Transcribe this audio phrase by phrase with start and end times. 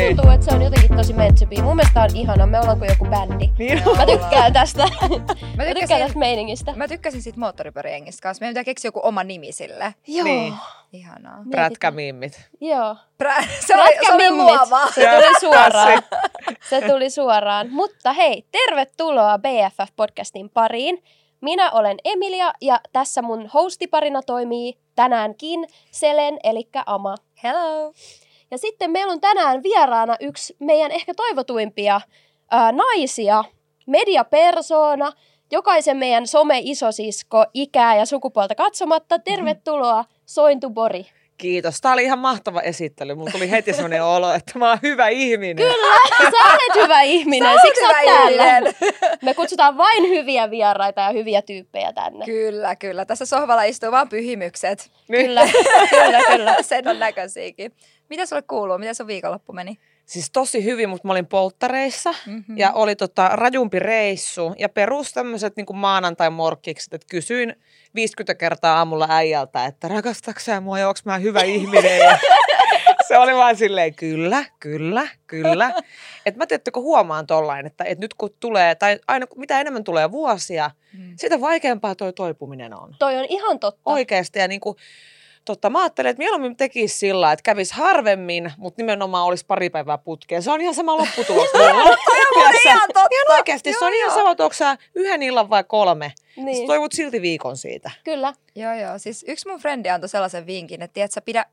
[0.00, 0.16] Niin.
[0.16, 1.62] tuntuu, että se on jotenkin tosi meant to be.
[1.62, 3.50] Mun mielestä tää on ihana, me ollaan kuin joku bändi.
[3.58, 4.82] Niin Mä tykkään tästä.
[4.82, 6.72] Mä Mä tykkään tykkäsin, tästä meiningistä.
[6.76, 8.42] mä tykkäsin siitä moottoripyöräjengistä kanssa.
[8.42, 9.94] Meidän pitää keksiä joku oma nimi sille.
[10.06, 10.24] Joo.
[10.24, 10.54] Niin.
[10.92, 11.38] Ihanaa.
[11.50, 12.40] Prätkämimmit.
[12.60, 12.96] Joo.
[13.22, 14.86] Prä- se oli, se oli luova.
[14.94, 16.02] Se tuli suoraan.
[16.68, 17.70] Se tuli suoraan.
[17.70, 21.02] Mutta hei, tervetuloa BFF-podcastin pariin.
[21.40, 27.14] Minä olen Emilia ja tässä mun hostiparina toimii tänäänkin Selen, eli Ama.
[27.42, 27.92] Hello.
[28.50, 32.00] Ja sitten meillä on tänään vieraana yksi meidän ehkä toivotuimpia
[32.50, 33.44] ää, naisia,
[33.86, 35.12] mediapersona,
[35.50, 39.18] jokaisen meidän some-isosisko, ikää ja sukupuolta katsomatta.
[39.18, 41.06] Tervetuloa Sointu Bori.
[41.36, 41.80] Kiitos.
[41.80, 43.14] Tämä oli ihan mahtava esittely.
[43.14, 45.56] Mulla tuli heti sellainen olo, että mä oon hyvä ihminen.
[45.56, 45.94] Kyllä,
[46.30, 48.58] sä olet hyvä ihminen, Sä siksi hyvä täällä.
[48.58, 48.74] ihminen.
[49.22, 52.24] Me kutsutaan vain hyviä vieraita ja hyviä tyyppejä tänne.
[52.24, 53.04] Kyllä, kyllä.
[53.04, 54.90] Tässä sohvalla istuu vaan pyhimykset.
[55.08, 55.20] Niin.
[55.26, 55.42] Kyllä,
[55.90, 56.56] kyllä, kyllä.
[56.62, 57.72] Sen on näköisiäkin.
[58.10, 58.78] Mitä sulle kuuluu?
[58.78, 59.78] Miten sun viikonloppu meni?
[60.06, 62.58] Siis tosi hyvin, mutta mä olin polttareissa Mm-hmm.
[62.58, 67.56] ja oli tota rajumpi reissu ja perus tämmöiset niin maanantai-morkkikset, että kysyin
[67.94, 72.18] 50 kertaa aamulla äijältä, että rakastatko sä mua ja onko mä hyvä ihminen ja
[73.08, 75.72] se oli vaan silleen kyllä, kyllä, kyllä.
[76.26, 80.10] Että mä tiedättekö huomaan tollain, että, että nyt kun tulee, tai aina mitä enemmän tulee
[80.10, 81.12] vuosia, Mm.
[81.16, 82.96] sitä vaikeampaa toi toipuminen on.
[82.98, 83.80] Toi on ihan totta.
[83.86, 84.76] Oikeasti ja niin kuin,
[85.44, 89.98] totta, mä ajattelen, että mieluummin tekisi sillä että kävisi harvemmin, mutta nimenomaan olisi pari päivää
[89.98, 90.42] putkeen.
[90.42, 91.48] Se on ihan sama lopputulos.
[92.64, 93.08] ihan totta.
[93.10, 94.18] Ihan oikeasti, se Joo, on ihan joo.
[94.18, 94.56] sama, että onko
[94.94, 96.12] yhden illan vai kolme.
[96.36, 96.44] Niin.
[96.44, 97.90] Niin, toivot silti viikon siitä.
[98.04, 98.32] kyllä.
[98.54, 98.98] Joo, joo.
[98.98, 101.46] Siis yksi mun frendi antoi sellaisen vinkin, että tiedät, sä pidä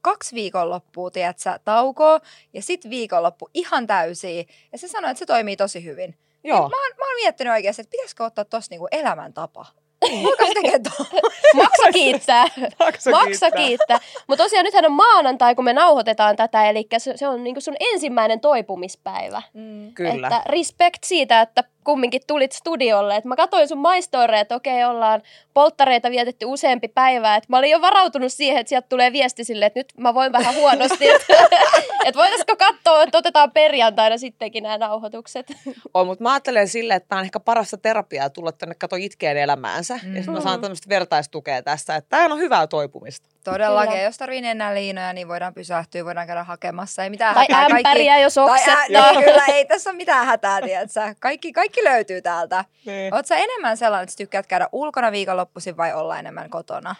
[0.00, 2.20] kaksi viikonloppua, tiedät, sä taukoa
[2.52, 4.44] ja sit viikonloppu ihan täysiä.
[4.72, 6.18] Ja se sanoi, että se toimii tosi hyvin.
[6.44, 6.58] Joo.
[6.58, 9.66] Mä oon, mä oon miettinyt oikeasti, että pitäisikö ottaa tossa niinku elämäntapa.
[10.02, 11.08] Alkaisi tekee tuon.
[11.54, 12.44] Maksa kiittää.
[12.78, 13.50] Maksa Maksa kiittää.
[13.50, 13.98] kiittää.
[14.26, 17.76] Mutta tosiaan nythän on maanantai, kun me nauhoitetaan tätä, eli se, se on niinku sun
[17.80, 19.42] ensimmäinen toipumispäivä.
[19.54, 19.94] Mm.
[19.94, 20.26] Kyllä.
[20.28, 23.16] Että respect siitä, että kumminkin tulit studiolle.
[23.16, 25.22] Et mä katsoin sun maistoreja, että okei, ollaan
[25.54, 27.36] polttareita vietetty useampi päivä.
[27.36, 30.32] Et mä olin jo varautunut siihen, että sieltä tulee viesti sille, että nyt mä voin
[30.32, 31.08] vähän huonosti.
[31.08, 31.34] Että
[32.06, 35.46] et voitaisiko katsoa, että otetaan perjantaina sittenkin nämä nauhoitukset.
[35.94, 39.36] On, mutta mä ajattelen silleen, että tämä on ehkä parasta terapiaa tulla tänne kato itkeen
[39.36, 40.00] elämäänsä.
[40.02, 40.16] Mm.
[40.16, 43.28] Ja mä saan tämmöistä vertaistukea tässä, että tämä on hyvää toipumista.
[43.44, 43.90] Todellakin.
[43.92, 44.04] Kyllä.
[44.04, 47.04] Jos tarvii enää liinoja, niin voidaan pysähtyä, voidaan käydä hakemassa.
[47.04, 47.76] Ei mitään Tai hätää.
[47.76, 49.06] ämpäriä, jos tai oksettaa.
[49.06, 51.14] ä, niin, kyllä, ei tässä ole mitään hätää, tiedätkö?
[51.20, 52.64] Kaikki, kaikki löytyy täältä.
[52.86, 53.14] Niin.
[53.14, 56.94] Oletko enemmän sellainen, että tykkäät käydä ulkona viikonloppuisin vai olla enemmän kotona?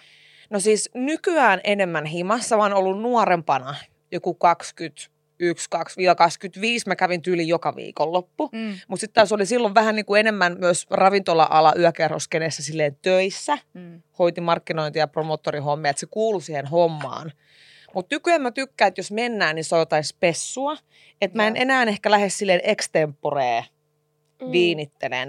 [0.50, 3.74] No siis nykyään enemmän himassa, oon ollut nuorempana
[4.12, 5.68] joku 21,
[6.16, 8.48] 25, mä kävin tyyli joka viikonloppu.
[8.52, 8.74] Mm.
[8.88, 13.58] Mutta sitten taas oli silloin vähän niin kuin enemmän myös ravintola-ala yökerroskenessä silleen töissä.
[13.74, 14.02] Mm.
[14.18, 17.32] Hoiti markkinointia ja promottorihommia, että se kuului siihen hommaan.
[17.94, 20.76] Mutta nykyään mä tykkään, että jos mennään, niin se on jotain spessua.
[21.20, 23.64] Että mä en enää ehkä lähde silleen extemporee
[24.42, 24.52] Mm.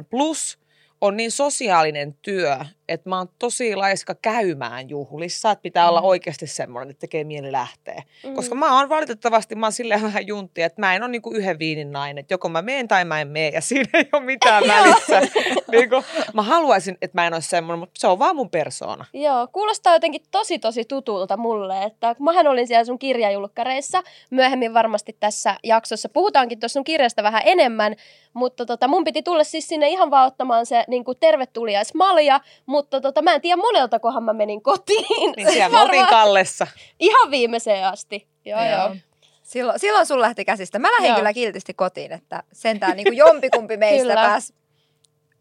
[0.10, 0.60] Plus
[1.02, 6.06] on niin sosiaalinen työ, että mä oon tosi laiska käymään juhlissa, että pitää olla Mm.
[6.08, 8.04] oikeasti semmoinen, että tekee mieli lähteä.
[8.26, 8.34] Mm.
[8.34, 11.60] Koska mä oon valitettavasti, mä oon silleen vähän juntti, että mä en ole niinku yhden
[11.60, 14.64] viinin nainen, että joko mä meen tai mä en mene ja siinä ei ole mitään
[14.68, 15.22] välissä.
[15.72, 19.06] niinku, mä haluaisin, että mä en ole semmoinen, mutta se on vaan mun persoona.
[19.14, 25.18] Joo, kuulostaa jotenkin tosi tosi tutulta mulle, että mähän olin siellä sun kirjajulkkareissa, myöhemmin varmasti
[25.20, 27.96] tässä jaksossa puhutaankin tuossa sun kirjasta vähän enemmän,
[28.34, 33.22] mutta tota, mun piti tulla siis sinne ihan vaan ottamaan se niin tervetuliaismalja, mutta tota,
[33.22, 35.32] mä en tiedä monelta kohan mä menin kotiin.
[35.36, 36.68] Niin siellä me oltiin Kallessa.
[37.00, 38.28] Ihan viimeiseen asti.
[38.46, 38.70] Joo, joo.
[38.70, 38.96] joo.
[39.44, 40.80] Silloin, silloin sun lähti käsistä.
[40.80, 41.18] Mä lähdin Joo.
[41.18, 44.54] kyllä kiltisti kotiin, että sentään niin kuin jompikumpi meistä pääsi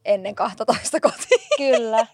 [0.05, 1.49] ennen 12 kotiin.
[1.57, 2.07] Kyllä.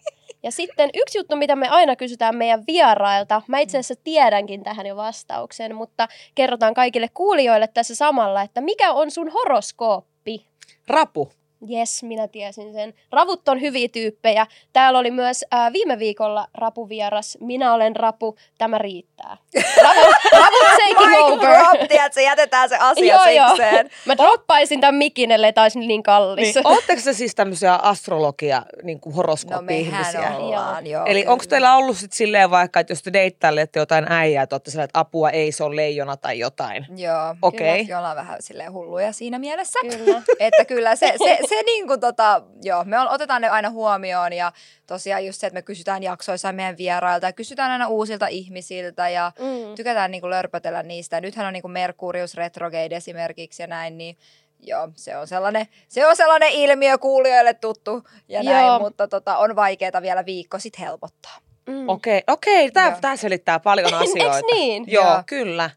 [0.43, 4.87] Ja sitten yksi juttu, mitä me aina kysytään meidän vierailta, mä itse asiassa tiedänkin tähän
[4.87, 10.47] jo vastauksen, mutta kerrotaan kaikille kuulijoille tässä samalla, että mikä on sun horoskooppi?
[10.87, 11.33] Rapu.
[11.69, 12.95] Jes, minä tiesin sen.
[13.13, 14.47] Ravut on hyviä tyyppejä.
[14.73, 17.39] Täällä oli myös äh, viime viikolla rapuvieras.
[17.41, 19.37] Minä olen rapu, tämä riittää.
[19.83, 21.49] Ravut, ravut taking over.
[21.51, 23.49] drop, tiedätkö, jätetään se asia Joo, joo.
[23.49, 23.91] sikseen.
[24.05, 26.55] Mä droppaisin tämän mikin, ellei taisi niin kallis.
[26.55, 30.21] Niin, ootteko te siis tämmöisiä astrologia, niin kuin No horoskooppi-ihmisiä?
[30.21, 31.05] mehän ollaan, joo.
[31.07, 34.71] Eli onko teillä ollut sit silleen vaikka, että jos te deittailette jotain äijää, että olette
[34.71, 36.87] silleen, että apua ei, se on leijona tai jotain?
[36.97, 37.85] Joo, Okei.
[37.85, 39.79] kyllä, ollaan vähän silleen hulluja siinä mielessä.
[39.83, 40.23] Kyllä.
[40.39, 44.53] Että kyllä se, se, se niin kuin tota, joo, me otetaan ne aina huomioon ja
[44.87, 49.33] tosiaan just se, että me kysytään jaksoissa meidän vierailta ja kysytään aina uusilta ihmisiltä ja
[49.39, 49.75] Mm.
[49.75, 50.31] tykätään niin kuin
[50.65, 51.21] lörpötellä niistä.
[51.21, 54.17] Nythän on niin kuin Merkurius retrograde esimerkiksi ja näin, niin
[54.61, 58.79] joo, se on sellainen, se on sellainen ilmiö kuulijoille tuttu ja näin, Joo.
[58.79, 61.39] mutta tota, on vaikeaa vielä viikko sitten helpottaa.
[61.67, 61.89] Mm.
[61.89, 62.99] Okei, okei, tämä Joo.
[63.01, 64.47] tää selittää paljon asioita.
[64.53, 64.85] Niin?
[64.87, 65.23] Joo, Joo.
[65.27, 65.71] kyllä.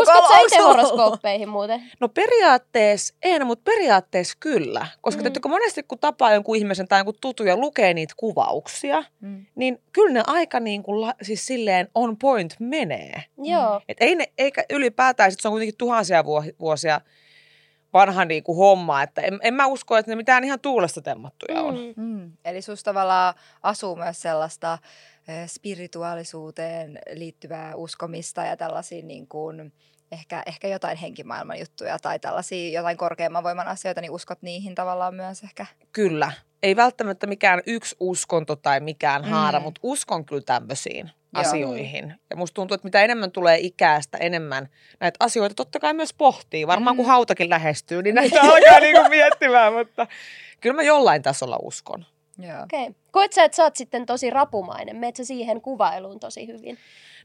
[0.00, 1.82] Uskotko sä itse horoskooppeihin muuten?
[2.00, 4.86] No periaatteessa en, mutta periaatteessa kyllä.
[5.00, 5.28] Koska Mm.
[5.44, 5.50] mm.
[5.50, 9.46] monesti kun tapaa jonkun ihmisen tai jonkun tutun ja lukee niitä kuvauksia, Mm.
[9.54, 13.22] niin kyllä ne aika niin kuin, siis silleen on point menee.
[13.42, 13.80] Joo.
[13.88, 17.00] Et ei ne, eikä ylipäätään, sit se on kuitenkin tuhansia vuo- vuosia
[17.92, 21.60] vanha niin kuin homma, että en, en mä usko, että ne mitään ihan tuulesta temmattuja
[21.62, 21.74] on.
[21.96, 22.04] Mm.
[22.04, 22.32] Mm.
[22.44, 24.78] Eli susta tavallaan asuu myös sellaista
[25.46, 29.72] spirituaalisuuteen liittyvää uskomista ja tällaisia niin kuin,
[30.12, 35.14] ehkä, ehkä jotain henkimaailman juttuja tai tällaisia jotain korkeamman voiman asioita, niin uskot niihin tavallaan
[35.14, 35.66] myös ehkä.
[35.92, 36.32] Kyllä.
[36.62, 39.28] Ei välttämättä mikään yksi uskonto tai mikään Mm.
[39.28, 41.40] haara, mutta uskon kyllä tämmöisiin Joo.
[41.40, 42.14] asioihin.
[42.30, 44.68] Ja musta tuntuu, että mitä enemmän tulee ikää, sitä enemmän
[45.00, 46.66] näitä asioita totta kai myös pohtii.
[46.66, 47.08] Varmaan kun Mm.
[47.08, 50.06] hautakin lähestyy, niin näitä alkaa niinku miettimään, mutta
[50.60, 52.06] kyllä mä jollain tasolla uskon.
[52.38, 52.62] Joo.
[52.62, 52.82] Okei.
[52.82, 52.94] Okay.
[53.10, 54.96] Koet sä, että sä oot sitten tosi rapumainen?
[54.96, 56.78] Meet sä siihen kuvailuun tosi hyvin?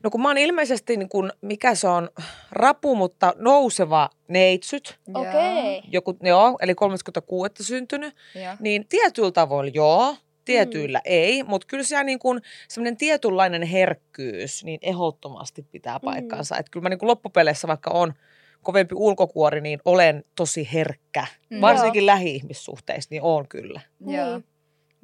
[0.03, 2.09] No kun mä oon ilmeisesti, niin kun, mikä se on,
[2.51, 5.81] rapu, mutta nouseva neitsyt, Okei.
[5.91, 8.53] joku, joo, eli 36 syntynyt, Joo.
[8.59, 10.15] niin tietyillä tavoilla joo,
[10.45, 11.01] tietyillä mm.
[11.05, 16.55] ei, mutta kyllä siellä niin kuin semmoinen tietynlainen herkkyys niin ehdottomasti pitää paikkansa.
[16.55, 16.59] Mm.
[16.59, 18.13] Että kyllä mä niin kuin loppupeleissä, vaikka on
[18.61, 21.27] kovempi ulkokuori, niin olen tosi herkkä.
[21.49, 21.57] Mm.
[21.57, 21.61] Mm.
[21.61, 23.81] Varsinkin lähi-ihmissuhteissa, niin on kyllä.
[24.07, 24.31] Joo.
[24.31, 24.54] Niin.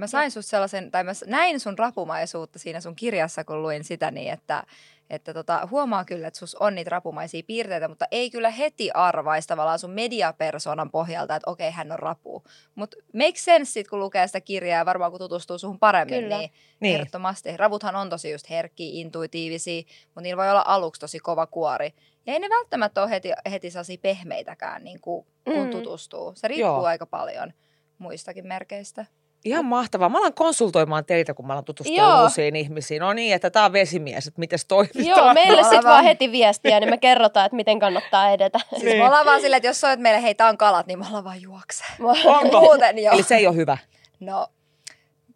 [0.02, 4.12] Mä sain sus sellaisen, tai mä näin sun rapumaisuutta siinä sun kirjassa, kun luin sitä
[4.12, 4.64] niin, että,
[5.10, 9.48] että tota, huomaa kyllä, että sus on niitä rapumaisia piirteitä, mutta ei kyllä heti arvaisi
[9.48, 12.44] tavallaan sun mediapersonan pohjalta, että okei, hän on rapu.
[12.76, 16.38] Mutta make sense sit, kun lukee sitä kirjaa ja varmaan kun tutustuu suhun paremmin, Kyllä.
[16.38, 16.96] niin, Niin.
[16.96, 17.58] ehdottomasti.
[17.58, 21.94] Ravuthan on tosi just herkkiä, intuitiivisia, mutta niillä voi olla aluksi tosi kova kuori.
[22.26, 25.72] Ja ei ne välttämättä ole heti, heti sellaisia pehmeitäkään, niin kuin, kun Mm.
[25.72, 26.34] tutustuu.
[26.36, 26.86] Se riippuu Joo.
[26.86, 27.54] aika paljon
[27.98, 29.06] muistakin merkeistä.
[29.46, 30.10] Ihan mahtavaa.
[30.10, 32.24] Mä alan konsultoimaan teitä, kun mä alan tutustua Joo.
[32.24, 33.00] uusiin ihmisiin.
[33.00, 35.06] No niin, että tämä on vesimies, että miten toimitaan.
[35.06, 38.60] Joo, meille Me sitten vaan heti viestiä, niin me kerrotaan, että miten kannattaa edetä.
[38.70, 38.98] Siis Niin.
[38.98, 41.24] me ollaan vaan silleen, että jos soit meille, hei, tää on kalat, niin me ollaan
[41.24, 41.84] vaan juokse.
[42.42, 42.62] Onko?
[42.62, 43.14] Muuten joo.
[43.14, 43.78] Eli se ei ole hyvä.
[44.20, 44.48] No,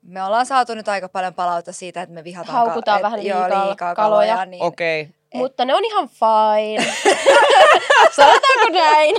[0.02, 3.42] me ollaan saatu nyt aika paljon palautta siitä, että me vihataan Haukutaan et- vähän joo,
[3.44, 4.34] liikaa liikaa kaloja.
[4.34, 4.46] kaloja.
[4.46, 5.02] Niin, Okei.
[5.02, 5.14] Okay.
[5.34, 6.86] Mutta ne on ihan fine.
[8.16, 9.16] Sanotaanko näin?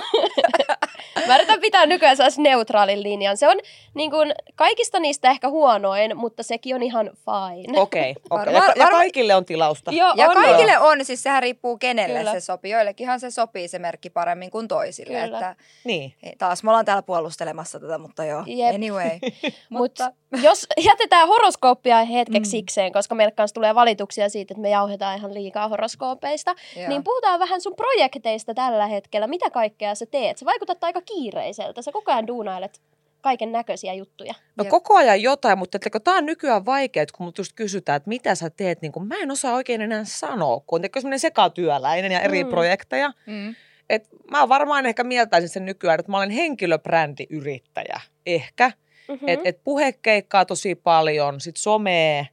[1.27, 3.37] Mä yritän pitää nykyään sellaisen neutraalin linjan.
[3.37, 3.57] Se on
[3.95, 7.81] niin kuin, kaikista niistä ehkä huonoin, mutta sekin on ihan fine.
[7.81, 8.11] Okei.
[8.11, 8.23] Okay.
[8.31, 8.55] Okay.
[8.55, 9.93] Varmaan- Ja, ja kaikille on tilausta.
[9.93, 10.35] Joo, Ja on.
[10.35, 12.33] kaikille on, siis sehän riippuu kenelle Kyllä.
[12.33, 12.73] se sopii.
[12.73, 15.21] Joillekinhan se sopii se merkki paremmin kuin toisille.
[15.21, 15.39] Kyllä.
[15.39, 16.15] Että, Niin.
[16.39, 18.43] taas me ollaan täällä puolustelemassa tätä, mutta joo.
[18.47, 18.75] Jep.
[18.75, 19.11] Anyway.
[19.71, 20.13] Mutta
[20.43, 22.51] jos jätetään horoskooppia hetkeksi Mm.
[22.51, 26.89] sikseen, koska meille kanssa tulee valituksia siitä, että me jauhetaan ihan liikaa horoskoopeista, Joo.
[26.89, 29.27] niin puhutaan vähän sun projekteista tällä hetkellä.
[29.27, 30.39] Mitä kaikkea sä teet?
[30.39, 31.83] Sä vaikutat aika kiireiseltä.
[31.83, 32.81] Sä koko ajan duunailet
[33.21, 34.35] kaiken näköisiä juttuja.
[34.57, 38.09] No koko ajan jotain, mutta että tämä on nykyään vaikeaa, kun mut just kysytään, että
[38.09, 42.13] mitä sä teet, niin kun mä en osaa oikein enää sanoa, kun on semmoinen sekatyöläinen
[42.13, 42.51] ja eri Mm.
[42.51, 43.13] projekteja.
[43.27, 43.55] Mm.
[43.91, 48.69] Et mä varmaan ehkä mieltäisin sen nykyään, että mä olen henkilöbrändiyrittäjä, ehkä.
[48.69, 49.27] Mm-hmm.
[49.27, 49.29] Mm.
[49.29, 52.29] Et, et puhekeikkaa tosi paljon, sit somee,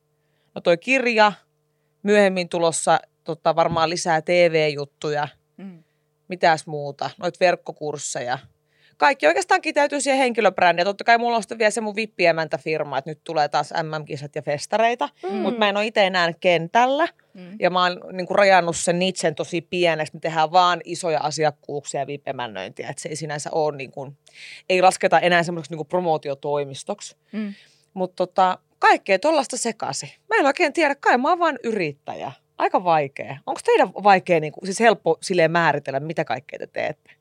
[0.55, 1.31] no toi kirja,
[2.03, 5.27] myöhemmin tulossa tota, varmaan lisää TV-juttuja,
[5.57, 5.83] Mm.
[6.33, 8.39] Mitäs muuta, noita verkkokursseja.
[8.97, 10.85] Kaikki oikeastaan kiteytyy siihen henkilöbrändiin.
[10.85, 14.41] Totta kai mulla on sitten vielä se mun vippiemäntäfirma, että nyt tulee taas MM-kisat ja
[14.41, 15.09] festareita.
[15.23, 15.35] Mm.
[15.35, 17.07] Mutta mä en ole itse enää kentällä.
[17.33, 17.55] Mm.
[17.59, 20.13] Ja mä oon niin kuin rajannut sen nitsen tosi pieneksi.
[20.13, 22.89] Me tehdään vaan isoja asiakkuuksia ja vipemännöintiä.
[22.89, 24.17] Että se ei sinänsä ole, niin kuin,
[24.69, 27.15] ei lasketa enää semmoiseksi niin promootiotoimistoksi.
[27.31, 27.53] Mm.
[27.93, 30.15] Mutta tota, kaikkea tuollaista sekasi.
[30.29, 32.31] Mä en oikein tiedä, kai mä oon vaan yrittäjä.
[32.63, 33.37] Aika vaikea.
[33.45, 37.11] Onko teidän vaikea, niin kuin, siis helppo silleen määritellä, mitä kaikkea te teette?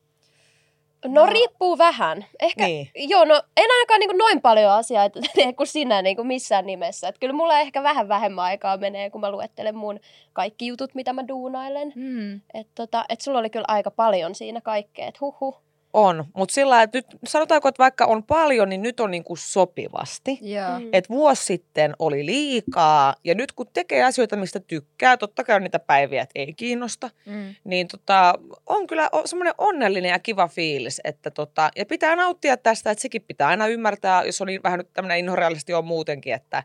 [1.05, 1.25] No No.
[1.25, 2.25] riippuu vähän.
[2.41, 2.89] Ehkä, Niin.
[2.95, 7.07] joo, no en ainakaan niin noin paljon asioita tee kuin sinä niin kuin missään nimessä.
[7.07, 9.99] Et kyllä mulla ehkä vähän vähemmän aikaa menee, kun mä luettelen mun
[10.33, 11.93] kaikki jutut, mitä mä duunailen.
[11.95, 12.35] Mm.
[12.53, 15.55] Et, tota, et sulla oli kyllä aika paljon siinä kaikkea, että huhu.
[15.93, 19.37] On, mutta sillä että nyt sanotaanko, että vaikka on paljon, niin nyt on niin kuin
[19.37, 20.39] sopivasti.
[20.41, 20.79] Joo.
[20.79, 20.89] Mm.
[20.93, 25.63] Et vuosi sitten oli liikaa ja nyt kun tekee asioita, mistä tykkää, totta kai on
[25.63, 27.55] niitä päiviä, että ei kiinnosta, Mm.
[27.63, 28.33] niin tota,
[28.67, 31.01] on kyllä semmoinen onnellinen ja kiva fiilis.
[31.03, 34.93] Että tota, ja pitää nauttia tästä, että sekin pitää aina ymmärtää, jos on vähän nyt
[34.93, 36.63] tämmöinen inhorealisti on muutenkin, että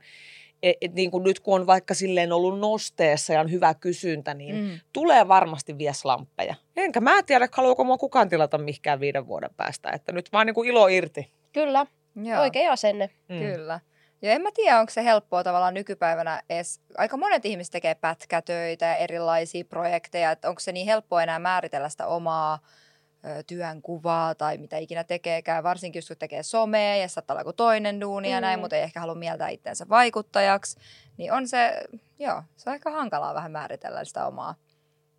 [0.63, 4.35] et, et niin kuin nyt kun on vaikka silleen ollut nosteessa ja on hyvä kysyntä,
[4.35, 4.81] niin mm.
[4.93, 6.55] Tulee varmasti vielä slamppeja.
[6.77, 10.55] Enkä mä tiedä, haluaako mua kukaan tilata mihinkään viiden vuoden päästä, että nyt vaan niin
[10.55, 11.33] kuin ilo irti.
[11.53, 11.87] Kyllä,
[12.17, 12.41] Joo.
[12.41, 13.11] oikein asenne.
[13.29, 13.39] Mm.
[13.39, 13.81] Kyllä.
[14.23, 16.81] Ja en mä tiedä, onko se helppoa tavallaan nykypäivänä edes.
[16.97, 21.89] Aika monet ihmiset tekee pätkätöitä ja erilaisia projekteja, että onko se niin helppoa enää määritellä
[21.89, 22.59] sitä omaa
[23.47, 28.01] työnkuvaa tai mitä ikinä tekeekään, varsinkin jos kun tekee somea ja saattaa olla joku toinen
[28.01, 28.61] duuni ja näin, Mm.
[28.61, 30.77] mutta ei ehkä halua mieltää itseensä vaikuttajaksi,
[31.17, 31.83] niin on se,
[32.19, 34.55] joo, se on aika hankalaa vähän määritellä sitä omaa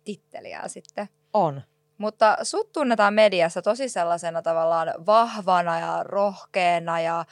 [0.04, 1.08] titteliä sitten.
[1.32, 1.62] On.
[1.98, 7.24] Mutta sut tunnetaan mediassa tosi sellaisena tavallaan vahvana ja rohkeana ja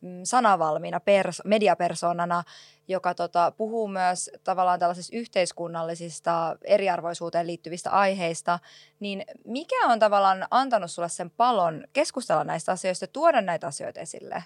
[0.00, 2.42] mm, sanavalmiina pers- mediapersonana,
[2.88, 8.58] joka tota, puhuu myös tavallaan tällaisista yhteiskunnallisista eriarvoisuuteen liittyvistä aiheista,
[9.00, 14.00] niin mikä on tavallaan antanut sulle sen palon keskustella näistä asioista ja tuoda näitä asioita
[14.00, 14.44] esille?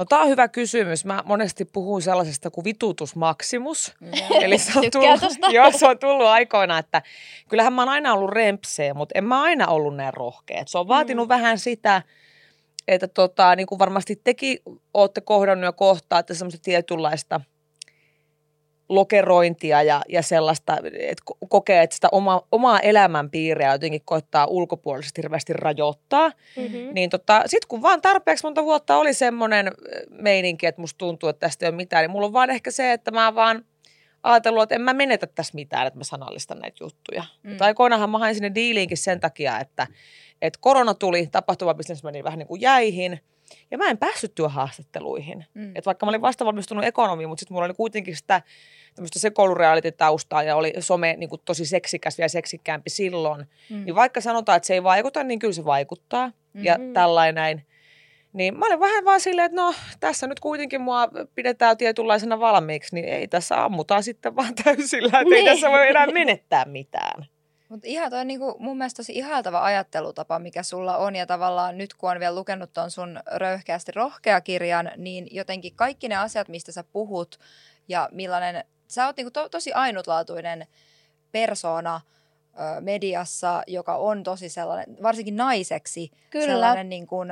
[0.00, 1.04] No tämä on hyvä kysymys.
[1.04, 3.94] Mä monesti puhun sellaisesta kuin vitutusmaksimus.
[4.44, 5.20] Eli se on, tullut,
[5.52, 7.02] joo, se on tullut aikoina, että
[7.48, 10.60] kyllähän mä oon aina ollut rempseä, mutta en mä aina ollut näin rohkea.
[10.60, 11.28] Et Se on vaatinut mm.
[11.28, 12.02] vähän sitä,
[12.88, 14.58] että tota, niin kuin varmasti tekin
[14.94, 17.40] olette kohdannut ja kohtaa, että semmoista tietynlaista
[18.90, 25.22] lokerointia ja, ja sellaista, että ko- kokee, että sitä oma, omaa elämänpiiriä jotenkin koittaa ulkopuolisesti
[25.22, 26.32] hirveästi rajoittaa.
[26.56, 26.94] Mm-hmm.
[26.94, 29.70] Niin tota, sit kun vaan tarpeeksi monta vuotta oli semmoinen
[30.10, 32.92] meininki, että musta tuntuu, että tästä ei ole mitään, niin mulla on vaan ehkä se,
[32.92, 33.64] että mä vaan
[34.22, 37.24] ajatellut, että en mä menetä tässä mitään, että mä sanallistan näitä juttuja.
[37.42, 37.50] Mm.
[37.50, 39.86] Mutta aikoinaanhan mä hain sinne diiliinkin sen takia, että,
[40.42, 43.20] että korona tuli, tapahtumabisnes meni vähän niin kuin jäihin,
[43.70, 45.44] ja mä en päässyt työhaastatteluihin.
[45.54, 45.72] Mm.
[45.74, 48.42] Et vaikka mä olin vastavalmistunut ekonomi, mutta sitten mulla oli kuitenkin sitä
[48.94, 53.46] tämmöistä sekoulureality-taustaa ja oli some niin kuin tosi seksikäs ja seksikkäämpi silloin.
[53.70, 53.84] Mm.
[53.84, 56.26] Niin vaikka sanotaan, että se ei vaikuta, niin kyllä se vaikuttaa.
[56.26, 56.64] Mm-hmm.
[56.64, 57.62] Ja tällainen.
[58.32, 62.94] Niin mä olin vähän vaan silleen, että no tässä nyt kuitenkin mua pidetään tietynlaisena valmiiksi,
[62.94, 65.34] niin ei tässä ammutaan sitten vaan täysillä, että niin.
[65.34, 67.26] ei tässä voi enää menettää mitään.
[67.70, 71.16] Mutta ihan toi on niinku mun mielestä tosi ihaltava ajattelutapa, mikä sulla on.
[71.16, 76.08] Ja tavallaan nyt kun on vielä lukenut ton sun röyhkeästi rohkea kirjan, niin jotenkin kaikki
[76.08, 77.38] ne asiat, mistä sä puhut
[77.88, 80.66] ja millainen, sä oot niinku to, tosi ainutlaatuinen
[81.32, 82.00] persona
[82.54, 86.46] ö, mediassa, joka on tosi sellainen, varsinkin naiseksi, Kyllä.
[86.46, 87.28] sellainen niin kuin,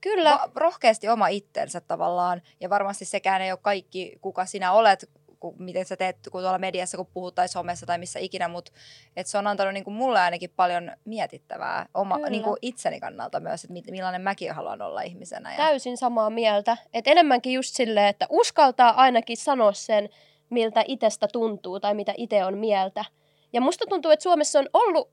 [0.00, 0.30] Kyllä.
[0.30, 2.42] va- rohkeasti oma itsensä tavallaan.
[2.60, 5.10] Ja varmasti sekään ei ole kaikki, kuka sinä olet,
[5.42, 8.72] ku, miten sä teet kun tuolla mediassa, kun puhut tai somessa tai missä ikinä, mutta
[9.16, 12.30] et se on antanut niin kuin mulle ainakin paljon mietittävää oma, Kyllä.
[12.30, 15.50] niin kuin itseni kannalta myös, että millainen mäkin haluan olla ihmisenä.
[15.50, 16.76] Ja, Täysin samaa mieltä.
[16.94, 20.08] Et enemmänkin just silleen, että uskaltaa ainakin sanoa sen,
[20.50, 23.04] miltä itsestä tuntuu tai mitä itse on mieltä.
[23.52, 25.10] Ja musta tuntuu, että Suomessa on ollut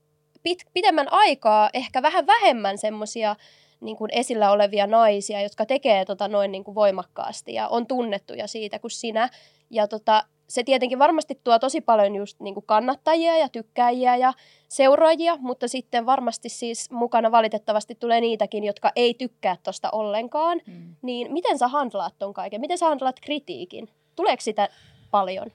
[0.48, 3.36] pit- pitemmän aikaa ehkä vähän vähemmän semmoisia
[3.80, 8.46] niin kuin esillä olevia naisia, jotka tekee tota noin niin kuin voimakkaasti ja on tunnettuja
[8.46, 9.28] siitä kuin sinä.
[9.70, 14.32] Ja tota, se tietenkin varmasti tuo tosi paljon just niin kuin kannattajia ja tykkääjiä ja
[14.68, 20.60] seuraajia, mutta sitten varmasti siis mukana valitettavasti tulee niitäkin, jotka ei tykkää tosta ollenkaan.
[20.66, 20.96] Mm.
[21.02, 22.60] Niin miten sä handlaat ton kaiken?
[22.60, 23.88] Miten sä handlaat kritiikin?
[24.16, 24.68] Tuleeko sitä
[25.10, 25.46] paljon?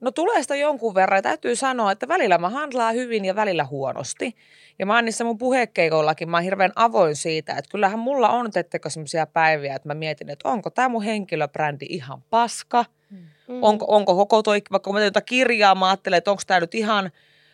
[0.00, 1.22] No tulee sitä jonkun verran.
[1.22, 4.36] Täytyy sanoa, että välillä mä handlaan hyvin ja välillä huonosti.
[4.78, 8.50] Ja mä oon niissä mun puhekeikoillakin, mä oon hirveän avoin siitä, että kyllähän mulla on
[8.50, 12.84] tettekö sellaisia päiviä, että mä mietin, että onko tämä mun henkilöbrändi ihan paska.
[13.48, 13.62] Mm.
[13.62, 17.10] Onko, onko koko toi, vaikka mä jotain kirjaa, mä ajattelen, että onko tämä nyt ihan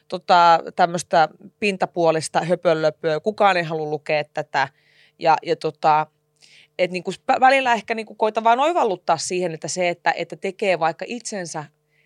[0.09, 1.29] tota, tämmöistä
[1.61, 4.69] pintapuolista höpönlöpöä, kukaan ei halua lukea tätä.
[5.19, 6.07] Ja, ja tota,
[6.79, 7.11] et niinku
[7.41, 11.65] välillä ehkä niinku koita vaan oivalluttaa siihen, että se, että, että tekee vaikka itsensä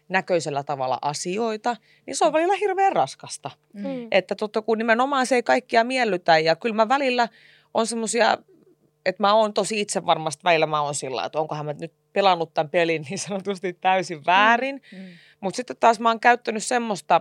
[0.09, 1.77] näköisellä tavalla asioita,
[2.07, 3.51] niin se on välillä hirveän raskasta.
[3.73, 4.09] Mm.
[4.11, 7.29] Että totta kun nimenomaan se ei kaikkia miellytä ja kyllä mä välillä
[7.75, 8.39] on semmoisia,
[9.09, 12.55] että mä oon tosi itse varmasti välillä mä oon sillä, että onkohan mä nyt pelannut
[12.55, 14.83] tämän pelin niin sanotusti täysin väärin.
[14.93, 14.99] Mm.
[15.41, 17.21] Mutta sitten taas mä oon käyttänyt semmoista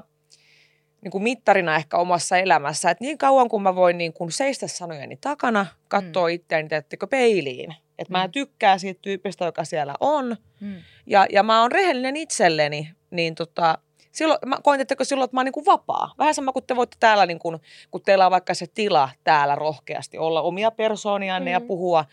[1.01, 4.67] niin kuin mittarina ehkä omassa elämässä, että niin kauan kun mä voin niin kuin seistä
[4.67, 6.33] sanojeni takana, katsoa mm.
[6.33, 7.75] itseäni, teettekö peiliin.
[7.99, 8.31] Että mä Mm.
[8.31, 10.37] tykkään siitä tyypistä, joka siellä on.
[10.59, 10.75] Mm.
[11.05, 13.77] Ja, ja mä oon rehellinen itselleni, niin tota,
[14.17, 16.13] silloin, mä koen, että silloin, että mä oon niin kuin vapaa.
[16.17, 17.57] Vähän sama kuin te voitte täällä, niin kuin,
[17.91, 21.53] kun teillä on vaikka se tila täällä rohkeasti olla omia persoonianne mm.
[21.53, 22.05] ja puhua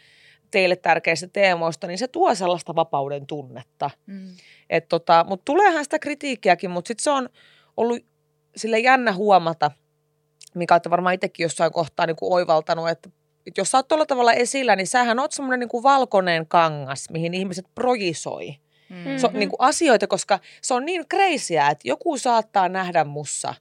[0.51, 3.91] teille tärkeistä teemoista, niin se tuo sellaista vapauden tunnetta.
[4.07, 4.29] Mm.
[4.71, 7.29] Et tota, mutta tuleehan sitä kritiikkiäkin, mutta sitten se on
[7.77, 7.99] ollut
[8.57, 9.71] sille jännä huomata,
[10.55, 13.11] mikä olette varmaan itsekin jossain kohtaa niin kuin oivaltanut, että
[13.47, 17.35] että jos sä oot tuolla tavalla esillä, niin sähän oot semmoinen niin valkoinen kangas, mihin
[17.35, 18.57] ihmiset projisoi
[18.89, 18.97] Mm.
[19.25, 19.39] on, Mhm.
[19.39, 23.55] niin kuin asioita, koska se on niin kreisiä, että joku saattaa nähdä mussa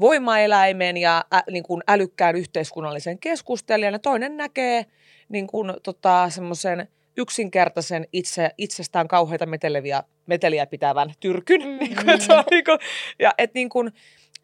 [0.00, 4.86] voimaeläimen ja ä, niin kuin älykkään yhteiskunnallisen keskustelijan ja toinen näkee
[5.28, 11.60] niin kuin, tota, semmoisen yksinkertaisen itse, itsestään kauheita meteleviä, meteliä pitävän tyrkyn.
[11.60, 11.66] Mm.
[11.78, 12.78] Niin kuin, että niin kuin,
[13.18, 13.92] ja et niin kuin,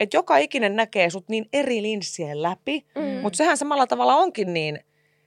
[0.01, 3.03] et joka ikinen näkee sut niin eri linssien läpi, Mm.
[3.03, 4.81] mutta sehän samalla tavalla onkin niin,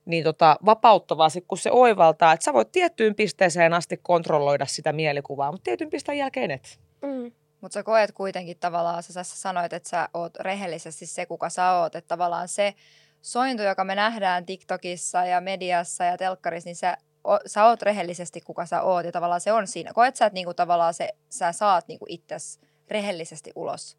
[0.10, 4.94] niin tota, vapauttavaa, sit kun se oivaltaa, että sä voit tiettyyn pisteeseen asti kontrolloida sitä
[4.94, 6.80] mielikuvaa, mutta tietyn pisteen jälkeen et.
[7.02, 7.32] Mm.
[7.62, 11.72] Mutta sä koet kuitenkin tavallaan, sä, sä sanoit, että sä oot rehellisesti se, kuka sä
[11.72, 11.96] oot.
[11.96, 12.74] Että tavallaan se
[13.22, 16.98] sointu, joka me nähdään TikTokissa ja mediassa ja telkkarissa, niin sä,
[17.28, 19.06] o, sä oot rehellisesti, kuka sä oot.
[19.06, 19.94] Ja tavallaan se on siinä.
[19.94, 23.98] Koet sä, että niinku tavallaan se, sä saat niinku itses rehellisesti ulos?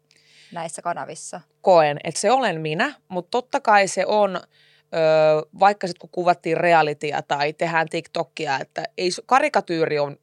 [0.51, 1.41] näissä kanavissa?
[1.61, 4.41] koen, että se olen minä, mutta totta kai se on,
[4.93, 10.17] ö, vaikka sitten kun kuvattiin realitya tai tehdään TikTokia, että ei, karikatyyri on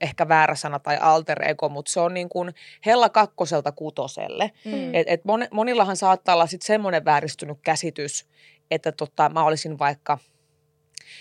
[0.00, 2.54] ehkä väärä sana tai alter ego, mutta se on niin kuin
[2.86, 4.50] hella kakkoselta kutoselle.
[4.64, 4.94] Mm.
[4.94, 8.26] Et, et mon, monillahan saattaa olla sitten semmoinen vääristynyt käsitys,
[8.70, 10.18] että tota, mä olisin vaikka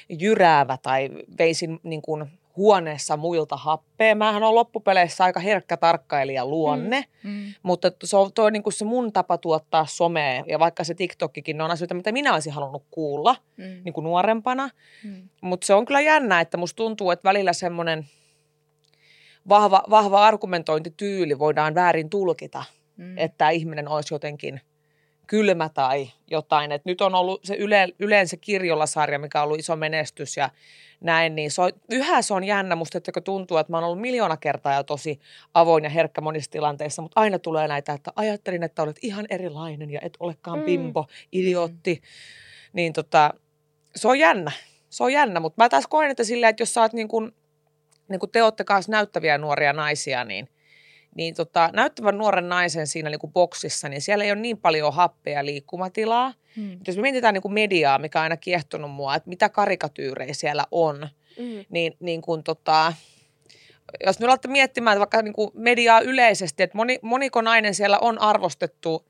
[0.10, 2.26] jyräävä tai veisin niin kuin
[2.60, 4.16] huoneessa muilta happea.
[4.16, 7.30] Mähän on loppupeleissä aika herkkä tarkkailija luonne, mm.
[7.30, 7.54] Mm.
[7.64, 11.58] mutta se on toi niin kuin se mun tapa tuottaa somea ja vaikka se TikTokkikin,
[11.58, 13.82] ne on asioita, mitä minä olisin halunnut kuulla Mm.
[13.84, 14.70] niin kuin nuorempana.
[15.04, 15.30] Mm.
[15.42, 18.06] Mutta se on kyllä jännä, että musta tuntuu, että välillä semmoinen
[19.50, 22.64] vahva, vahva argumentointityyli voidaan väärin tulkita,
[22.98, 23.18] Mm.
[23.18, 24.62] että tämä ihminen olisi jotenkin
[25.30, 26.72] kylmä tai jotain.
[26.72, 30.50] Et nyt on ollut se yle, yleensä kirjolla-sarja, mikä on ollut iso menestys ja
[31.02, 34.02] näin, niin se on, yhä se on jännä musta, että tuntuu, että mä oon ollut
[34.02, 35.20] miljoona kertaa jo tosi
[35.54, 39.92] avoin ja herkkä monissa tilanteissa, mutta aina tulee näitä, että ajattelin, että olet ihan erilainen
[39.92, 40.66] ja et olekaan Mm.
[40.66, 42.02] bimbo, idiootti.
[42.74, 43.34] Niin tota,
[43.96, 44.52] se on jännä.
[44.90, 47.32] Se on jännä, mutta mä taas koen, että silleen, että jos sä oot niin kuin,
[48.10, 50.50] niin kuin te olette kanssa näyttäviä nuoria naisia, niin,
[51.20, 54.94] niin tota, näyttävän nuoren naisen siinä niin kuin boksissa, niin siellä ei ole niin paljon
[54.94, 56.34] happea liikkumatilaa.
[56.56, 56.80] Mm.
[56.88, 60.66] Jos me mietitään niin kuin mediaa, mikä on aina kiehtonut mua, että mitä karikatyyrejä siellä
[60.72, 61.10] on,
[61.40, 61.66] Mm.
[61.70, 62.94] niin, niin kuin tota,
[64.06, 68.00] jos nyt alatte miettimään että vaikka niin kuin mediaa yleisesti, että moni, moniko nainen siellä
[68.00, 69.06] on arvostettu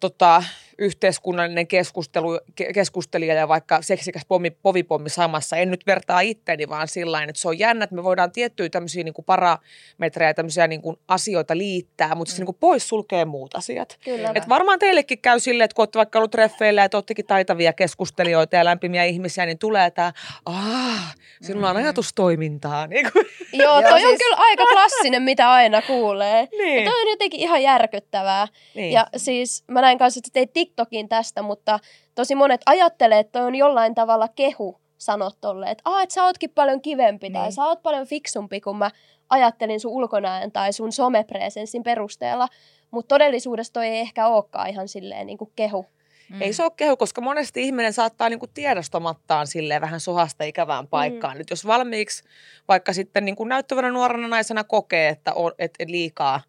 [0.00, 0.44] tota,
[0.80, 5.56] yhteiskunnallinen keskustelu, ke- keskustelija ja vaikka seksikäs pommi, povipommi samassa.
[5.56, 9.04] En nyt vertaa itteeni, vaan sillä että se on jännä, että me voidaan tiettyjä tämmöisiä
[9.04, 12.36] niin kuin parametreja, tämmöisiä niin kuin asioita liittää, mutta mm.
[12.36, 13.98] se niin kuin pois sulkee muut asiat.
[14.04, 14.32] Kyllä.
[14.34, 17.72] Et varmaan teillekin käy silleen, että kun olette vaikka ollut treffeillä ja te olettekin taitavia
[17.72, 20.12] keskustelijoita ja lämpimiä ihmisiä, niin tulee tämä,
[20.46, 21.82] aah, sinulla on Mm.
[21.82, 22.86] ajatustoimintaa.
[22.86, 26.48] Niin kuin, Joo, Joo, toi on siis- kyllä aika klassinen, mitä aina kuulee.
[26.58, 26.84] niin.
[26.84, 28.46] Ja toi on jotenkin ihan järkyttävää.
[28.74, 28.92] niin.
[28.92, 31.78] Ja siis mä näin kanssa, että teit TikTokin tästä, mutta
[32.14, 36.24] tosi monet ajattelee, että toi on jollain tavalla kehu sanot tolle, että Aa, et sä
[36.24, 37.52] ootkin paljon kivempi tai Niin.
[37.52, 38.90] sä oot paljon fiksumpi, kun mä
[39.30, 42.48] ajattelin sun ulkonäön tai sun somepresenssin perusteella.
[42.90, 45.86] Mutta todellisuudessa toi ei ehkä olekaan ihan silleen niin kuin kehu.
[46.30, 46.42] Mm.
[46.42, 51.34] Ei se ole kehu, koska monesti ihminen saattaa niinku tiedostamattaan silleen vähän sohasta ikävään paikkaan.
[51.34, 51.38] Mm.
[51.38, 52.24] Nyt jos valmiiksi
[52.68, 56.40] vaikka sitten niinku näyttävänä nuorena naisena kokee, että on, et liikaa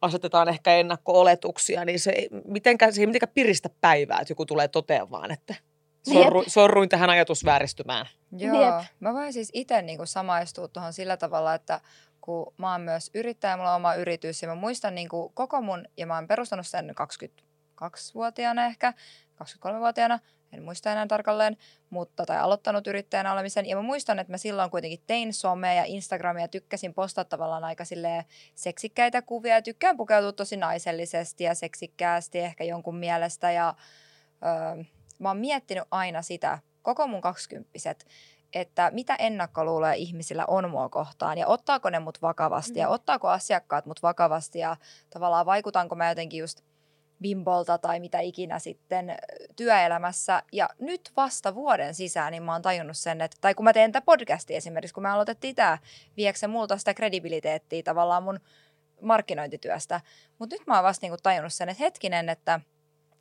[0.00, 4.68] asetetaan ehkä ennakko-oletuksia, niin se ei mitenkään, se ei mitenkään piristä päivää, että joku tulee
[4.68, 5.54] toteamaan, että
[6.12, 8.06] sorru, sorruin tähän ajatusvääristymään.
[8.32, 8.84] Joo, Jep.
[9.00, 11.80] mä voin siis itse niinku samaistua tuohon sillä tavalla, että
[12.20, 15.84] kun mä oon myös yrittäjä, mulla on oma yritys ja mä muistan niinku koko mun,
[15.96, 16.94] ja mä oon perustanut sen
[17.82, 18.94] 22-vuotiaana ehkä,
[19.44, 20.18] 23-vuotiaana,
[20.52, 21.56] en muista enää tarkalleen,
[21.90, 23.66] mutta tai aloittanut yrittäjänä olemisen.
[23.66, 27.64] Ja mä muistan, että mä silloin kuitenkin tein somea ja Instagramia ja tykkäsin postata tavallaan
[27.64, 33.50] aika silleen seksikkäitä kuvia ja tykkään pukeutua tosi naisellisesti ja seksikkäästi ehkä jonkun mielestä.
[33.50, 33.74] Ja
[34.44, 34.84] öö,
[35.18, 38.06] mä oon miettinyt aina sitä, koko mun kaksikymppiset,
[38.52, 42.92] että mitä ennakkoluuloja ihmisillä on mua kohtaan ja ottaako ne mut vakavasti ja Mm.
[42.92, 44.76] ottaako asiakkaat mut vakavasti ja
[45.10, 46.60] tavallaan vaikutanko mä jotenkin just
[47.22, 49.16] bimbolta tai mitä ikinä sitten
[49.56, 50.42] työelämässä.
[50.52, 53.92] Ja nyt vasta vuoden sisään niin mä oon tajunnut sen, että, tai kun mä teen
[53.92, 55.78] tätä podcastia esimerkiksi, kun me aloitettiin tämä,
[56.16, 58.40] viekö se multa sitä kredibiliteettiä tavallaan mun
[59.00, 60.00] markkinointityöstä.
[60.38, 62.60] Mutta nyt mä oon vasta niinku tajunnut sen, että hetkinen, että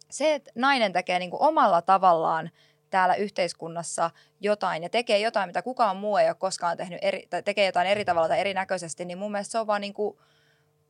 [0.10, 2.50] se, että nainen tekee niinku omalla tavallaan
[2.90, 7.44] täällä yhteiskunnassa jotain ja tekee jotain, mitä kukaan muu ei ole koskaan tehnyt, eri, tai
[7.44, 10.20] tekee jotain eri tavalla tai erinäköisesti, niin mun mielestä se on vaan niinku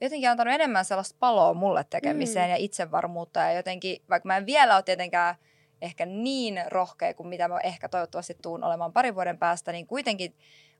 [0.01, 2.51] jotenkin antanut enemmän sellaista paloa mulle tekemiseen Mm.
[2.51, 5.35] ja itsevarmuutta ja jotenkin, vaikka mä en vielä ole tietenkään
[5.81, 10.35] ehkä niin rohkea kuin mitä mä ehkä toivottavasti tuun olemaan parin vuoden päästä, niin kuitenkin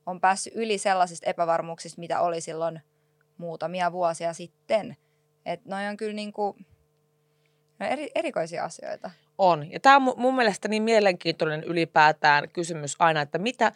[0.06, 2.80] on päässyt yli sellaisista epävarmuuksista, mitä oli silloin
[3.38, 4.96] muutamia vuosia sitten.
[5.46, 6.56] Että noi on kyllä niinku,
[7.78, 9.10] no eri, erikoisia asioita.
[9.38, 9.72] On.
[9.72, 13.72] Ja tämä on mu- mun mielestä niin mielenkiintoinen ylipäätään kysymys aina, että mitä,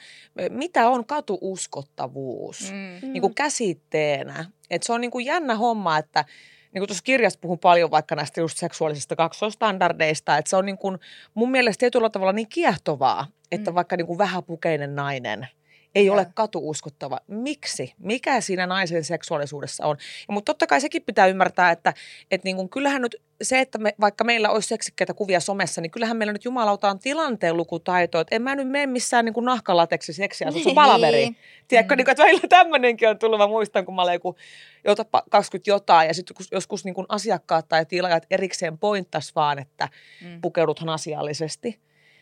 [0.51, 3.13] mitä on katuuskottavuus Mm.
[3.13, 4.45] niin kuin käsitteenä.
[4.71, 6.25] Et se on niin kuin jännä homma, että
[6.73, 10.79] niin kuin tuossa kirjassa puhun paljon vaikka näistä just seksuaalisista kaksoistandardeista, että se on niin
[10.79, 10.99] kuin
[11.35, 13.75] mun mielestä tietyllä tavalla niin kiehtovaa, että Mm.
[13.75, 15.49] vaikka niin kuin vähäpukeinen nainen
[15.95, 17.19] ei ole katuuskottava.
[17.27, 17.95] Miksi?
[17.99, 19.97] Mikä siinä naisen seksuaalisuudessa on?
[20.29, 21.95] Mutta totta kai sekin pitää ymmärtää, että,
[22.31, 25.91] että niin kuin, kyllähän nyt se, että me, vaikka meillä olisi seksikkäitä kuvia somessa, niin
[25.91, 28.21] kyllähän meillä nyt jumalauta on tilanteen lukutaito.
[28.21, 31.17] Että en mä nyt mene missään niin kuin nahkalateksi seksiä, se on palaveri.
[31.19, 31.37] Niin.
[31.69, 31.97] Tiedätkö, Mm.
[31.97, 33.39] niin kuin, että välillä tämmöinenkin on tullut.
[33.39, 34.37] Mä muistan, kun mä olin joku
[34.85, 39.89] jota, 20 jotain ja sitten joskus niin kuin asiakkaat tai tilaajat erikseen pointtas vaan, että
[40.23, 40.41] Mm.
[40.41, 41.79] pukeuduthan asiallisesti.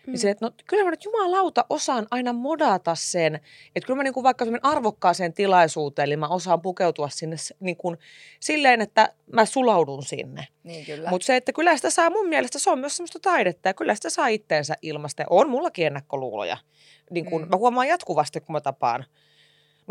[0.07, 3.35] Niin se, että no kyllä mä nyt jumalauta osaan aina modata sen,
[3.77, 7.99] että kyllä mä niin kuin vaikka arvokkaaseen tilaisuuteen, eli mä osaan pukeutua sinne niin kuin
[8.41, 10.47] silleen, että mä sulaudun sinne.
[10.65, 11.11] Niin kyllä.
[11.11, 13.95] Mutta se, että kyllä sitä saa mun mielestä, se on myös semmoista taidetta ja kyllä
[13.95, 15.23] sitä saa itteensä ilmaista.
[15.23, 16.57] Ja On mullakin ennakkoluuloja.
[17.11, 17.49] Niin kun, Mm.
[17.49, 19.05] Mä huomaan jatkuvasti, kun mä tapaan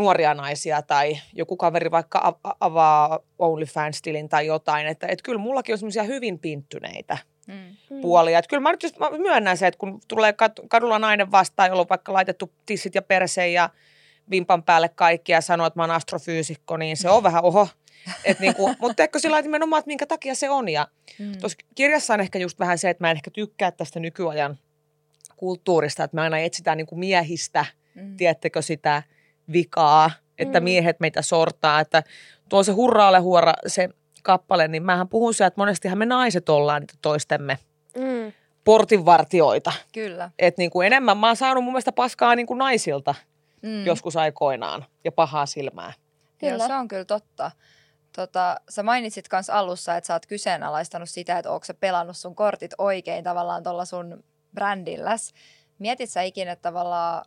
[0.01, 5.73] nuoria naisia tai joku kaveri vaikka av- avaa OnlyFans-tilin tai jotain, että et kyllä mullakin
[5.73, 8.01] on semmoisia hyvin pinttyneitä mm.
[8.01, 8.39] Puolia.
[8.39, 11.69] Et kyllä mä nyt just mä myönnän se, että kun tulee kat- kadulla nainen vastaan,
[11.69, 13.69] jolla on vaikka laitettu tissit ja perse ja
[14.29, 17.67] vimpan päälle kaikki ja sanoo, että mä oon astrofyysikko, niin se on vähän oho.
[18.25, 20.69] Et niinku, mutta eikö sillä lailla nimenomaan, että minkä takia se on.
[20.69, 20.87] Ja
[21.19, 21.31] Mm.
[21.39, 24.57] Tuossa kirjassa on ehkä just vähän se, että mä en ehkä tykkää tästä nykyajan
[25.35, 28.17] kulttuurista, että me aina etsitään niin kuin miehistä, Mm.
[28.17, 29.03] tiettekö sitä
[29.53, 30.63] vikaa, että Mm.
[30.63, 32.03] miehet meitä sortaa, että
[32.49, 33.89] tuo se hurraalle huora se
[34.23, 37.57] kappale, niin mähän puhun siellä, että monestihan me naiset ollaan niitä toistemme
[37.97, 38.33] Mm.
[38.63, 39.71] portinvartioita.
[39.93, 40.31] Kyllä.
[40.39, 43.15] Että niin kuin enemmän mä oon saanut mun mielestä paskaa niin kuin naisilta
[43.61, 43.85] Mm.
[43.85, 45.93] joskus aikoinaan ja pahaa silmää.
[46.41, 46.67] Joo, Kyllä.
[46.67, 47.51] se on kyllä totta.
[48.15, 52.35] Tota, sä mainitsit kans alussa, että sä oot kyseenalaistanut sitä, että onko sä pelannut sun
[52.35, 55.33] kortit oikein tavallaan tuolla sun brändilläs.
[55.79, 57.23] Mietit sä ikinä että tavallaan,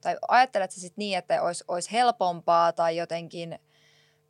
[0.00, 3.58] tai ajattelet sä sit niin, että olisi, olisi helpompaa tai jotenkin,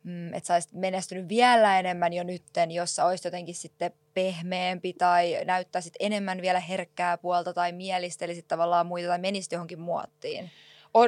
[0.03, 4.93] mm, että sä olisit menestynyt vielä enemmän jo nytten, jos sä olisit jotenkin sitten pehmeämpi
[4.93, 10.51] tai näyttäisit enemmän vielä herkkää puolta tai mielistelisit tavallaan muita tai menisit johonkin muottiin.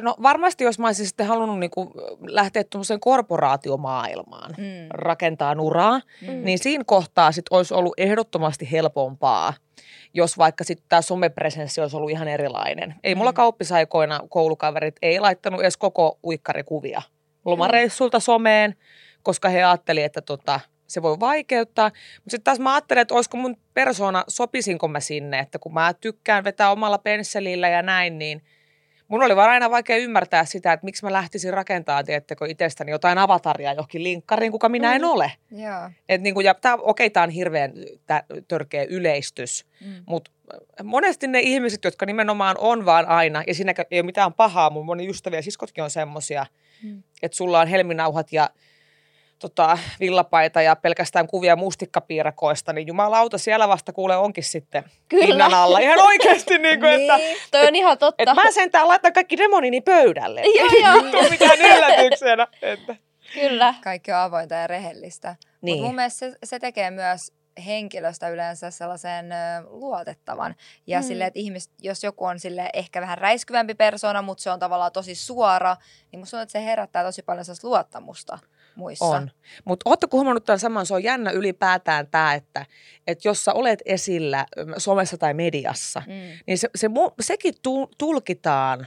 [0.02, 1.88] No varmasti jos mä olisin sitten halunnut niin kuin
[2.26, 4.86] lähteä tuommoiseen korporaatiomaailmaan, Mm.
[4.90, 6.44] rakentaa uraa, Mm.
[6.44, 9.54] niin siinä kohtaa sit olisi ollut ehdottomasti helpompaa,
[10.14, 12.94] jos vaikka sitten tämä somepresenssi olisi ollut ihan erilainen.
[13.04, 13.34] Ei mulla Mm.
[13.36, 17.02] kauppisaikoina koulukaverit ei laittanut edes koko uikkarikuvia
[17.44, 18.74] lomareissulta someen,
[19.22, 21.88] koska he ajattelivat, että tota, se voi vaikeuttaa.
[21.88, 25.94] Mutta sitten taas mä ajattelin, että olisiko mun persona, sopisinko mä sinne, että kun mä
[26.00, 28.42] tykkään vetää omalla pensselillä ja näin, niin
[29.08, 33.18] mun oli vaan aina vaikea ymmärtää sitä, että miksi mä lähtisin rakentamaan, tiedättekö, itsestäni jotain
[33.18, 35.08] avataria johonkin linkkariin, kuka minä en Mm.
[35.08, 35.32] ole.
[35.50, 35.90] Joo.
[36.08, 37.72] Et niinku, ja tää, okei, tämä on hirveän
[38.06, 40.02] tää, törkeä yleistys, Mm.
[40.06, 40.30] mutta
[40.84, 44.86] monesti ne ihmiset, jotka nimenomaan on vaan aina, ja siinä ei ole mitään pahaa, mun
[44.86, 46.46] moni ystäviä ja siskotkin on semmosia,
[46.82, 47.02] Mm.
[47.22, 48.50] että sulla on helminauhat ja
[49.38, 55.26] tota, villapaita ja pelkästään kuvia mustikkapiirakoista, niin jumalauta, siellä vasta kuule onkin sitten Kyllä.
[55.26, 55.78] pinnan alla.
[55.78, 57.36] Ihan oikeasti, niin kuin, että, Niin.
[57.50, 58.22] Toi on ihan totta.
[58.22, 60.40] että mä sentään laitan kaikki demonini pöydälle.
[60.40, 61.10] Joo, Ei joo.
[61.10, 62.46] tule mitään yllätyksenä.
[62.62, 62.96] Että.
[63.34, 63.74] Kyllä.
[63.84, 65.36] Kaikki on avointa ja rehellistä.
[65.60, 65.74] Niin.
[65.76, 67.32] Mutta mun mielestä se, se tekee myös
[67.66, 70.54] henkilöstä yleensä sellaisen ö, luotettavan.
[70.86, 71.04] Ja Mm.
[71.06, 74.92] silleen, että ihmis, jos joku on sille ehkä vähän räiskyvämpi persona, mutta se on tavallaan
[74.92, 75.76] tosi suora,
[76.12, 78.38] niin musta tuntuu, että se herättää tosi paljon sellaista luottamusta
[78.76, 79.04] muissa.
[79.04, 79.30] On.
[79.64, 82.66] Mutta ootteko huomannut tämän saman, se on jännä ylipäätään tämä, että,
[83.06, 84.46] että jos sä olet esillä
[84.78, 86.12] somessa tai mediassa, Mm.
[86.46, 86.88] niin se, se,
[87.20, 88.86] sekin tu- tulkitaan,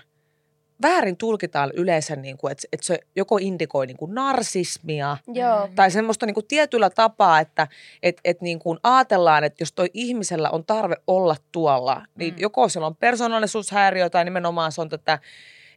[0.82, 5.69] väärin tulkitaan yleensä, niin kuin, että, että se joko indikoi niin kuin narsismia Joo.
[5.76, 7.67] Tai semmoista niin kuin tietyllä tapaa, että
[8.04, 12.39] et, et niin kuin ajatellaan, että jos toi ihmisellä on tarve olla tuolla, niin Mm.
[12.39, 15.19] joko siellä on persoonallisuushäiriö tai nimenomaan se on tätä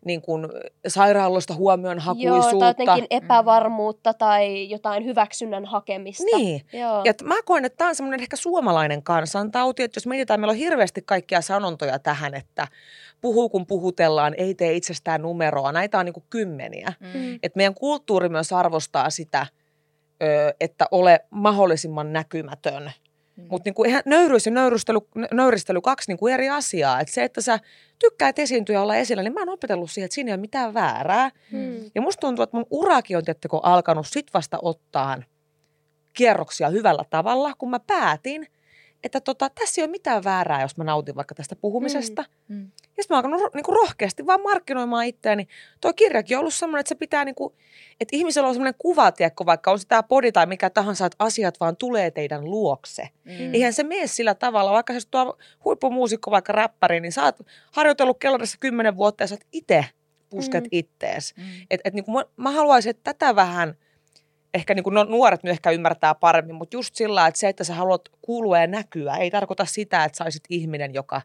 [0.04, 0.48] niin kuin
[0.88, 2.58] sairaaloista Joo, huomionhakuisuutta.
[2.58, 6.36] tai jotenkin epävarmuutta tai jotain hyväksynnän hakemista.
[6.36, 6.60] Niin.
[6.72, 7.02] Joo.
[7.04, 10.58] Ja mä koen, että tämä on semmoinen ehkä suomalainen kansantauti, että jos mietitään, meillä on
[10.58, 12.68] hirveästi kaikkia sanontoja tähän, että
[13.20, 15.72] puhuu kun puhutellaan, ei tee itsestään numeroa.
[15.72, 16.92] Näitä on niin kuin kymmeniä.
[17.00, 17.38] Mm.
[17.42, 19.46] Et meidän kulttuuri myös arvostaa sitä,
[20.60, 22.92] että ole mahdollisimman näkymätön.
[23.40, 23.46] Mm.
[23.50, 24.98] Mutta niinku eihän nöyryys ja nöyristely,
[25.33, 27.00] nöyristely kaksi niinku eri asiaa.
[27.00, 27.59] Et se, että sä
[27.98, 30.74] tykkäät esiintyä ja olla esillä, niin mä oon opetellut siihen, että siinä ei ole mitään
[30.74, 31.31] väärää.
[31.53, 31.90] Mm.
[31.94, 35.22] Ja musta tuntuu, että mun urakin on tiettekö alkanut sit vasta ottaa
[36.12, 38.46] kierroksia hyvällä tavalla, kun mä päätin,
[39.04, 42.24] että tota, tässä ei ole mitään väärää, jos mä nautin vaikka tästä puhumisesta.
[42.48, 42.70] Mm.
[42.96, 45.48] Ja sitten mä oon alkanut niinku rohkeasti vaan markkinoimaan itseäni.
[45.80, 47.56] Tuo kirjakin on ollut semmoinen, että se pitää niinku,
[48.00, 51.24] että ihmisellä on semmoinen kuva, tiedätkö, vaikka on se tämä podi tai mikä tahansa, että
[51.24, 53.08] asiat vaan tulee teidän luokse.
[53.24, 53.54] Mm.
[53.54, 57.36] Eihän se mene sillä tavalla, vaikka sä tuo huippumuusikko, vaikka räppäri, niin sä oot
[57.72, 59.84] harjoitellut kellarissa kymmenen vuotta ja sä oot itse
[60.30, 60.68] pusket Mm.
[60.72, 61.34] ittees.
[61.36, 61.44] Mm.
[61.70, 63.74] Et, et niinku mä, mä haluaisin, että tätä vähän,
[64.54, 67.74] ehkä niinku no, nuoret nyt ehkä ymmärtää paremmin, mutta just sillä että se, että sä
[67.74, 71.22] haluat kuulua ja näkyä, ei tarkoita sitä, että sä olisit ihminen, joka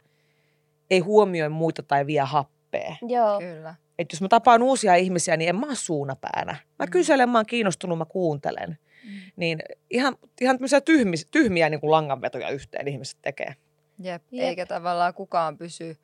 [0.89, 2.95] ei huomioi muita tai vie happea.
[3.07, 3.39] Joo.
[3.39, 3.75] Kyllä.
[3.99, 6.55] Että jos mä tapaan uusia ihmisiä, niin en mä ole suunapäänä.
[6.79, 6.91] Mä Mm.
[6.91, 8.69] kyselen, mä oon kiinnostunut, mä kuuntelen.
[9.03, 9.11] Mm.
[9.35, 9.59] Niin
[9.91, 13.55] ihan, ihan tämmöisiä tyhmiä, tyhmiä niin kuin langanvetoja yhteen ihmiset tekee.
[13.99, 14.23] Jep.
[14.31, 14.43] Jep.
[14.47, 15.97] Eikä tavallaan kukaan pysy,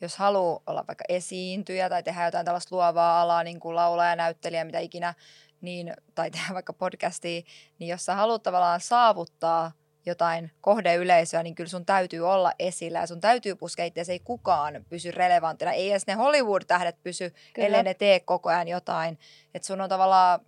[0.00, 4.64] jos haluaa olla vaikka esiintyjä tai tehdä jotain tällaista luovaa alaa, niin kuin laulaja, näyttelijä,
[4.64, 5.14] mitä ikinä,
[5.60, 7.42] niin, tai tehdä vaikka podcastia,
[7.78, 9.72] niin jos sä haluat tavallaan saavuttaa
[10.06, 14.84] jotain kohdeyleisöä, niin kyllä sun täytyy olla esillä ja sun täytyy puskea itse, ei kukaan
[14.88, 15.72] pysy relevanttina.
[15.72, 17.66] Ei edes ne Hollywood-tähdet pysy, kyllä.
[17.66, 19.18] ellei ne tee koko ajan jotain.
[19.54, 20.40] Että sun on tavallaan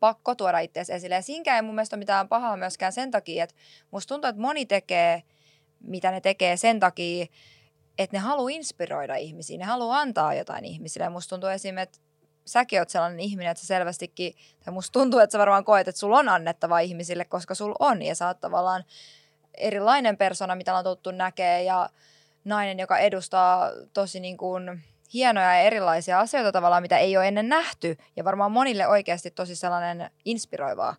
[0.00, 1.14] pakko tuoda itse esille.
[1.14, 3.56] Ja siinäkään ei mun mielestä ole mitään pahaa myöskään sen takia, että
[3.90, 5.22] musta tuntuu, että moni tekee,
[5.80, 7.26] mitä ne tekee sen takia,
[7.98, 11.04] että ne haluaa inspiroida ihmisiä, ne haluaa antaa jotain ihmisille.
[11.04, 12.13] Ja musta tuntuu esimerkiksi, että
[12.46, 15.98] säkin oot sellainen ihminen, että sä selvästikin, tai musta tuntuu, että sä varmaan koet, että
[15.98, 18.84] sulla on annettava ihmisille, koska sulla on, ja sä oot tavallaan
[19.54, 21.90] erilainen persona, mitä on tottu näkee, ja
[22.44, 24.82] nainen, joka edustaa tosi niin kuin
[25.14, 29.56] hienoja ja erilaisia asioita tavallaan, mitä ei ole ennen nähty, ja varmaan monille oikeasti tosi
[29.56, 30.94] sellainen inspiroiva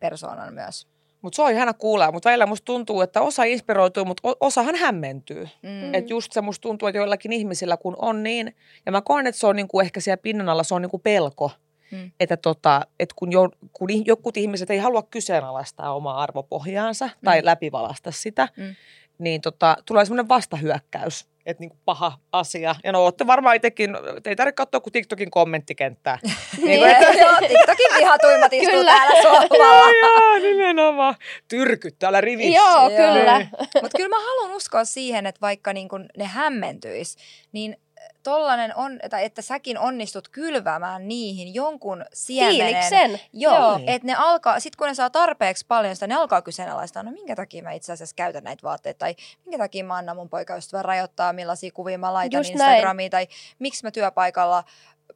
[0.00, 0.93] persoonan myös.
[1.24, 5.48] Mutta se on ihana kuulla, mutta välillä musta tuntuu, että osa inspiroituu, mutta osahan hämmentyy.
[5.62, 5.94] Mm.
[5.94, 8.56] Että just se musta tuntuu, että joillakin ihmisillä kun on niin,
[8.86, 11.50] ja mä koen, että se on niinku ehkä siellä pinnan alla, se on niinku pelko.
[11.90, 12.10] Mm.
[12.20, 17.24] Että, tota, että kun, jo, kun jokut ihmiset ei halua kyseenalaistaa omaa arvopohjaansa mm.
[17.24, 18.74] tai läpivalasta sitä, mm.
[19.18, 22.74] Niin tota, tulee semmoinen vastahyökkäys että niin paha asia.
[22.84, 26.18] Ja no olette varmaan itsekin, te ei tarvitse katsoa kuin TikTokin kommenttikenttää.
[26.64, 27.06] niin kuin, että...
[27.06, 29.90] joo, TikTokin vihatuimmat istuu täällä sohvalla.
[30.06, 31.14] joo, nimenomaan.
[31.48, 32.56] Tyrkyt täällä rivissä.
[32.56, 33.46] Joo, kyllä.
[33.82, 37.16] Mutta kyllä mä haluan uskoa siihen, että vaikka niin kun ne hämmentyis,
[37.52, 37.76] niin
[38.22, 42.66] tollanen on, että, että säkin onnistut kylvämään niihin jonkun siemenen.
[42.66, 43.20] Fiiliksen.
[43.32, 43.80] Joo, Joo.
[43.86, 47.36] että ne alkaa, sit kun ne saa tarpeeksi paljon sitä, ne alkaa kyseenalaistaa, no minkä
[47.36, 49.14] takia mä itse asiassa käytän näitä vaatteita, tai
[49.44, 53.28] minkä takia mä annan mun poikaystävän rajoittaa, millaisia kuvia mä laitan Just Instagramiin, näin.
[53.28, 54.64] tai miksi mä työpaikalla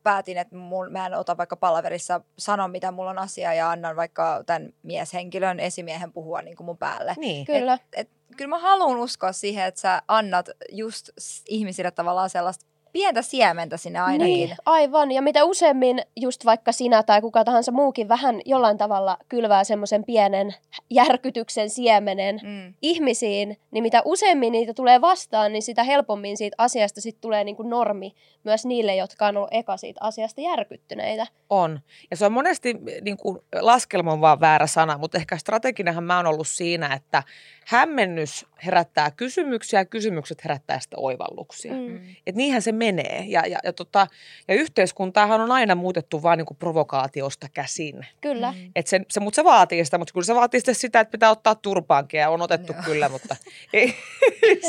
[0.03, 3.97] päätin, että mul, mä en ota vaikka palaverissa sano, mitä mulla on asia ja annan
[3.97, 7.15] vaikka tämän mieshenkilön esimiehen puhua niin kuin mun päälle.
[7.17, 7.47] Niin.
[7.47, 7.75] Kyllä.
[7.75, 11.11] Et, et, kyllä mä haluan uskoa siihen, että sä annat just
[11.49, 14.35] ihmisille tavallaan sellaista pientä siementä sinne ainakin.
[14.35, 15.13] Niin, aivan.
[15.13, 20.05] Ja mitä useammin just vaikka sinä tai kuka tahansa muukin vähän jollain tavalla kylvää semmoisen
[20.05, 20.55] pienen
[20.91, 22.75] järkytyksen siemenen mm.
[22.83, 27.63] ihmisiin, niin mitä useammin niitä tulee vastaan, niin sitä helpommin siitä asiasta sit tulee niinku
[27.63, 31.27] normi myös niille, jotka on ollut eka siitä asiasta järkyttyneitä.
[31.51, 31.81] On.
[32.11, 36.17] Ja se on monesti niin kuin, laskelma on vaan väärä sana, mutta ehkä strateginenhan mä
[36.17, 37.23] oon ollut siinä, että
[37.69, 41.73] hämmennys herättää kysymyksiä ja kysymykset herättää sitä oivalluksia.
[41.73, 42.01] Mm.
[42.27, 43.25] Et niinhän se menee.
[43.27, 44.07] Ja, ja, ja, tota,
[44.49, 48.07] ja yhteiskuntaahan on aina muutettu vain niin provokaatiosta käsin.
[48.21, 48.53] Kyllä.
[48.53, 48.71] Mm.
[48.77, 51.31] Et se, se, mutta se vaatii sitä, mutta kyllä se vaatii sitten sitä, että pitää
[51.31, 52.83] ottaa turpaankin ja on otettu Joo.
[52.85, 53.37] kyllä, mutta
[53.73, 53.95] ei,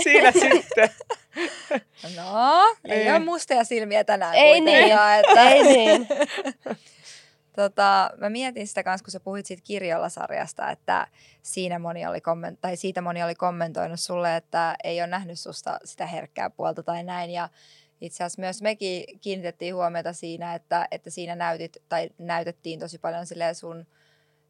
[0.04, 0.90] siinä sitten.
[2.16, 4.36] No, ei, ei ole mustia silmiä tänään.
[4.36, 5.50] Ei niin, että...
[5.50, 6.08] ei niin.
[7.60, 11.08] Tota, mä mietin sitä kanssa, kun sä puhuit siitä kirjallasarjasta, että
[11.42, 15.80] siinä moni oli komment- tai siitä moni oli kommentoinut sulle, että ei ole nähnyt susta
[15.86, 17.32] sitä herkkää puolta tai näin.
[17.32, 17.50] Ja
[18.02, 23.26] itse asiassa myös mekin kiinnitettiin huomiota siinä, että, että siinä näytit, tai näytettiin tosi paljon
[23.54, 23.86] sun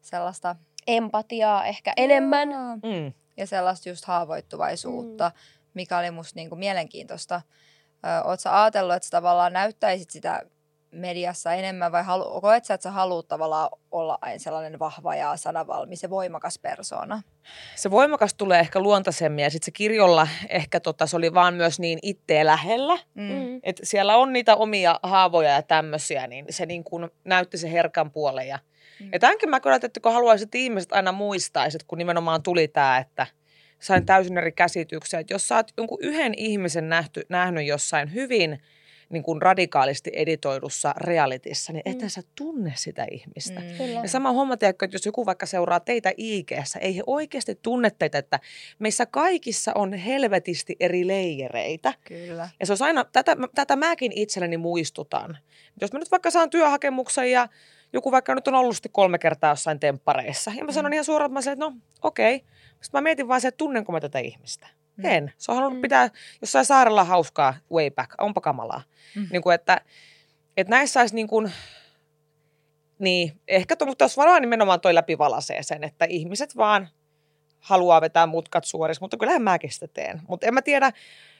[0.00, 0.56] sellaista...
[0.86, 2.48] Empatiaa ehkä enemmän.
[2.82, 3.12] Mm.
[3.36, 5.40] Ja sellaista just haavoittuvaisuutta, mm.
[5.74, 7.42] mikä oli musta niinku mielenkiintoista.
[8.24, 10.42] Oletko ajatellut, että sä tavallaan näyttäisit sitä
[10.90, 15.36] mediassa enemmän vai halu, koet sä, että sä haluat tavallaan olla aina sellainen vahva ja
[15.36, 17.22] sanavalmis ja voimakas persona?
[17.76, 21.80] Se voimakas tulee ehkä luontaisemmin ja sitten se kirjolla ehkä tota, se oli vaan myös
[21.80, 22.98] niin itteen lähellä.
[23.14, 23.22] Mm.
[23.22, 23.60] mm.
[23.62, 28.10] että siellä on niitä omia haavoja ja tämmöisiä, niin se niin kuin näytti se herkän
[28.10, 28.48] puolen.
[28.48, 28.58] Ja,
[29.00, 29.08] mm.
[29.12, 33.26] ja tämänkin mä kyllä, että kun haluaisit ihmiset aina muistaisit, kun nimenomaan tuli tämä, että
[33.78, 38.58] sain täysin eri käsityksiä, että jos sä oot jonkun yhden ihmisen nähty, nähnyt jossain hyvin–
[39.10, 42.08] niin kuin radikaalisti editoidussa realitissa, niin mm.
[42.08, 43.60] sä tunne sitä ihmistä.
[43.60, 44.02] Mm.
[44.02, 47.90] Ja sama homma, tiedätkö, että jos joku vaikka seuraa teitä ig ei he oikeasti tunne
[47.90, 48.40] teitä, että
[48.78, 51.94] meissä kaikissa on helvetisti eri leijereitä.
[52.04, 52.48] Kyllä.
[52.60, 55.38] Ja se on aina, tätä, tätä mäkin itselleni muistutan.
[55.80, 57.48] Jos mä nyt vaikka saan työhakemuksen ja
[57.92, 60.92] joku vaikka nyt on ollut kolme kertaa jossain temppareissa, ja mä sanon mm.
[60.92, 62.36] ihan suoraan, että, mä että no okei.
[62.36, 62.48] Okay.
[62.80, 64.66] Sitten mä mietin vaan se, että tunnenko mä tätä ihmistä.
[64.96, 65.04] Mm.
[65.04, 65.32] En.
[65.38, 65.82] Se on halunnut mm.
[65.82, 68.14] pitää jossain saarella hauskaa way back.
[68.18, 68.82] Onpa kamalaa.
[69.16, 69.26] Mm.
[69.32, 69.80] Niin kuin, että,
[70.56, 71.52] että näissä olisi niin kuin,
[72.98, 76.88] niin, ehkä to, mutta jos varmaan nimenomaan toi läpi valasee sen, että ihmiset vaan
[77.60, 80.20] haluaa vetää mutkat suorissa, mutta kyllähän mäkin sitä teen.
[80.28, 80.92] Mutta en mä tiedä,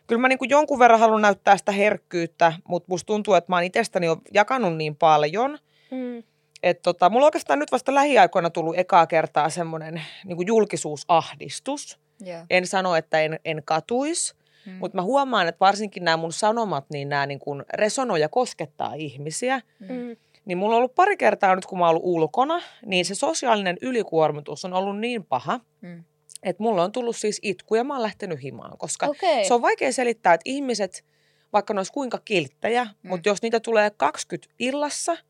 [0.07, 3.57] kyllä mä niin kuin jonkun verran haluan näyttää sitä herkkyyttä, mutta musta tuntuu, että mä
[3.57, 5.59] oon itsestäni jo jakanut niin paljon,
[5.91, 6.23] mm.
[6.63, 11.99] että tota, mulla on oikeastaan nyt vasta lähiaikoina tullut ekaa kertaa semmoinen niin julkisuusahdistus.
[12.27, 12.47] Yeah.
[12.51, 14.35] En sano, että en, en katuisi,
[14.67, 14.73] mm.
[14.73, 18.95] mutta mä huomaan, että varsinkin nämä mun sanomat, niin nämä niin kuin resonoi ja koskettaa
[18.95, 19.61] ihmisiä.
[19.81, 20.17] Mm.
[20.45, 23.77] Niin mulla on ollut pari kertaa nyt, kun mä oon ollut ulkona, niin se sosiaalinen
[23.83, 26.05] ylikuormitus on ollut niin paha, mm.
[26.43, 29.45] että mulla on tullut siis itku ja mä oon lähtenyt himaan, koska okay.
[29.45, 31.05] se on vaikea selittää, että ihmiset,
[31.53, 33.09] vaikka ne olisi kuinka kilttejä, mm.
[33.09, 35.17] mutta jos niitä tulee 20 illassa–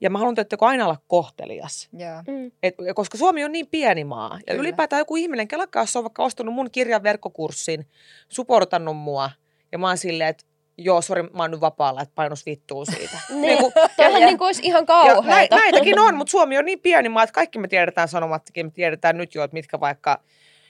[0.00, 1.88] Ja mä haluan teettekö aina olla kohtelias.
[1.92, 2.22] Joo.
[2.38, 2.50] Mm.
[2.62, 4.34] Et, koska Suomi on niin pieni maa.
[4.34, 4.60] Ja Kyllä.
[4.60, 7.86] ylipäätään joku ihminen, kelakkaa, jos on vaikka ostanut mun kirjan verkkokurssin,
[8.28, 9.30] supportannut mua.
[9.72, 10.44] Ja mä oon silleen, että
[10.78, 13.18] joo, sori, mä oon nyt vapaalla, että painos vittuu siitä.
[13.40, 15.56] Niin, kuin- Toihan ja- niin kuin olisi ihan ja näin, kauheata.
[15.56, 19.16] näitäkin on, mutta Suomi on niin pieni maa, että kaikki me tiedetään sanomattakin, me tiedetään
[19.16, 20.20] nyt jo, että mitkä vaikka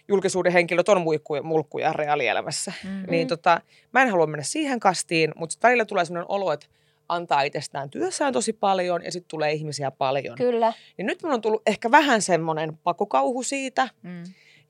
[0.08, 2.72] julkisuuden henkilöt on muikkuja, mulkkuja reaalielämässä.
[2.84, 3.04] Mm.
[3.10, 3.60] Niin tota,
[3.92, 6.66] mä en halua mennä siihen kastiin, mutta välillä tulee sellainen olo, että
[7.08, 10.36] antaa itsestään työssään tosi paljon ja sitten tulee ihmisiä paljon.
[10.36, 10.72] Kyllä.
[10.98, 14.22] Ja nyt mun on tullut ehkä vähän semmoinen pakokauhu siitä, Mm.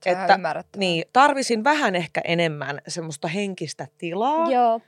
[0.06, 4.50] Että- niin tarvisin vähän ehkä enemmän semmoista henkistä tilaa.
[4.50, 4.80] Joo.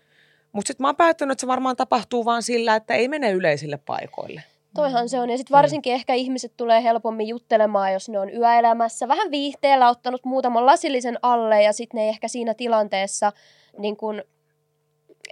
[0.52, 3.78] Mutta sitten mä oon päättänyt, että se varmaan tapahtuu vaan sillä, että ei mene yleisille
[3.86, 4.42] paikoille.
[4.74, 5.30] Toihan se on.
[5.30, 9.08] Ja sitten varsinkin ehkä ihmiset tulee helpommin juttelemaan, jos ne on yöelämässä.
[9.08, 13.32] Vähän viihteellä ottanut muutaman lasillisen alle ja sitten ne ei ehkä siinä tilanteessa,
[13.78, 14.22] niin kun,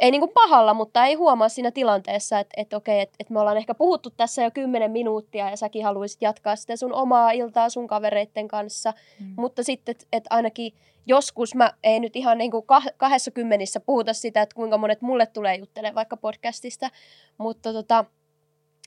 [0.01, 3.41] ei niin kuin pahalla, mutta ei huomaa siinä tilanteessa, että, että okei, että, että me
[3.41, 7.71] ollaan ehkä puhuttu tässä jo kymmenen minuuttia ja säkin haluaisit jatkaa sitä sun omaa iltaa
[7.71, 8.93] sun kavereitten kanssa.
[9.21, 9.35] Mm.
[9.37, 10.73] Mutta sitten, että, että ainakin
[11.07, 15.03] joskus mä ei nyt ihan niin kuin kah- kahdessa kymmenissä puhuta sitä, että kuinka monet
[15.03, 16.91] mulle tulee juttelemaan vaikka podcastista,
[17.39, 18.05] mutta tota,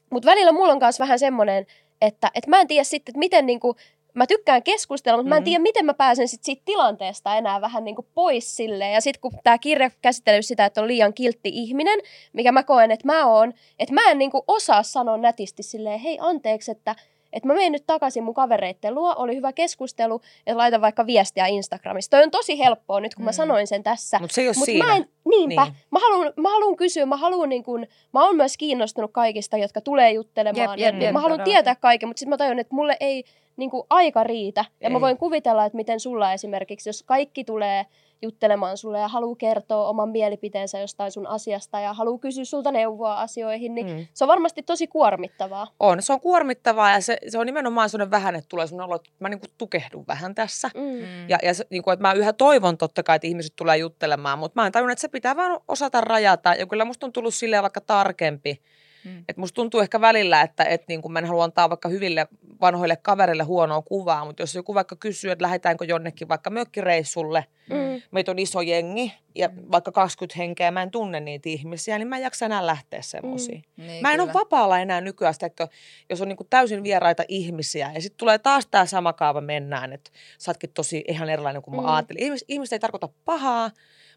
[0.09, 1.65] mut välillä mulla on myös vähän semmoinen,
[2.01, 3.77] että, että mä en tiedä sitten, että miten niin kuin,
[4.23, 5.29] mä tykkään keskustella, mutta mm.
[5.29, 5.45] mä en Mhm.
[5.45, 8.93] tiedä, miten mä pääsen sit siitä tilanteesta enää vähän niin kuin pois silleen.
[8.93, 11.99] Ja sitten kun tämä kirja käsittelee sitä, että on liian kiltti ihminen,
[12.33, 15.99] mikä mä koen, että mä oon, että mä en niin kuin osaa sanoa nätisti silleen,
[15.99, 16.95] hei anteeksi, että
[17.33, 21.45] että mä menen nyt takaisin mun kavereitten luo, oli hyvä keskustelu, ja laitan vaikka viestiä
[21.45, 22.09] Instagramissa.
[22.11, 23.35] Toi on tosi helppoa nyt, kun mä Mm.
[23.35, 24.19] sanoin sen tässä.
[24.19, 24.85] Mutta se ei ole Mutta siinä.
[24.85, 25.73] mä en, niinpä, Niin.
[25.91, 29.81] mä haluan mä haluan kysyä, mä haluan niin kun, mä oon myös kiinnostunut kaikista, jotka
[29.81, 30.79] tulee juttelemaan.
[30.79, 33.23] Jep, jep, jep, mä haluan tietää kaiken, mutta sitten mä tajun, että mulle ei
[33.59, 34.65] niin kuin aika riitä.
[34.81, 34.93] Ja Ei.
[34.93, 37.85] mä voin kuvitella, että miten sulla esimerkiksi, jos kaikki tulee
[38.21, 43.21] juttelemaan sulle ja haluaa kertoa oman mielipiteensä jostain sun asiasta ja haluaa kysyä sulta neuvoa
[43.21, 44.07] asioihin, niin Mm.
[44.13, 45.67] se on varmasti tosi kuormittavaa.
[45.79, 48.95] On, se on kuormittavaa ja se, se on nimenomaan sellainen vähän, että tulee sellainen olo,
[48.95, 50.69] että mä niin tukehdun vähän tässä.
[50.75, 51.29] Mm.
[51.29, 54.39] Ja, ja se, niin kuin, että mä yhä toivon totta kai, että ihmiset tulee juttelemaan,
[54.39, 56.53] mutta mä en tajunnut, että se pitää vaan osata rajata.
[56.53, 58.61] Ja kyllä musta on tullut silleen vaikka tarkempi.
[59.05, 59.17] Mm.
[59.29, 62.27] Että musta tuntuu ehkä välillä, että, että niin kuin mä en halua antaa vaikka hyville
[62.61, 68.01] vanhoille kavereille huonoa kuvaa, mutta jos joku vaikka kysyy, että lähdetäänkö jonnekin vaikka mökkireissulle, Mm.
[68.11, 72.17] meitä on iso jengi ja vaikka 20 henkeä, mä en tunne niitä ihmisiä, niin mä
[72.17, 73.63] en jaksa enää lähteä semmoisiin.
[73.77, 74.23] Niin, Mä en kyllä.
[74.23, 75.67] ole vapaalla enää nykyään, sitä, että
[76.09, 80.11] jos on niin täysin vieraita ihmisiä ja sitten tulee taas tämä sama kaava mennään, että
[80.37, 81.87] sä ootkin tosi ihan erilainen kuin mä Mm.
[81.87, 82.23] ajattelin.
[82.23, 83.71] Ihmis, ihmiset ei tarkoita pahaa,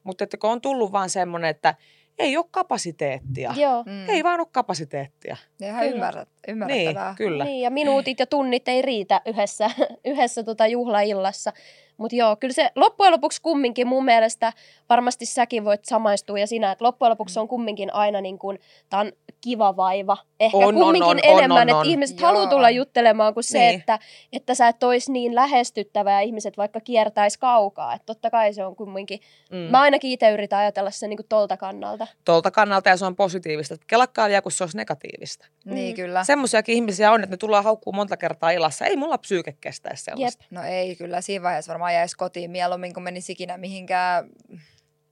[0.05, 1.75] mutta että kun on tullut vaan semmoinen, että
[2.19, 3.55] ei ole kapasiteettia.
[3.57, 3.83] Joo.
[3.87, 4.09] Mm.
[4.09, 5.37] Ei vaan ole kapasiteettia.
[5.61, 7.15] Ihan ymmärrät, Niin, ymmärrettävää.
[7.19, 7.45] kyllä.
[7.45, 9.71] Niin, ja minuutit ja tunnit ei riitä yhdessä,
[10.05, 11.53] yhdessä tota juhlaillassa.
[12.03, 14.53] Mutta joo, kyllä se loppujen lopuksi kumminkin mun mielestä,
[14.89, 18.59] varmasti säkin voit samaistua ja sinä, että loppujen lopuksi se on kumminkin aina niin kuin,
[18.91, 20.17] tää on kiva vaiva.
[20.41, 21.87] Ehkä On, on, kumminkin on, on, enemmän, on, että on.
[21.87, 22.27] ihmiset Joo.
[22.29, 23.81] haluaa tulla juttelemaan kuin se, Niin.
[23.81, 23.99] että,
[24.33, 27.95] että sä et ois niin lähestyttävä ja ihmiset vaikka kiertäis kaukaa.
[27.95, 29.57] Että totta kai se on kumminkin, Mm.
[29.57, 32.07] mä ainakin itse yritän ajatella sen niin kuin tolta kannalta.
[32.25, 33.75] Tuolta kannalta ja se on positiivista.
[33.75, 35.47] Että vielä, kun se olisi negatiivista.
[35.65, 35.97] Niin Mm.
[35.97, 36.25] kyllä.
[36.25, 38.85] Semmoisiakin ihmisiä on, että ne tullaan haukkuu monta kertaa ilassa.
[38.87, 40.45] Ei mulla psyyke kestäisi sellaista.
[40.51, 44.29] No ei kyllä, siinä vaiheessa varmaan jäisi kotiin mieluummin, kun menisi ikinä mihinkään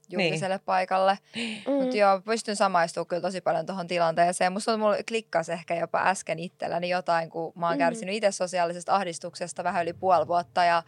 [0.09, 0.65] julkiselle niin.
[0.65, 1.17] paikalle.
[1.67, 1.73] Mm.
[1.73, 4.53] Mutta joo, pystyn samaistumaan kyllä tosi paljon tuohon tilanteeseen.
[4.53, 7.79] Musta mulla klikkasi ehkä jopa äsken itselläni jotain, kun mä oon Mhm.
[7.79, 10.83] kärsinyt itse sosiaalisesta ahdistuksesta vähän yli puoli vuotta ja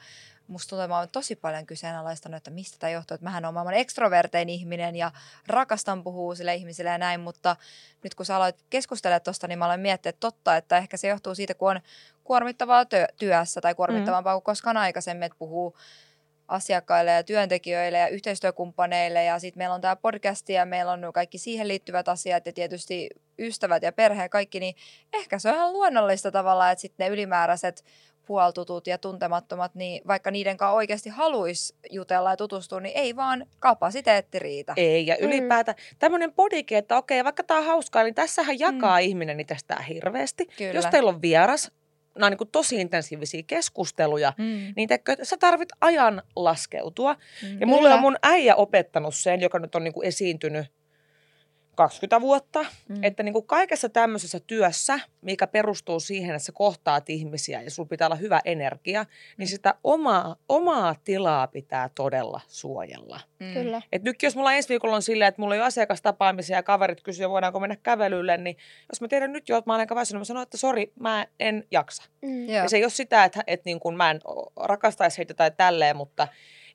[0.48, 3.54] musta tuntuu, että mä oon tosi paljon kyseenalaistanut, että mistä tämä johtuu, että mähän oon
[3.54, 5.12] maailman ekstrovertein ihminen ja
[5.48, 7.56] rakastan puhua sille ihmisille ja näin, mutta
[8.04, 11.08] nyt kun sä aloit keskustella tuosta, niin mä aloin miettiä, että totta, että ehkä se
[11.08, 11.82] johtuu siitä, kun on
[12.24, 15.76] kuormittavaa työ, työssä tai kuormittavampaa kuin koskaan aikaisemmin, että puhuu
[16.48, 21.38] asiakkaille ja työntekijöille ja yhteistyökumppaneille ja sitten meillä on tämä podcast ja meillä on kaikki
[21.38, 24.76] siihen liittyvät asiat ja tietysti ystävät ja perhe ja kaikki, niin
[25.14, 27.86] ehkä se on ihan luonnollista tavallaan, että sitten ne ylimääräiset
[28.26, 33.46] puoltutut ja tuntemattomat, niin vaikka niiden kanssa oikeasti haluaisi jutella ja tutustua, niin ei vaan
[33.60, 34.74] kapasiteetti riitä.
[34.78, 35.26] Ei, ja Mm.
[35.28, 39.04] ylipäätään tämmöinen bodike, että okei, vaikka tämä on hauskaa, niin tässähän jakaa mm.
[39.04, 40.46] ihminen itsestään hirveästi.
[40.58, 40.74] Kyllä.
[40.74, 41.72] Jos teillä on vieras,
[42.16, 44.74] nämä on niin kuin tosi intensiivisiä keskusteluja, Mm.
[44.76, 47.16] niin teikö, sä tarvit ajan laskeutua.
[47.44, 47.60] Mm.
[47.62, 47.96] Ja mulle Kyllä.
[47.96, 50.66] on mun äijä opettanut sen, joka nyt on niin kuin esiintynyt
[51.76, 52.96] 20 vuotta, Mm.
[52.96, 53.04] mm.
[53.04, 57.90] että niin kuin kaikessa tämmöisessä työssä, mikä perustuu siihen, että sä kohtaat ihmisiä ja sulla
[57.90, 59.06] pitää olla hyvä energia,
[59.38, 63.20] niin sitä omaa, omaa tilaa pitää todella suojella.
[63.40, 63.54] Mm.
[63.54, 63.82] Kyllä.
[63.92, 67.02] Et nyt jos mulla ensi viikolla on silleen, että mulla on jo asiakastapaamisia ja kaverit
[67.02, 68.58] kysyy, voidaanko mennä kävelylle, niin
[68.90, 71.28] jos mä tiedän nyt jo, että mä olen aika väsynyt, mä sanon, että sori, mä
[71.40, 72.04] en jaksa.
[72.22, 72.50] Mm.
[72.50, 74.20] Ja se ei ole sitä, että, että niin kuin mä en
[74.56, 76.28] rakastaisi heitä tai tälleen, mutta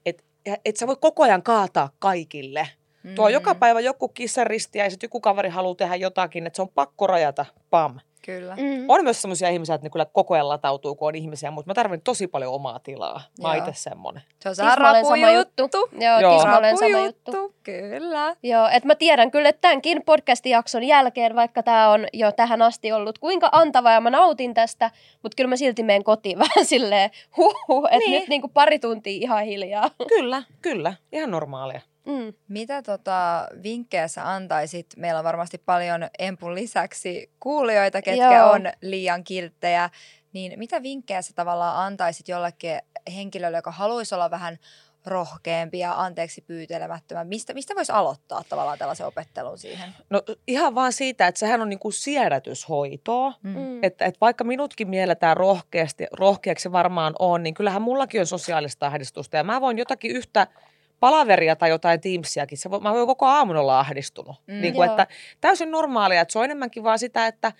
[0.06, 0.24] et,
[0.64, 2.68] et sä voi koko ajan kaataa kaikille.
[3.14, 3.60] Tuo on joka Mm.
[3.60, 7.46] päivä joku kissaristi ja sitten joku kaveri haluaa tehdä jotakin, että se on pakko rajata,
[7.70, 8.00] pam.
[8.24, 8.56] Kyllä.
[8.56, 8.84] Mm.
[8.88, 11.74] On myös sellaisia ihmisiä, että ne kyllä koko ajan latautuu, kun on ihmisiä, mutta mä
[11.74, 13.20] tarvitsen tosi paljon omaa tilaa.
[13.42, 14.22] Mä itse semmonen.
[14.40, 15.62] Se on Tismalleen sama juttu.
[15.62, 15.96] rapujuttu.
[16.04, 16.42] Joo, Joo.
[16.42, 16.84] sama juttu.
[16.92, 18.36] Rapujuttu, kyllä.
[18.42, 22.62] Joo, että mä tiedän kyllä, että tämänkin podcastin jakson jälkeen, vaikka tämä on jo tähän
[22.62, 24.90] asti ollut kuinka antava ja mä nautin tästä,
[25.22, 28.10] mutta kyllä mä silti menen kotiin vähän silleen huhu, että Niin.
[28.20, 29.90] nyt niinku pari tuntia ihan hiljaa.
[30.08, 30.94] Kyllä, kyllä.
[31.12, 31.80] Ihan normaalia.
[32.08, 32.34] Mm.
[32.48, 34.86] Mitä tota vinkkejä sä antaisit?
[34.96, 38.50] Meillä on varmasti paljon Empun lisäksi kuulijoita, ketkä Joo.
[38.50, 39.90] on liian kilttejä.
[40.32, 42.78] Niin mitä vinkkejä sä tavallaan antaisit jollekin
[43.14, 44.58] henkilölle, joka haluaisi olla vähän
[45.06, 47.28] rohkeampi ja anteeksi pyytelemättömän?
[47.28, 49.94] Mistä, mistä voisi aloittaa tavallaan tällaisen opettelun siihen?
[50.10, 53.32] No ihan vaan siitä, että sehän on niinku siedätyshoitoa.
[53.42, 53.84] Mm.
[53.84, 59.36] Että et vaikka minutkin mielletään rohkeasti, rohkeaksi varmaan on, niin kyllähän mullakin on sosiaalista ahdistusta.
[59.36, 60.46] Ja mä voin jotakin yhtä
[61.00, 64.36] palaveria tai jotain Teamsiakin, se voi, mä voin koko aamun olla ahdistunut.
[64.46, 64.60] Mm.
[64.60, 64.92] Niin kuin, Joo.
[64.94, 65.06] että
[65.40, 67.52] täysin normaalia, että se on enemmänkin vaan sitä, että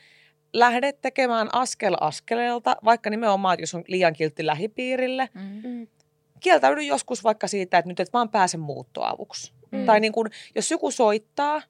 [0.53, 5.61] lähdet tekemään askel askeleelta, vaikka nimenomaan, että jos on liian kiltti lähipiirille, Mm.
[5.71, 5.87] Mm.
[6.41, 9.53] kieltäydy joskus vaikka siitä, että nyt et vaan pääse muuttoavuksi.
[9.71, 9.87] Mm.
[9.87, 11.63] Tai niin kuin, jos joku soittaa,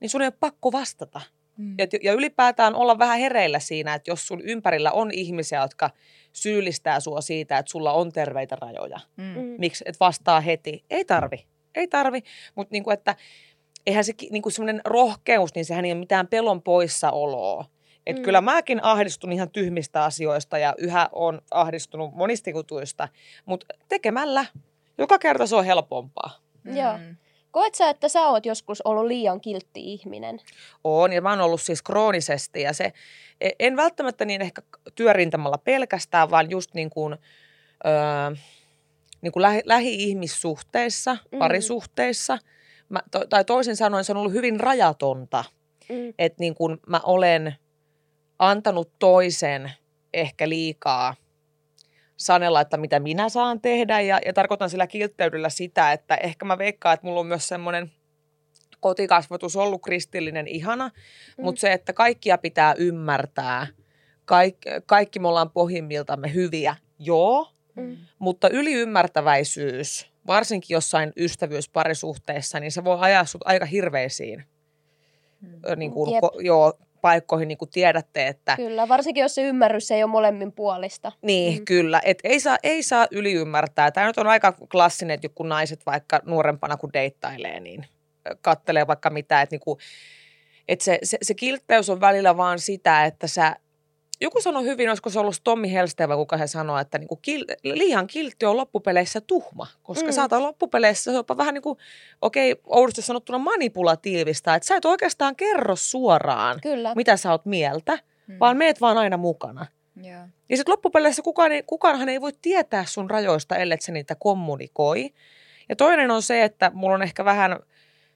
[0.00, 1.20] niin sun ei ole pakko vastata.
[1.56, 1.74] Mm.
[1.78, 5.90] Ja, ja ylipäätään olla vähän hereillä siinä, että jos sun ympärillä on ihmisiä, jotka
[6.32, 9.00] syyllistää sua siitä, että sulla on terveitä rajoja.
[9.16, 9.24] Mm.
[9.24, 9.54] Mm.
[9.58, 10.84] Miksi et vastaa heti?
[10.90, 11.46] Ei tarvi.
[11.74, 12.22] Ei tarvi.
[12.54, 13.16] Mutta niinku, että
[13.86, 17.64] eihän se niinku semmoinen rohkeus, niin sehän ei ole mitään pelon poissaoloa.
[18.06, 18.20] Et Mm.
[18.20, 18.24] mm.
[18.24, 23.08] kyllä mäkin ahdistun ihan tyhmistä asioista ja yhä on ahdistunut monista jutuista,
[23.44, 24.46] mutta tekemällä
[24.98, 26.30] joka kerta se on helpompaa.
[26.64, 26.98] Joo.
[27.56, 30.40] Koet sä, että sä oot joskus ollut liian kiltti ihminen?
[30.84, 32.92] On, ja mä oon ollut siis kroonisesti, ja se,
[33.40, 34.62] e- en välttämättä niin ehkä
[34.94, 37.12] työrintamalla pelkästään, vaan just niin kuin,
[37.86, 38.36] öö,
[39.20, 41.38] niin kuin lähi, lähi-ihmissuhteissa, Mm.
[41.38, 42.38] parisuhteissa,
[42.88, 45.44] mä, to, tai toisin sanoen se on ollut hyvin rajatonta,
[45.88, 46.14] Mm.
[46.18, 47.54] että niin kuin mä olen
[48.38, 49.72] antanut toisen
[50.14, 51.14] ehkä liikaa
[52.16, 56.58] sanella, että mitä minä saan tehdä, ja, ja tarkoitan sillä kiltteydellä sitä, että ehkä mä
[56.58, 57.92] veikkaan, että mulla on myös semmoinen
[58.80, 61.44] kotikasvatus ollut kristillinen ihana, mm.
[61.44, 63.66] mutta se, että kaikkia pitää ymmärtää,
[64.24, 64.56] Kaik,
[64.86, 67.96] kaikki me ollaan pohjimmiltamme hyviä, joo, Mm.
[68.18, 74.44] mutta yliymmärtäväisyys, varsinkin jossain ystävyysparisuhteessa, niin se voi ajaa sut aika hirveisiin
[75.40, 75.60] Mm.
[75.76, 80.02] niin kuin, ko, joo, paikkoihin, niin kuin tiedätte, että Kyllä, varsinkin jos se ymmärrys ei
[80.02, 81.12] ole molemmin puolista.
[81.22, 81.64] Niin, Mm.
[81.64, 82.00] kyllä.
[82.04, 83.90] Et ei, saa, ei saa yliymmärtää.
[83.90, 87.86] Tämä nyt on aika klassinen, että joku naiset vaikka nuorempana kun deittailee, niin
[88.40, 89.42] kattelee vaikka mitä.
[89.42, 89.78] Että niinku,
[90.68, 93.56] et se, se, se kiltteys on välillä vaan sitä, että sä,
[94.20, 97.44] joku sanoi hyvin, olisiko se ollut Tommi Helste vai kuka he sanoi, että niinku kil,
[97.62, 100.12] liian kiltti on loppupeleissä tuhma, koska Mm.
[100.12, 101.78] saattaa loppupeleissä jopa vähän niin kuin,
[102.22, 106.92] okei, okay, oudosti sanottuna manipulatiivista, että sä et oikeastaan kerro suoraan, Kyllä.
[106.94, 108.36] mitä sä oot mieltä, Mm.
[108.40, 109.66] vaan meet vaan aina mukana.
[110.02, 110.20] Joo.
[110.48, 115.10] Ja sitten loppupeleissä kukaan kukaanhan ei voi tietää sun rajoista, ellei se niitä kommunikoi.
[115.68, 117.60] Ja toinen on se, että mulla on ehkä vähän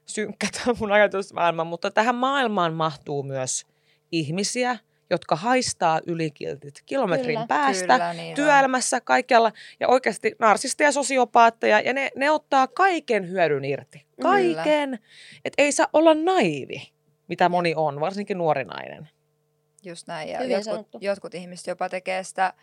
[0.07, 3.67] synkkä tämä mun ajatusmaailma, mutta tähän maailmaan mahtuu myös
[4.13, 4.79] ihmisiä,
[5.11, 7.47] jotka haistaa ylikiltit kilometrin Kyllä.
[7.47, 7.95] päästä.
[7.95, 8.35] Kyllä, niin on.
[8.35, 14.07] työelämässä, kaikkialla ja oikeasti narsisteja, sosiopaatteja ja ne, ne ottaa kaiken hyödyn irti.
[14.23, 14.99] Kaiken.
[15.45, 16.93] Että ei saa olla naivi,
[17.29, 19.09] mitä moni on, varsinkin nuori nainen.
[19.85, 20.29] Just näin.
[20.29, 20.99] Ja Hyvin jotkut, sanottu.
[21.01, 22.55] jotkut ihmiset jopa tekee sitä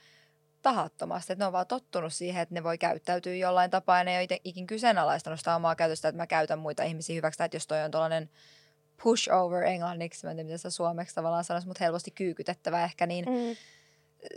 [0.61, 4.19] tahattomasti, että ne on vaan tottunut siihen, että ne voi käyttäytyä jollain tapaa ja ne
[4.19, 7.55] ei ole ikin kyseenalaistanut sitä omaa käytöstä, että mä käytän muita ihmisiä hyväksi, tai että
[7.55, 8.29] jos toi on tuollainen
[9.03, 13.25] pushover englanniksi, mä en tiedä, miten se suomeksi tavallaan sanoisi, mutta helposti kyykytettävä ehkä, niin
[13.25, 13.55] Mm.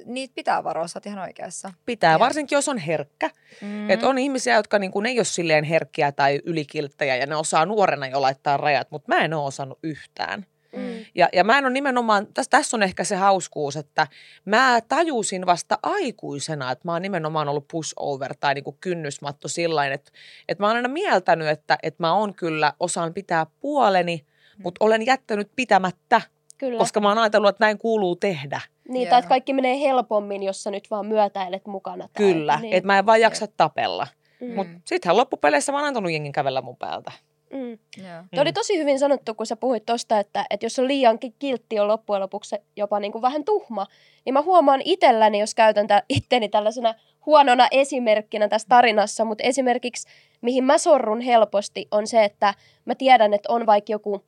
[0.07, 1.73] niitä pitää varoa, sä oot ihan oikeassa.
[1.87, 2.21] Pitää, Joo.
[2.21, 3.31] varsinkin jos on herkkä.
[3.61, 3.91] Mm.
[3.91, 7.67] Et on ihmisiä, jotka niin kuin, ei ole silleen herkkiä tai ylikilttejä ja ne osaa
[7.67, 10.47] nuorena jo laittaa rajat, mutta mä en ole osannut yhtään.
[10.77, 11.05] Mm.
[11.15, 14.07] Ja, ja mä en ole nimenomaan, tässä, tässä on ehkä se hauskuus, että
[14.45, 19.93] mä tajusin vasta aikuisena, että mä oon nimenomaan ollut pushover tai niin kuin kynnysmatto sillain,
[19.93, 20.13] että,
[20.49, 24.27] että mä oon aina mieltänyt, että, että mä oon kyllä, osaan pitää puoleni,
[24.65, 26.21] mutta olen jättänyt pitämättä,
[26.59, 26.79] Kyllä.
[26.79, 28.61] koska mä oon ajatellut, että näin kuuluu tehdä.
[28.89, 32.09] Niin, tai että kaikki menee helpommin, jos sä nyt vaan myötäilet mukana.
[32.13, 32.75] Tai, Kyllä, Niin.
[32.75, 34.07] että mä en vaan jaksa tapella.
[34.41, 34.55] Mm.
[34.55, 37.13] Mutta sittenhän loppupeleissä mä oon antanut jengin kävellä mun päältä.
[37.53, 37.71] Mm.
[37.71, 38.23] Joo.
[38.35, 41.35] Tuo oli tosi hyvin sanottu, kun sä puhuit tosta, että, että jos on liian ki-
[41.39, 43.87] kiltti on loppujen lopuksi jopa niin kuin vähän tuhma,
[44.25, 46.95] niin mä huomaan itselläni, jos käytän tä- itteni tällaisena
[47.27, 50.09] huonona esimerkkinä tässä tarinassa, mutta esimerkiksi
[50.41, 52.55] mihin mä sorrun helposti on se, että
[52.85, 54.25] mä tiedän, että on vaikka joku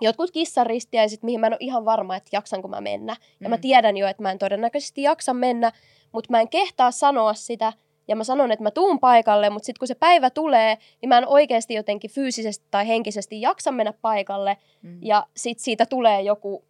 [0.00, 3.16] jotkut kissaristiäiset, mihin mä en ole ihan varma, että jaksanko mä mennä.
[3.40, 3.60] Ja mä Mm.
[3.60, 5.72] tiedän jo, että mä en todennäköisesti jaksa mennä,
[6.12, 7.72] mutta mä en kehtaa sanoa sitä,
[8.08, 11.18] ja mä sanon, että mä tuun paikalle, mutta sitten kun se päivä tulee, niin mä
[11.18, 14.98] en oikeasti jotenkin fyysisesti tai henkisesti jaksa mennä paikalle, Mm.
[15.02, 16.64] ja sitten siitä tulee joku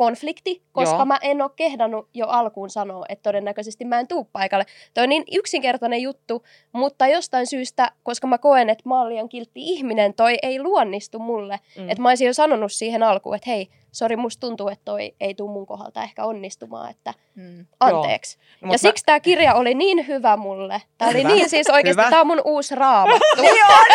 [0.00, 1.04] konflikti, koska Joo.
[1.04, 4.64] mä en ole kehdannut jo alkuun sanoa, että todennäköisesti mä en tuu paikalle.
[4.94, 6.42] Toi on niin yksinkertainen juttu,
[6.72, 11.18] mutta jostain syystä, koska mä koen, että mä oon liian kiltti ihminen, toi ei luonnistu
[11.18, 11.60] mulle.
[11.78, 11.88] Mm.
[11.88, 15.34] Että mä olisin jo sanonut siihen alkuun, että hei, sori, musta tuntuu, että toi ei
[15.34, 17.66] tuu mun kohdalta ehkä onnistumaan, että Mm.
[17.80, 18.38] anteeksi.
[18.38, 20.82] No, ja mut mä- siksi tämä kirja oli niin hyvä mulle.
[20.98, 23.26] Tämä oli niin siis oikeasti, tämä on mun uusi raamattu.
[23.42, 23.86] Niin on,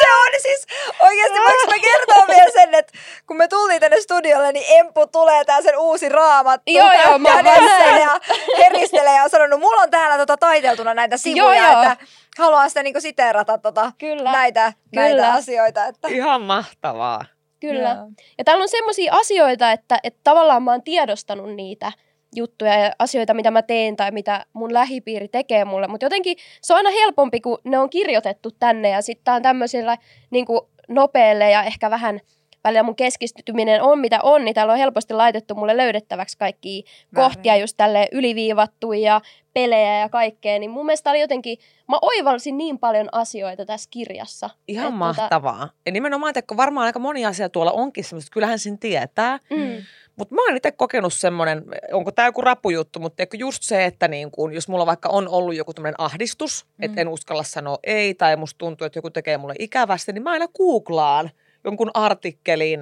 [0.00, 0.66] se on siis
[1.02, 2.92] oikeasti, voinko mä kertoa vielä sen, että
[3.26, 7.42] kun me tultiin tänne studiolle, niin Empu tulee tää sen uusi raamattu Joo, joo, mä
[7.42, 8.00] näin.
[8.02, 8.20] ja
[8.58, 11.82] heristelee ja on sanonut, mulla on täällä tota taiteltuna näitä sivuja, Joo, joo.
[11.82, 11.96] että
[12.38, 14.32] haluan sitä niinku siteerata tota, Kyllä.
[14.32, 15.02] näitä, Kyllä.
[15.08, 15.86] näitä asioita.
[15.86, 16.08] Että.
[16.08, 17.24] Ihan mahtavaa.
[17.68, 17.88] Kyllä.
[17.88, 18.08] Joo.
[18.38, 21.92] Ja täällä on semmoisia asioita, että, että tavallaan mä oon tiedostanut niitä
[22.36, 25.88] juttuja ja asioita, mitä mä teen tai mitä mun lähipiiri tekee mulle.
[25.88, 29.42] Mutta jotenkin se on aina helpompi, kun ne on kirjoitettu tänne ja sitten tää on
[29.42, 29.96] tämmöisellä
[30.30, 30.46] niin
[30.88, 32.20] nopealle ja ehkä vähän
[32.64, 36.84] välillä mun keskittyminen on mitä on, niin täällä on helposti laitettu mulle löydettäväksi kaikki
[37.14, 39.20] kohtia just tälle yliviivattu ja
[39.54, 44.50] pelejä ja kaikkea, niin mun mielestä oli jotenkin, mä oivalsin niin paljon asioita tässä kirjassa.
[44.68, 45.70] Ihan Et mahtavaa.
[45.86, 49.38] Ja nimenomaan, että kun varmaan aika moni asia tuolla onkin semmoista, että kyllähän sen tietää.
[49.50, 49.82] Mm.
[50.16, 54.30] Mutta mä oon itse kokenut semmoinen, onko tämä joku rapujuttu, mutta just se, että niin
[54.30, 56.84] kun, jos mulla vaikka on ollut joku tämmöinen ahdistus, mm.
[56.84, 60.30] että en uskalla sanoa ei tai musta tuntuu, että joku tekee mulle ikävästi, niin mä
[60.30, 61.30] aina googlaan
[61.64, 62.80] jonkun artikkelin,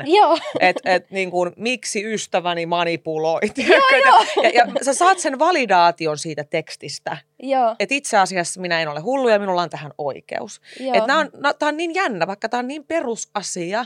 [0.61, 3.41] että et, niin kun, miksi ystäväni manipuloi.
[3.57, 4.43] Joo, joo.
[4.43, 9.01] Ja, ja sä saat sen validaation siitä tekstistä, joo, että itse asiassa minä en ole
[9.01, 10.61] hullu ja minulla on tähän oikeus.
[10.95, 13.85] Että on, no, tämä on niin jännä, vaikka tämä on niin perusasia,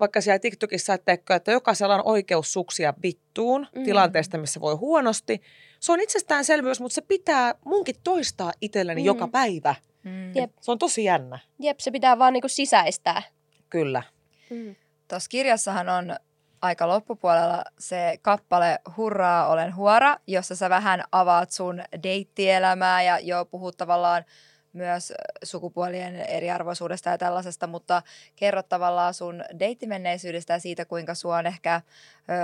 [0.00, 3.84] vaikka siellä TikTokissa, että, että jokaisella on oikeus suksia vittuun Mm.
[3.84, 5.40] tilanteesta, missä voi huonosti.
[5.80, 9.02] Se on itsestäänselvyys, mutta se pitää munkin toistaa itselleni Mm.
[9.02, 9.06] mm.
[9.06, 9.74] joka päivä.
[10.04, 10.36] Mm.
[10.36, 10.50] Jep.
[10.60, 13.22] Se on tosi jännä, Jep, se pitää vaan niinku sisäistää.
[13.70, 14.02] Kyllä.
[14.50, 14.76] Mm.
[15.08, 16.16] Tuossa kirjassahan on
[16.62, 23.44] aika loppupuolella se kappale Hurraa, olen huora, jossa sä vähän avaat sun deittielämää ja jo
[23.44, 24.24] puhut tavallaan
[24.72, 25.12] myös
[25.42, 28.02] sukupuolien eriarvoisuudesta ja tällaisesta, mutta
[28.36, 31.80] kerrot tavallaan sun deittimenneisyydestä ja siitä, kuinka sua on ehkä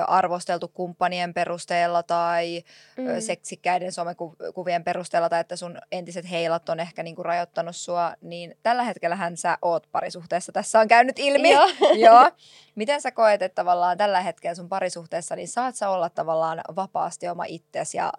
[0.06, 2.64] arvosteltu kumppanien perusteella tai.
[2.96, 3.20] Mm.
[3.20, 8.82] seksikkäiden somekuvien perusteella tai että sun entiset heilat on ehkä niinku rajoittanut sua, niin tällä
[8.82, 10.52] hetkellähän sä oot parisuhteessa.
[10.52, 11.52] Tässä on käynyt ilmi.
[11.52, 11.68] Joo.
[12.06, 12.30] Joo.
[12.74, 17.28] Miten sä koet, että tavallaan tällä hetkellä sun parisuhteessa, niin saat sä olla tavallaan vapaasti
[17.28, 18.12] oma itsesi ja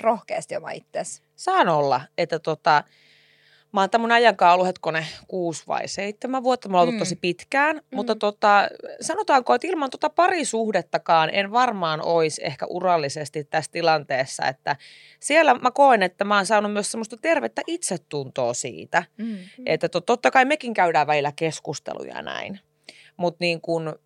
[0.00, 1.22] rohkeasti oma itsesi?
[1.36, 2.84] Saan olla, että tota,
[3.72, 6.98] mä oon tämän mun kanssa ollut hetkone kuusi vai seitsemän vuotta, me ollaan oltu Mm.
[6.98, 7.82] tosi pitkään, mm.
[7.96, 8.68] mutta tota,
[9.00, 14.76] sanotaanko, että ilman tota parisuhdettakaan en varmaan olisi ehkä urallisesti tässä tilanteessa, että
[15.20, 19.36] siellä mä koen, että mä oon saanut myös semmoista tervettä itsetuntoa siitä, Mm.
[19.66, 22.60] että to, totta kai mekin käydään välillä keskusteluja ja näin,
[23.16, 23.98] mutta niin kun,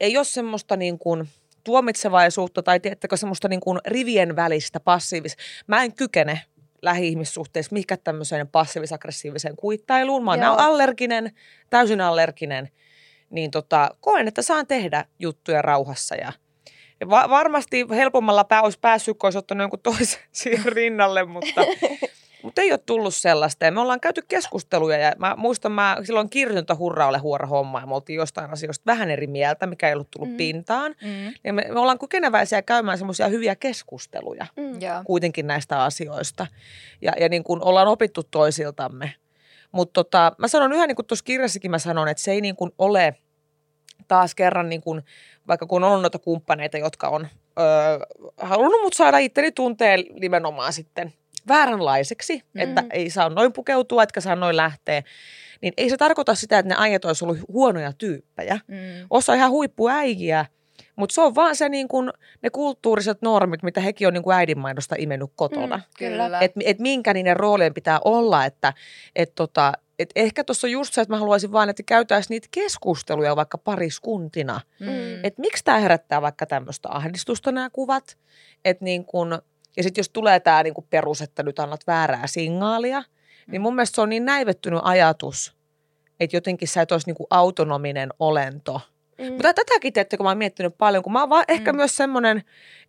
[0.00, 1.26] ei ole semmoista niin kun
[1.64, 5.42] tuomitsevaisuutta tai tiedättekö semmoista niin kun rivien välistä passiivista.
[5.66, 6.40] Mä en kykene
[6.82, 10.24] lähi-ihmissuhteessa mikä tämmöiseen passiivis-aggressiiviseen kuittailuun.
[10.24, 10.54] Mä oon Joo.
[10.58, 11.32] allerginen,
[11.70, 12.68] täysin allerginen,
[13.30, 16.32] niin tota, koen, että saan tehdä juttuja rauhassa ja
[17.00, 21.60] ja va- varmasti helpommalla pää olisi päässyt, kun olisi ottanut jonkun toisen siihen rinnalle, mutta,
[22.42, 23.64] mutta ei ole tullut sellaista.
[23.64, 27.80] Ja me ollaan käyty keskusteluja ja mä muistan, mä silloin kirjoitin hurra ole huora homma
[27.80, 30.36] ja me oltiin jostain asioista vähän eri mieltä, mikä ei ollut tullut Mm.
[30.36, 30.94] pintaan.
[31.02, 31.32] Mm.
[31.44, 34.78] Ja me, me ollaan kykeneväisiä käymään semmoisia hyviä keskusteluja Mm.
[35.04, 36.46] Kuitenkin näistä asioista.
[37.02, 39.14] Ja, ja niin kuin ollaan opittu toisiltamme.
[39.72, 42.56] Mutta tota, mä sanon yhä, niin kuin tuossa kirjassakin mä sanon, että se ei niin
[42.56, 43.16] kuin ole
[44.08, 45.02] taas kerran, niin kuin,
[45.48, 47.26] vaikka kun on noita kumppaneita, jotka on
[47.60, 47.98] öö,
[48.36, 51.12] halunnut mut saada itteni tunteen nimenomaan sitten
[51.48, 52.60] vääränlaiseksi, mm.
[52.60, 52.90] että Mhm.
[52.92, 55.02] ei saa noin pukeutua, etkä saa noin lähteä,
[55.60, 58.60] niin ei se tarkoita sitä, että ne äijät olisi ollut huonoja tyyppejä.
[58.68, 58.76] Mm.
[59.10, 60.46] Osa ihan huippuäijiä,
[60.96, 62.10] mutta se on vaan se niin kuin,
[62.42, 65.76] ne kulttuuriset normit, mitä hekin on niin kuin äidinmaidosta imennyt kotona.
[65.76, 65.82] Mm.
[65.98, 66.24] Kyllä.
[66.24, 66.40] Kyllä.
[66.40, 68.72] Että et minkä niiden roolien pitää olla, että
[69.16, 72.48] et tota, et ehkä tuossa on just se, että mä haluaisin vaan, että käytäisiin niitä
[72.50, 74.60] keskusteluja vaikka pariskuntina.
[74.80, 75.24] Mm.
[75.24, 78.18] Että miksi tämä herättää vaikka tämmöistä ahdistusta nämä kuvat.
[78.64, 79.42] Että niin kun,
[79.76, 83.02] ja sitten jos tulee tämä niin perus, että nyt annat väärää signaalia,
[83.46, 85.56] niin mun mielestä se on niin näivettynyt ajatus,
[86.20, 88.80] että jotenkin sä et olisi niin kuin autonominen olento.
[89.18, 89.32] Mm.
[89.32, 91.76] Mutta tätäkin, teettekö mä oon miettinyt paljon, kun mä oon vaan ehkä Mm.
[91.76, 92.42] myös semmoinen,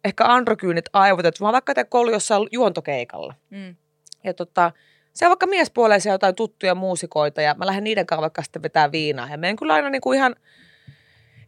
[0.03, 3.33] ehkä androkyynit aivot, että mä oon vaikka ollut jossain juontokeikalla.
[3.49, 3.75] Mm.
[4.23, 4.71] Ja tota,
[5.13, 8.91] se on vaikka miespuoleisia jotain tuttuja muusikoita ja mä lähden niiden kanssa vaikka sitten vetää
[8.91, 9.29] viinaa.
[9.29, 10.35] Ja menen kyllä aina niin kuin ihan,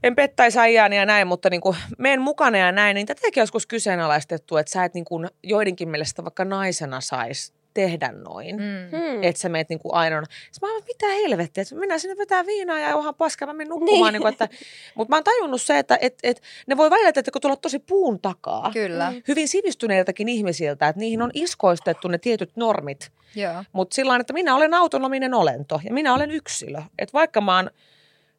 [0.05, 3.65] en pettäisi äijääni ja näin, mutta niin kuin menen mukana ja näin, niin tätäkin joskus
[3.67, 8.55] kyseenalaistettu, että sä et niin kuin joidenkin mielestä vaikka naisena saisi tehdä noin.
[8.55, 8.97] Mm.
[8.97, 9.23] Hmm.
[9.23, 10.23] Että sä meet niinku aina.
[10.51, 13.69] Sitten mä oon, mitä helvettiä, että mennään sinne vetää viinaa ja onhan paska, mä menen
[13.69, 14.13] nukkumaan.
[14.13, 14.21] Niin.
[14.23, 14.33] Niin.
[14.33, 14.49] Että,
[14.95, 18.19] mutta mä oon tajunnut se, että et, et, ne voi välillä että tulla tosi puun
[18.21, 18.71] takaa.
[18.73, 19.21] Kyllä, Mm.
[19.27, 23.11] Hyvin sivistyneiltäkin ihmisiltä, että niihin on iskoistettu ne tietyt normit.
[23.35, 23.63] joo.
[23.71, 26.81] Mutta sillä että minä olen autonominen olento ja minä olen yksilö.
[26.99, 27.69] Että vaikka mä oon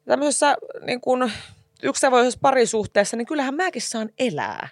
[0.05, 1.31] tämmöisessä niin kun,
[1.83, 4.69] yksisävoisessa parisuhteessa, niin kyllähän mäkin saan elää.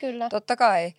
[0.00, 0.28] Kyllä.
[0.28, 0.92] Totta kai.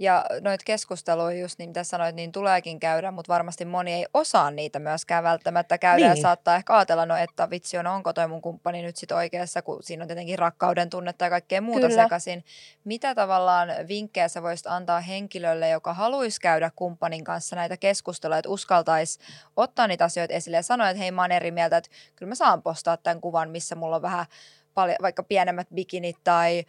[0.00, 4.50] Ja noita keskusteluja just niin, mitä sanoit, niin tuleekin käydä, mutta varmasti moni ei osaa
[4.50, 6.06] niitä myöskään välttämättä käydä.
[6.06, 6.16] Niin.
[6.16, 9.62] Ja saattaa ehkä ajatella, no että vitsi on, onko toi mun kumppani nyt sit oikeassa,
[9.62, 12.02] kun siinä on tietenkin rakkauden tunnetta ja kaikkea muuta Kyllä.
[12.02, 12.44] sekaisin.
[12.84, 18.50] Mitä tavallaan vinkkejä sä voisit antaa henkilölle, joka haluaisi käydä kumppanin kanssa näitä keskusteluja, että
[18.50, 19.18] uskaltaisi
[19.56, 22.34] ottaa niitä asioita esille ja sanoa, että hei mä oon eri mieltä, että kyllä mä
[22.34, 24.26] saan postaa tämän kuvan, missä mulla on vähän
[24.78, 26.64] paljon, vaikka pienemmät bikinit tai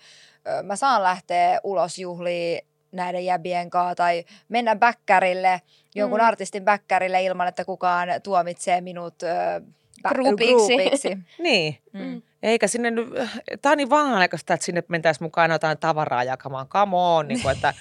[0.48, 5.62] ö, mä saan lähteä ulos juhliin näiden jäbien kanssa tai mennä bäkkärille,
[5.96, 6.24] jonkun Mm.
[6.24, 6.28] mm.
[6.28, 9.28] artistin bäkkärille ilman, että kukaan tuomitsee minut ö,
[10.08, 10.76] bä- Groupiksi.
[10.76, 11.18] groupiksi.
[11.44, 11.78] Niin.
[11.94, 12.00] Mm.
[12.02, 12.22] Mm.
[12.44, 13.08] Eikä sinne nyt,
[13.62, 16.68] tämä on niin vanhanaikaista, että sinne mentäisiin mukaan jotain tavaraa jakamaan.
[16.68, 17.74] Come on, niin kuin, että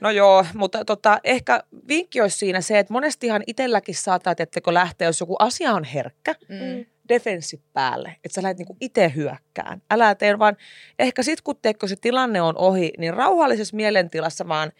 [0.00, 4.74] No joo, mutta tota, ehkä vinkki olisi siinä se, että monestihan itselläkin saattaa, että kun
[4.74, 6.84] lähtee, jos joku asia on herkkä, Mm.
[7.08, 9.82] Defenssi päälle, että sä lähdet niinku itse hyökkään.
[9.90, 10.56] Älä tee vaan,
[10.98, 14.72] ehkä sit kun teekö se tilanne on ohi, niin rauhallisessa mielentilassa vaan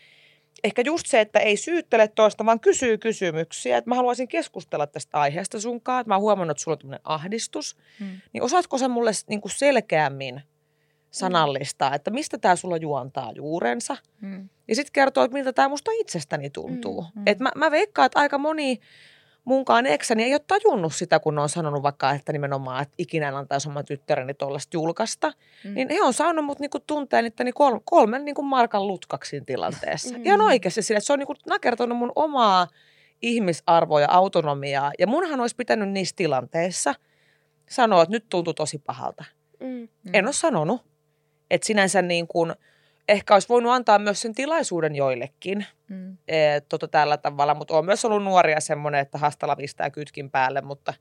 [0.64, 3.76] ehkä just se, että ei syyttele toista, vaan kysyy kysymyksiä.
[3.76, 7.00] Että mä haluaisin keskustella tästä aiheesta sunkaan, että mä oon huomannut, että sulla on tämmöinen
[7.04, 7.76] ahdistus.
[8.00, 8.20] Mm.
[8.32, 10.42] Niin osaatko sä mulle niinku selkeämmin
[11.10, 13.96] sanallistaa, että mistä tämä sulla juontaa juurensa?
[14.20, 14.48] Mm.
[14.68, 17.02] Ja sitten kertoo, että miltä tämä musta itsestäni tuntuu.
[17.02, 17.22] Mm, mm.
[17.26, 18.80] Et mä, mä veikkaan, että aika moni
[19.46, 23.36] munkaan eksäni ei ole tajunnut sitä, kun on sanonut vaikka, että nimenomaan, että ikinä en
[23.36, 25.32] antaisi oman tyttäreni tuollaista julkaista.
[25.64, 25.74] Mm.
[25.74, 30.18] Niin he on saanut mut niinku tunteen itteni kolme, kolmen niinku markan lutkaksin tilanteessa.
[30.18, 30.24] Mm.
[30.24, 32.66] Ihan oikeasti sille, että se on niinku nakertanut mun omaa
[33.22, 34.92] ihmisarvoa ja autonomiaa.
[34.98, 36.94] Ja munhan olisi pitänyt niissä tilanteissa
[37.70, 39.24] sanoa, että nyt tuntuu tosi pahalta.
[39.60, 39.88] Mm.
[40.12, 40.84] En ole sanonut.
[41.50, 42.54] Että sinänsä niin kuin,
[43.08, 46.16] ehkä olisi voinut antaa myös sen tilaisuuden joillekin Mm.
[46.28, 50.60] e, tota, tällä tavalla, mutta on myös ollut nuoria semmoinen, että hastalla pistää kytkin päälle,
[50.60, 50.94] mutta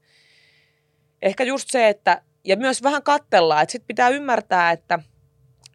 [1.21, 4.99] ehkä just se, että ja myös vähän kattellaan, että sitten pitää ymmärtää, että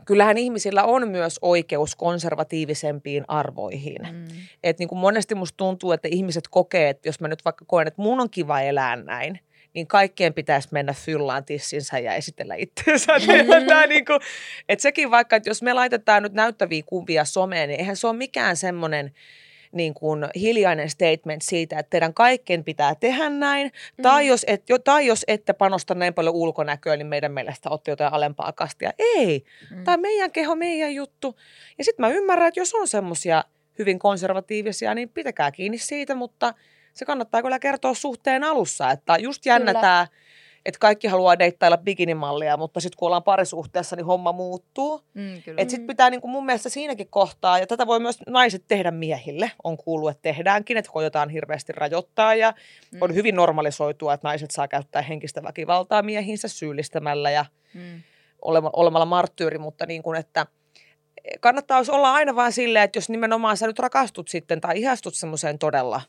[0.04, 4.02] kyllähän ihmisillä on myös oikeus konservatiivisempiin arvoihin.
[4.12, 4.26] Mm.
[4.62, 7.88] Et niin kuin monesti musta tuntuu, että ihmiset kokee, että jos mä nyt vaikka koen,
[7.88, 9.40] että mun on kiva elää näin,
[9.74, 13.12] niin kaikkien pitäisi mennä fyllaan tissinsä ja esitellä itseensä.
[13.20, 13.66] Mm.
[13.66, 14.20] Tää niin kuin,
[14.68, 18.16] että sekin vaikka, että jos me laitetaan nyt näyttäviä kuvia someen, niin eihän se ole
[18.16, 19.12] mikään semmoinen
[19.72, 24.02] niin kuin hiljainen statement siitä, että teidän kaikkien pitää tehdä näin, mm.
[24.02, 27.90] tai, jos et, jo, tai jos ette panosta näin paljon ulkonäköä, niin meidän mielestä olette
[27.90, 28.92] jotain alempaa kastia.
[28.98, 29.84] Ei, Mm.
[29.84, 31.36] tämä on meidän keho, meidän juttu.
[31.78, 33.44] Ja sitten mä ymmärrän, että jos on semmoisia
[33.78, 36.54] hyvin konservatiivisia, niin pitäkää kiinni siitä, mutta
[36.92, 39.80] se kannattaa kyllä kertoa suhteen alussa, että just jännä Kyllä.
[39.80, 40.06] tämä,
[40.66, 45.00] että kaikki haluaa deittailla bikinimallia, mutta sitten kun ollaan parisuhteessa, niin homma muuttuu.
[45.14, 45.36] Mm.
[45.36, 48.90] Että sitten pitää niin kuin mun mielestä siinäkin kohtaa, ja tätä voi myös naiset tehdä
[48.90, 52.54] miehille, on kuullut, että tehdäänkin, että koetaan hirveästi rajoittaa, ja
[52.92, 52.98] Mm.
[53.02, 58.02] on hyvin normalisoitua, että naiset saa käyttää henkistä väkivaltaa miehinsä syyllistämällä ja Mm.
[58.42, 60.46] olema- olemalla marttyyri, mutta niin kuin, että
[61.40, 65.58] kannattaa olla aina vaan silleen, että jos nimenomaan sä nyt rakastut sitten tai ihastut semmoiseen
[65.58, 66.00] todella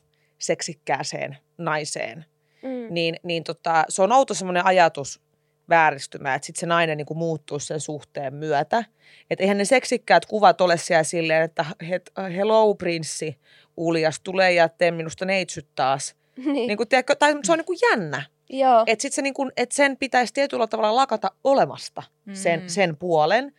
[0.42, 2.24] seksikkääseen naiseen,
[2.62, 2.94] Mm.
[2.94, 5.20] niin, niin tota, se on outo semmoinen ajatus
[5.68, 8.84] vääristymä, että sitten se nainen niin kuin muuttuu sen suhteen myötä.
[9.30, 13.38] Että eihän ne seksikkäät kuvat ole siellä silleen, että het, hello prinssi,
[13.76, 16.14] uljas, tulee ja tee minusta neitsyt taas.
[16.36, 16.54] Niin.
[16.66, 18.22] Niin kuin, tiedätkö, tai se on niin kuin jännä.
[18.50, 18.84] Joo.
[18.86, 22.68] Että sit se niin kuin, että sen pitäisi tietyllä tavalla lakata olemasta sen, Mm.
[22.68, 23.54] sen puolen,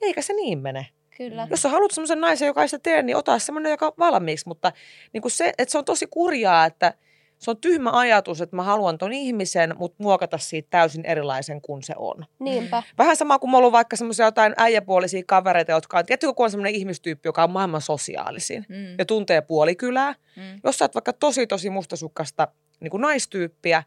[0.00, 0.86] eikä se niin mene.
[1.16, 1.46] Kyllä.
[1.50, 4.48] Jos sä haluat semmoisen naisen, joka ei sitä tee, niin ota semmoinen, joka on valmiiksi.
[4.48, 4.72] Mutta
[5.12, 6.94] niin kuin se, että se on tosi kurjaa, että
[7.38, 11.82] se on tyhmä ajatus, että mä haluan ton ihmisen, mutta muokata siitä täysin erilaisen kuin
[11.82, 12.26] se on.
[12.38, 12.82] Niinpä.
[12.98, 16.50] Vähän sama kuin mulla on vaikka semmoisia jotain äijäpuolisia kavereita, jotka on, tiedätkö, kun on
[16.50, 18.94] semmoinen ihmistyyppi, joka on maailman sosiaalisin Mm.
[18.98, 20.14] ja tuntee puolikylää.
[20.36, 20.60] Mm.
[20.64, 22.48] Jos sä oot vaikka tosi tosi mustasukkasta
[22.80, 23.82] niin kuin naistyyppiä,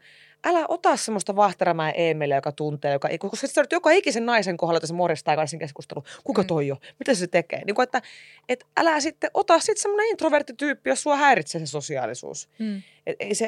[0.46, 4.76] älä ota semmoista Vahteramäen Eemeliä, joka tuntee, joka, koska sä olet joka ikisen naisen kohdalla,
[4.76, 6.04] että se morjastaa aikaisin keskustelu.
[6.24, 6.46] Kuka Mm.
[6.46, 6.76] toi jo?
[6.98, 7.62] Mitä se tekee?
[7.64, 8.02] Niin kuin, että,
[8.48, 12.48] että älä sitten ota sitten semmoinen introverttityyppi, jos sua häiritsee se sosiaalisuus.
[12.58, 12.82] Mm.
[13.06, 13.46] Et ei se,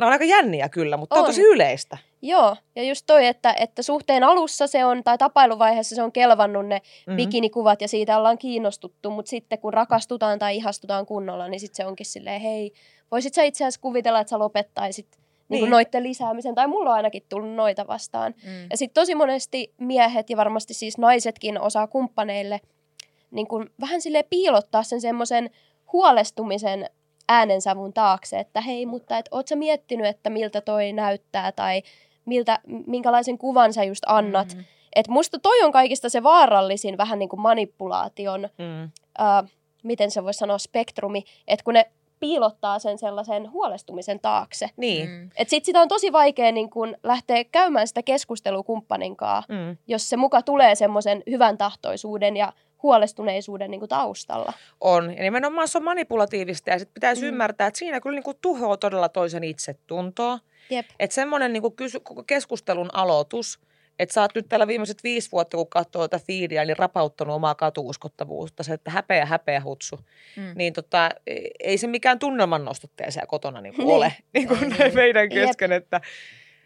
[0.00, 1.18] ne on aika jänniä kyllä, mutta on.
[1.18, 1.24] On.
[1.24, 1.98] on tosi yleistä.
[2.22, 6.66] Joo, ja just toi, että, että suhteen alussa se on, tai tapailuvaiheessa se on kelvannut
[6.66, 7.16] ne Mhm.
[7.16, 11.86] bikinikuvat ja siitä ollaan kiinnostuttu, mutta sitten kun rakastutaan tai ihastutaan kunnolla, niin sitten se
[11.86, 12.72] onkin silleen, hei,
[13.10, 15.06] voisit sä itse asiassa kuvitella, että sä lopettaisit
[15.48, 15.62] niin.
[15.62, 15.70] Niin.
[15.70, 18.34] noitten lisäämisen, tai mulla on ainakin tullut noita vastaan.
[18.44, 18.66] Mm.
[18.70, 22.60] Ja sitten tosi monesti miehet ja varmasti siis naisetkin osaa kumppaneille
[23.30, 25.50] niin kun vähän sille piilottaa sen semmoisen
[25.92, 26.90] huolestumisen
[27.28, 31.82] äänensävun taakse, että hei, mutta et, oot sä miettinyt, että miltä toi näyttää tai
[32.24, 34.54] miltä, minkälaisen kuvan sä just annat.
[34.54, 34.64] Mm.
[34.96, 38.82] Et musta toi on kaikista se vaarallisin vähän niin kuin manipulaation, Mm.
[39.20, 39.50] äh,
[39.82, 41.90] miten se voisi sanoa, spektrumi, että kun ne
[42.20, 44.70] piilottaa sen sellaisen huolestumisen taakse.
[44.76, 45.08] Niin.
[45.10, 45.30] Mm.
[45.36, 49.76] Et sit sitä on tosi vaikea niin kun lähteä käymään sitä keskustelua kumppanin kanssa, Mm.
[49.86, 52.52] jos se muka tulee semmoisen hyvän tahtoisuuden ja
[52.82, 54.52] huolestuneisuuden niin kuin taustalla.
[54.80, 55.16] On.
[55.16, 57.26] Ja nimenomaan se on manipulatiivista ja sitten pitäisi Mm.
[57.26, 57.28] mm.
[57.28, 60.38] ymmärtää, että siinä kyllä niinku tuhoaa todella toisen itsetuntoa.
[60.70, 60.86] Jep.
[60.98, 63.58] Että semmoinen niinku kysy- koko keskustelun aloitus,
[63.98, 67.54] että sä oot nyt täällä viimeiset viisi vuotta, kun katsoo tätä feedia, niin rapauttanut omaa
[67.54, 70.00] katuuskottavuutta, se, että häpeä, häpeä, hutsu.
[70.36, 70.52] Mm.
[70.54, 71.10] Niin tota,
[71.60, 73.90] ei- se mikään tunnelman nostottaja siellä kotona niinku Niin.
[73.90, 74.92] ole niin kuin Ei.
[74.92, 75.46] meidän Jep.
[75.46, 75.72] kesken.
[75.72, 76.00] Että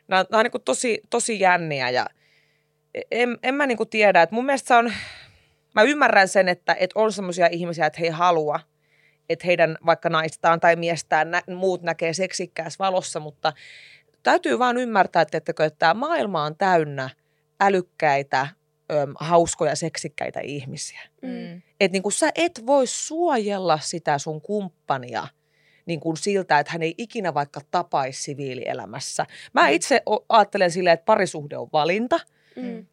[0.08, 2.06] nämä, nämä on niinku tosi, tosi jänniä ja
[3.10, 4.92] en, en mä niinku tiedä, että mun mielestä se on,
[5.74, 8.60] mä ymmärrän sen, että, että on semmoisia ihmisiä, että he ei halua,
[9.28, 13.52] että heidän vaikka naistaan tai miestään nä, muut näkee seksikkäässä valossa, mutta
[14.22, 17.10] täytyy vaan ymmärtää, että, että tämä maailma on täynnä
[17.66, 18.46] älykkäitä,
[18.92, 21.00] öm, hauskoja, seksikkäitä ihmisiä.
[21.22, 21.62] Mm.
[21.80, 25.26] Että niin sä et voi suojella sitä sun kumppania
[25.86, 29.26] niin kuin siltä, että hän ei ikinä vaikka tapaisi siviilielämässä.
[29.52, 29.72] Mä Mm.
[29.72, 32.20] itse ajattelen silleen, että parisuhde on valinta.
[32.56, 32.86] Mm.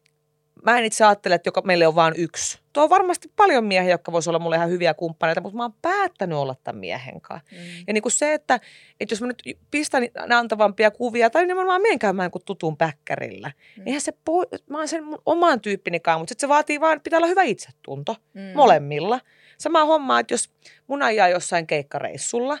[0.64, 2.58] Mä en itse ajattele, että joka meille on vain yksi.
[2.72, 5.74] Tuo on varmasti paljon miehiä, jotka voisivat olla mulle ihan hyviä kumppaneita, mutta mä oon
[5.82, 7.48] päättänyt olla tämän miehen kanssa.
[7.52, 7.84] Mm.
[7.86, 8.60] Ja niin kuin se, että,
[9.00, 13.82] että jos mä nyt pistän antavampia kuvia tai nimenomaan menen käymään kuin tutun päkkärillä, Mm.
[13.86, 17.16] eihän se, po- mä oon sen mun oman tyyppinikaan, mutta sitten se vaatii vaan, pitää
[17.16, 18.40] olla hyvä itsetunto Mm.
[18.54, 19.20] molemmilla.
[19.58, 20.50] Sama homma, että jos
[20.86, 22.58] mun ajaa jossain keikkareissulla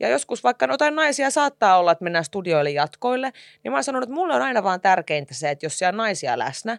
[0.00, 3.32] ja joskus vaikka jotain naisia saattaa olla, että mennään studioille jatkoille,
[3.64, 5.96] niin mä oon sanonut, että mulle on aina vaan tärkeintä se, että jos siellä on
[5.96, 6.78] naisia läsnä,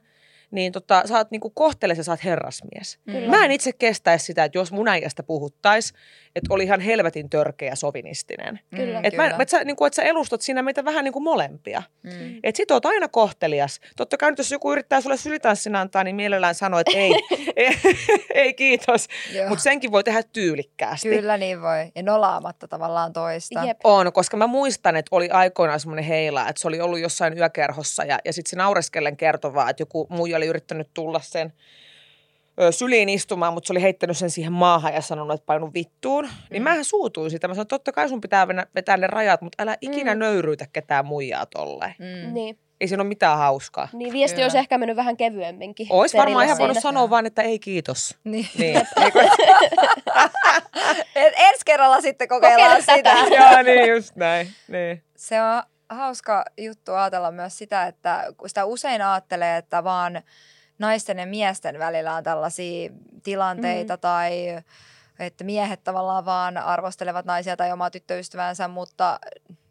[0.51, 2.99] niin tota, sä oot niinku kohtele ja sä oot herrasmies.
[3.05, 3.29] Kyllä.
[3.29, 5.93] Mä en itse kestäisi sitä, että jos mun äijästä puhuttais,
[6.35, 8.59] että oli ihan helvetin törkeä sovinistinen.
[8.75, 8.99] Kyllä.
[8.99, 11.83] Mm, Että mä, et sä, niinku, et sä elustat siinä meitä vähän niin kuin molempia.
[12.03, 12.39] Mm.
[12.43, 13.79] Että sit oot aina kohtelias.
[13.97, 17.11] Totta kai nyt jos joku yrittää sulle sylitanssin antaa, niin mielellään sanoo, että ei,
[17.55, 17.77] ei,
[18.33, 19.07] ei kiitos.
[19.49, 21.09] Mutta senkin voi tehdä tyylikkäästi.
[21.09, 21.91] Kyllä niin voi.
[21.95, 23.63] Ja nolaamatta tavallaan toista.
[23.65, 23.79] Jep.
[23.83, 28.03] On, koska mä muistan, että oli aikoinaan semmoinen heila, että se oli ollut jossain yökerhossa
[28.03, 31.53] ja, ja sitten se naureskellen kertoi vaan, että joku muu oli yrittänyt tulla sen
[32.61, 36.29] ö, syliin istumaan, mutta se oli heittänyt sen siihen maahan ja sanonut, että painu vittuun.
[36.49, 36.63] Niin Mm.
[36.63, 37.47] mähän suutuin sitä.
[37.47, 40.19] Mä sanoin, että totta kai sun pitää venä- vetää ne rajat, mutta älä ikinä Mm.
[40.19, 41.95] nöyryytä ketään muijaa tolleen.
[41.99, 42.33] Mm.
[42.33, 42.57] Niin.
[42.81, 43.87] Ei siinä ole mitään hauskaa.
[43.93, 44.45] niin viesti Kyllä.
[44.45, 45.87] olisi ehkä mennyt vähän kevyemminkin.
[45.89, 48.17] Ois varmaan ihan voinut sanoa vaan, että ei kiitos.
[48.23, 48.47] Niin.
[48.57, 48.75] Niin.
[51.15, 53.23] Ensi kerralla sitten kokeillaan Kokeile tätä.
[53.23, 53.35] sitä.
[53.35, 54.47] Joo, niin just näin.
[54.67, 55.03] Niin.
[55.17, 55.63] Se on
[55.95, 60.21] hauska juttu ajatella myös sitä, että kun sitä usein ajattelee, että vaan
[60.79, 62.91] naisten ja miesten välillä on tällaisia
[63.23, 63.99] tilanteita mm.
[63.99, 64.63] tai
[65.19, 69.19] että miehet tavallaan vaan arvostelevat naisia tai omaa tyttöystävänsä, mutta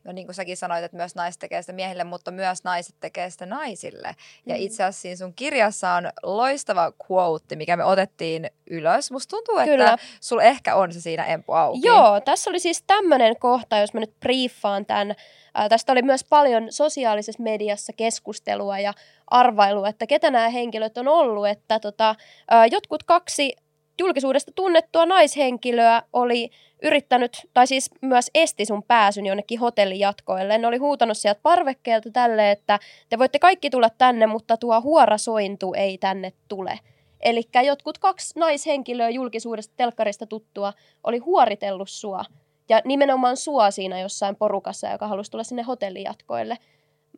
[0.05, 3.31] no niin kuin säkin sanoit, että myös naiset tekee sitä miehille, mutta myös naiset tekee
[3.31, 4.17] sitä naisille.
[4.47, 4.61] Ja Mm.
[4.63, 9.11] itse asiassa siinä sun kirjassa on loistava quote, mikä me otettiin ylös.
[9.11, 9.97] Musta tuntuu, että Kyllä.
[10.21, 11.81] sulla ehkä on se siinä empu auki.
[11.87, 15.15] Joo, tässä oli siis tämmöinen kohta, jos mä nyt briefaan tämän.
[15.55, 18.93] Ää, tästä oli myös paljon sosiaalisessa mediassa keskustelua ja
[19.27, 21.49] arvailua, että ketä nämä henkilöt on ollut.
[21.49, 22.15] Että tota,
[22.51, 23.57] ää, jotkut kaksi
[24.01, 26.51] julkisuudesta tunnettua naishenkilöä oli
[26.83, 30.59] yrittänyt, tai siis myös esti sun pääsyn jonnekin hotelijatkoille.
[30.59, 32.79] Ne oli huutanut sieltä parvekkeelta tälle, että
[33.09, 36.79] te voitte kaikki tulla tänne, mutta tuo huorasointu ei tänne tule.
[37.21, 40.73] Eli jotkut kaksi naishenkilöä julkisuudesta telkkarista tuttua
[41.05, 42.25] oli huoritellut sua.
[42.69, 46.57] Ja nimenomaan sua siinä jossain porukassa, joka halusi tulla sinne hotelijatkoille.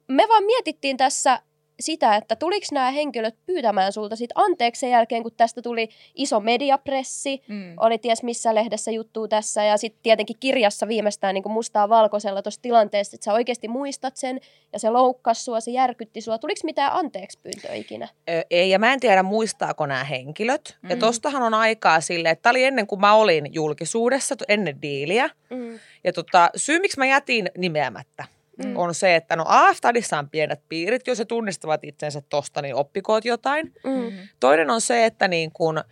[0.09, 1.43] Me vaan mietittiin tässä
[1.81, 6.41] sitä, että tuliko nämä henkilöt pyytämään sulta sit anteeksi sen jälkeen, kun tästä tuli iso
[6.41, 7.75] mediapressi, Mm.
[7.77, 12.43] oli ties missä lehdessä juttuu tässä, ja sitten tietenkin kirjassa viimeistään niin kuin mustaa valkoisella
[12.43, 14.41] tuossa tilanteessa, että sä oikeasti muistat sen,
[14.73, 16.39] ja se loukkasi sua, se järkytti sua.
[16.39, 18.09] Tuliko mitään anteeksi pyyntöä ikinä?
[18.31, 20.79] Ö, Ei, ja mä en tiedä muistaako nämä henkilöt.
[20.83, 20.91] Mm.
[20.91, 25.31] Ja tostahan on aikaa sille, että tämä oli ennen kuin mä olin julkisuudessa, ennen diiliä.
[25.51, 25.79] Mm.
[26.05, 28.25] Ja tota, syy, miksi mä jätin nimeämättä,
[28.65, 28.71] Mm.
[28.71, 28.77] mm.
[28.77, 33.25] on se, että no A-stadissa on pienet piirit, jos he tunnistavat itsensä tosta, niin oppikoot
[33.25, 33.73] jotain.
[33.85, 33.91] Mm.
[33.91, 34.13] Mm.
[34.41, 35.85] Toinen on se, että niin kun,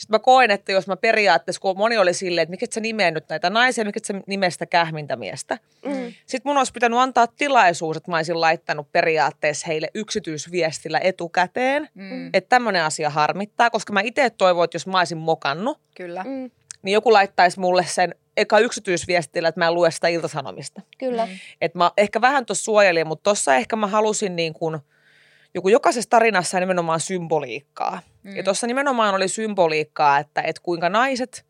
[0.00, 3.10] sitten mä koen, että jos mä periaatteessa, kun moni oli silleen, että mikä sä nimeä
[3.10, 5.58] nyt näitä naisia, mikä sä nimestä kähmintä miestä.
[5.86, 6.12] Mm.
[6.26, 11.88] Sitten mun olisi pitänyt antaa tilaisuus, että mä olisin laittanut periaatteessa heille yksityisviestillä etukäteen.
[11.94, 12.30] Mm.
[12.34, 16.24] Että tämmöinen asia harmittaa, koska mä itse toivon, että jos mä olisin mokannut, Kyllä.
[16.24, 16.50] Mm.
[16.82, 20.82] niin joku laittaisi mulle sen eka yksityisviestillä, että mä en lue sitä iltasanomista.
[20.98, 21.26] Kyllä.
[21.26, 21.32] Mm.
[21.60, 24.78] Että mä ehkä vähän tuossa suojelin, mutta tuossa ehkä mä halusin niin kuin,
[25.54, 28.00] joku jokaisessa tarinassa nimenomaan symboliikkaa.
[28.22, 28.36] Mm.
[28.36, 31.46] Ja tuossa nimenomaan oli symboliikkaa, että, että kuinka naiset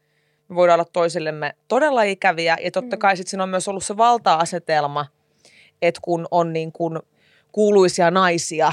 [0.49, 2.57] me voidaan olla toisillemme todella ikäviä.
[2.64, 3.01] Ja totta Mm.
[3.01, 5.07] kai sitten siinä on myös ollut se valta-asetelma,
[5.83, 6.99] että kun on niin kuin
[7.53, 8.72] kuuluisia naisia,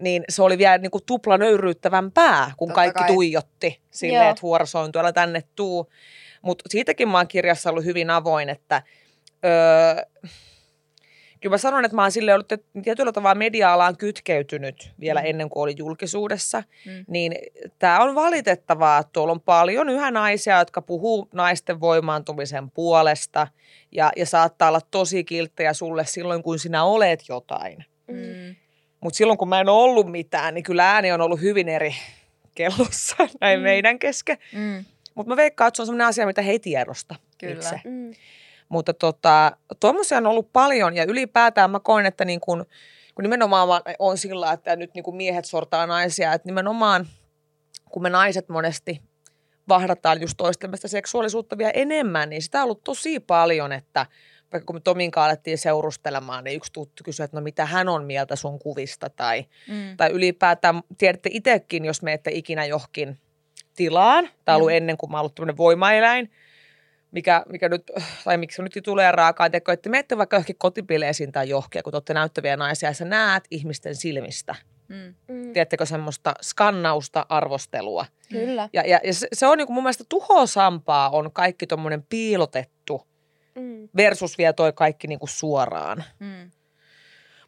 [0.00, 3.08] niin se oli vielä niin kuin tupla nöyryyttävämpää, kun Totta kaikki kai.
[3.08, 5.90] tuijotti silleen, että huorosointu, älä tänne tuu.
[6.44, 8.82] Mutta siitäkin mä oon kirjassa ollut hyvin avoin, että
[9.44, 10.30] öö,
[11.40, 12.48] kyllä mä sanon, että mä oon silleen ollut
[12.84, 15.26] tietyllä tavalla media-alaan kytkeytynyt vielä Mm.
[15.26, 17.04] ennen kuin oli julkisuudessa, Mm.
[17.08, 17.34] niin
[17.78, 23.46] tämä on valitettavaa, että tuolla on paljon yhä naisia, jotka puhuu naisten voimaantumisen puolesta
[23.92, 27.84] ja, ja saattaa olla tosi kilttejä sulle silloin, kun sinä olet jotain.
[28.08, 28.54] Mm.
[29.00, 31.94] Mutta silloin, kun mä en ollut mitään, niin kyllä ääni on ollut hyvin eri
[32.54, 33.62] kellossa näin Mm.
[33.62, 34.38] meidän kesken.
[34.52, 34.84] Mm.
[35.14, 37.54] Mutta mä veikkaan, että se on sellainen asia, mitä he ei tiedosta Kyllä.
[37.54, 37.80] itse.
[37.84, 38.12] Mm.
[38.68, 42.66] Mutta tota, tuommoisia on ollut paljon ja ylipäätään mä koen, että niin kun,
[43.14, 47.06] kun nimenomaan on sillä, että nyt niin kun miehet sortaa naisia, että nimenomaan
[47.90, 49.02] kun me naiset monesti
[49.68, 54.06] vahdataan just toistemme seksuaalisuutta vielä enemmän, niin sitä on ollut tosi paljon, että
[54.52, 57.88] vaikka kun me Tomin kanssa alettiin seurustelemaan, niin yksi tuttu kysyi, että no mitä hän
[57.88, 59.96] on mieltä sun kuvista tai, Mm.
[59.96, 63.18] tai ylipäätään tiedätte itsekin, jos menette ikinä johonkin
[63.76, 64.76] tilaan, tai ollut Mm.
[64.76, 66.30] ennen kuin mä ollut tämmöinen voimaeläin,
[67.10, 67.90] mikä, mikä nyt,
[68.24, 71.96] tai miksi nyt tulee raakaan teko, että menette vaikka johonkin kotipileisiin tai johonkin, kun te
[71.96, 74.54] olette näyttäviä naisia, ja sä näet ihmisten silmistä.
[74.88, 75.14] Mm.
[75.28, 75.52] Mm.
[75.52, 78.06] Tiedättekö semmoista skannausta, arvostelua.
[78.30, 78.68] Kyllä.
[78.72, 83.06] Ja, ja, ja se, se on niin kuin mun mielestä tuhosampaa on kaikki tuommoinen piilotettu
[83.54, 83.88] Mm.
[83.96, 86.04] versus vielä toi kaikki niin kuin suoraan.
[86.18, 86.50] Mm.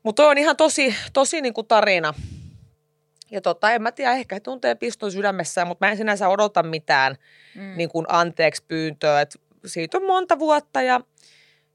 [0.02, 2.14] Mutta on ihan tosi, tosi niin kuin tarina.
[3.30, 6.62] Ja tota, en mä tiedä, ehkä he tuntee piston sydämessään, mutta mä en sinänsä odota
[6.62, 7.16] mitään
[7.54, 7.76] Mm.
[7.76, 9.20] niin kuin anteeksi pyyntöä.
[9.20, 11.00] Et siitä on monta vuotta ja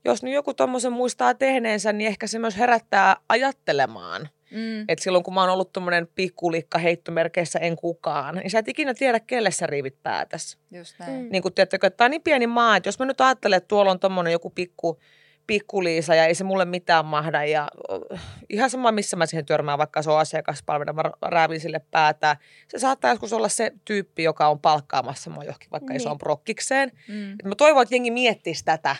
[0.06, 4.30] jos nyt joku tuommoisen muistaa tehneensä, niin ehkä se myös herättää ajattelemaan.
[4.52, 4.86] Mm.
[4.88, 8.94] Et silloin kun mä oon ollut tuommoinen pikkulikka heittomerkeissä en kukaan, niin sä et ikinä
[8.94, 10.58] tiedä, kelle sä riivit päätäs.
[10.72, 11.24] Just näin.
[11.24, 11.30] Mm.
[11.32, 13.68] Niin kuin tiedättekö, että tämä on niin pieni maa, että jos mä nyt ajattelen, että
[13.68, 15.00] tuolla on tuommoinen joku pikku,
[15.48, 18.20] pikkuliisa ja ei se mulle mitään mahda ja oh,
[18.50, 22.38] ihan sama missä mä siihen törmään, vaikka se on asiakaspalvelu, mä räävin sille päätä.
[22.68, 26.02] Se saattaa joskus olla se tyyppi, joka on palkkaamassa mua johonkin vaikka Niin.
[26.02, 26.92] isoon prokkikseen.
[27.08, 27.32] Mm.
[27.34, 28.96] Et mä toivon, että jengi miettisi tätä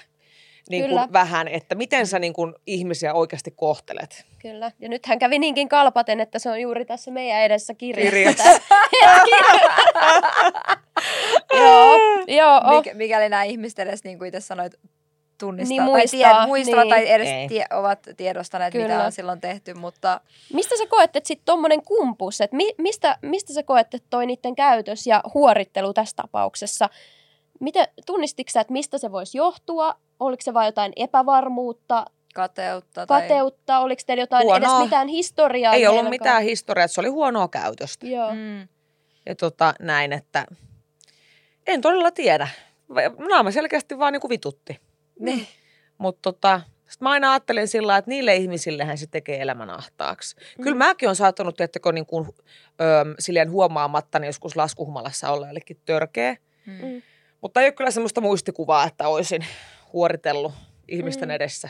[0.70, 1.02] niin Kyllä.
[1.02, 4.26] kuin vähän, että miten sä niin kuin ihmisiä oikeasti kohtelet.
[4.42, 4.72] Kyllä.
[4.80, 8.12] Ja nythän kävi niinkin kalpaten, että se on juuri tässä meidän edessä kirjassa.
[8.12, 8.50] Kirjassa.
[11.54, 12.62] joo, joo.
[12.82, 14.74] Mik, mikäli nämä ihmiset edes, niin kuin itse sanoit,
[15.42, 16.90] tunnistaa Niin tai muistaa, tie, muistavat niin.
[16.90, 17.48] tai edes Ei.
[17.48, 18.88] tie, ovat tiedostaneet, Kyllä.
[18.88, 20.22] mitä on silloin tehty, mutta
[20.54, 24.26] Mistä sä koet, että sitten tommonen kumpus, että mi, mistä, mistä sä koet, että toi
[24.26, 26.90] niiden käytös ja huorittelu tässä tapauksessa,
[27.60, 29.96] miten, tunnistitko sä, että mistä se voisi johtua?
[30.20, 33.22] Oliko se vain jotain epävarmuutta, kateutta tai...
[33.22, 34.78] kateutta, oliko teillä jotain Huonoa.
[34.78, 35.74] edes mitään historiaa?
[35.74, 36.50] Ei ollut mitään kanssa?
[36.50, 38.08] historiaa, että se oli huonoa käytöstä.
[38.08, 38.34] Joo.
[38.34, 38.68] Mm.
[39.26, 40.46] Ja tota, näin, että
[41.68, 42.48] en todella tiedä.
[43.30, 44.80] Naama selkeästi vaan niin kuin vitutti.
[45.26, 45.48] Niin.
[45.98, 50.36] Mutta tota, sit mä aina ajattelen sillä lailla, että niille ihmisillehän se tekee elämän ahtaaksi.
[50.58, 50.64] Mm.
[50.64, 52.28] Kyllä mäkin on saattanut, tiettäkö, niin kuin,
[52.82, 56.38] ö, silleen huomaamatta niin joskus laskuhumalassa olla jollekin törkeä.
[56.66, 56.74] Mm.
[56.74, 57.02] Mm.
[57.42, 59.46] Mutta ei ole kyllä semmoista muistikuvaa, että olisin
[59.94, 60.54] huoritellut
[60.88, 61.36] ihmisten Mm.
[61.36, 61.70] edessä.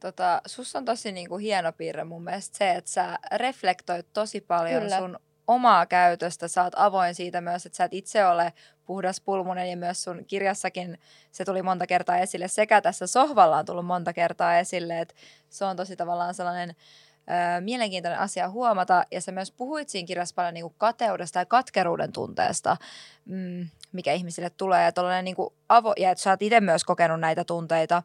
[0.00, 4.82] Tota, sus on tosi niinku hieno piirre mun mielestä se, että sä reflektoit tosi paljon
[4.82, 4.98] Kyllä.
[4.98, 5.18] sun
[5.48, 6.48] omaa käytöstä.
[6.48, 8.52] Sä oot avoin siitä myös, että sä et itse ole
[8.84, 10.98] puhdas pulmunen ja myös sun kirjassakin
[11.32, 12.48] se tuli monta kertaa esille.
[12.48, 15.14] Sekä tässä sohvalla on tullut monta kertaa esille, että
[15.50, 19.04] se on tosi tavallaan sellainen ö, mielenkiintoinen asia huomata.
[19.10, 22.76] Ja sä myös puhuit siinä kirjassa paljon niinku kateudesta ja katkeruuden tunteesta,
[23.24, 24.84] mm, mikä ihmisille tulee.
[24.84, 28.02] Ja, tollainen niinku avo- ja että sä oot itse myös kokenut näitä tunteita.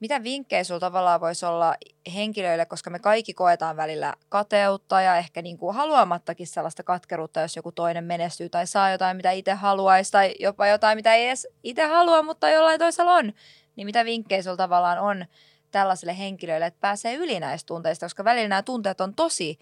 [0.00, 1.74] Mitä vinkkejä sulla tavallaan voisi olla
[2.14, 7.56] henkilöille, koska me kaikki koetaan välillä kateutta ja ehkä niin kuin haluamattakin sellaista katkeruutta, jos
[7.56, 11.48] joku toinen menestyy tai saa jotain, mitä itse haluaisi tai jopa jotain, mitä ei edes
[11.62, 13.32] itse halua, mutta jollain toisella on.
[13.76, 15.24] Niin mitä vinkkejä sulla tavallaan on
[15.70, 19.58] tällaisille henkilöille, että pääsee yli näistä tunteista, koska välillä nämä tunteet on tosi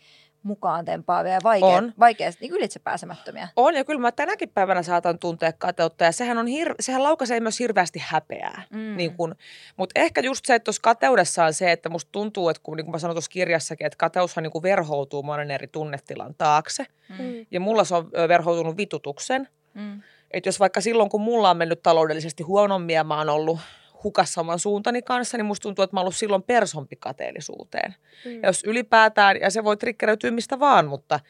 [0.49, 1.93] mukaan tempaavia ja vaikea, On.
[1.99, 3.49] vaikeasti niin ylitse pääsemättömiä.
[3.57, 7.41] On, ja kyllä mä tänäkin päivänä saatan tuntea kateutta, ja sehän, on hir- sehän laukaisee
[7.41, 8.63] myös hirveästi häpeää.
[8.71, 8.97] Mm.
[8.97, 9.35] Niin kun,
[9.77, 12.85] mutta ehkä just se, että tuossa kateudessa on se, että musta tuntuu, että kun, niin
[12.85, 16.87] kuin mä sanoin tuossa kirjassakin, että kateushan niin kuin verhoutuu monen eri tunnetilan taakse.
[17.09, 17.47] Mm.
[17.51, 19.49] Ja mulla se on verhoutunut vitutuksen.
[19.75, 20.03] Mm.
[20.31, 23.59] Että jos vaikka silloin, kun mulla on mennyt taloudellisesti huonommin ja mä oon ollut
[24.05, 27.95] hukassa oman suuntani kanssa, niin musta tuntuu, että mä oon ollut silloin persompi kateellisuuteen.
[28.25, 28.33] Mm.
[28.43, 31.21] Ja jos ylipäätään, ja se voi triggeröityä mistä vaan, mutta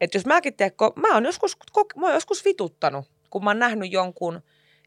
[0.00, 1.56] että jos mäkin tiedän, mä oon joskus,
[1.96, 4.40] mä oon joskus vituttanut, kun mä oon nähnyt jonkun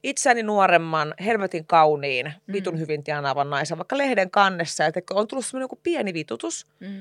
[0.03, 2.79] itseäni nuoremman, helvetin kauniin, vitun Mm.
[2.79, 6.65] hyvin tienaavan naisen, vaikka lehden kannessa, ja on tullut semmoinen joku pieni vitutus.
[6.79, 6.99] Mm.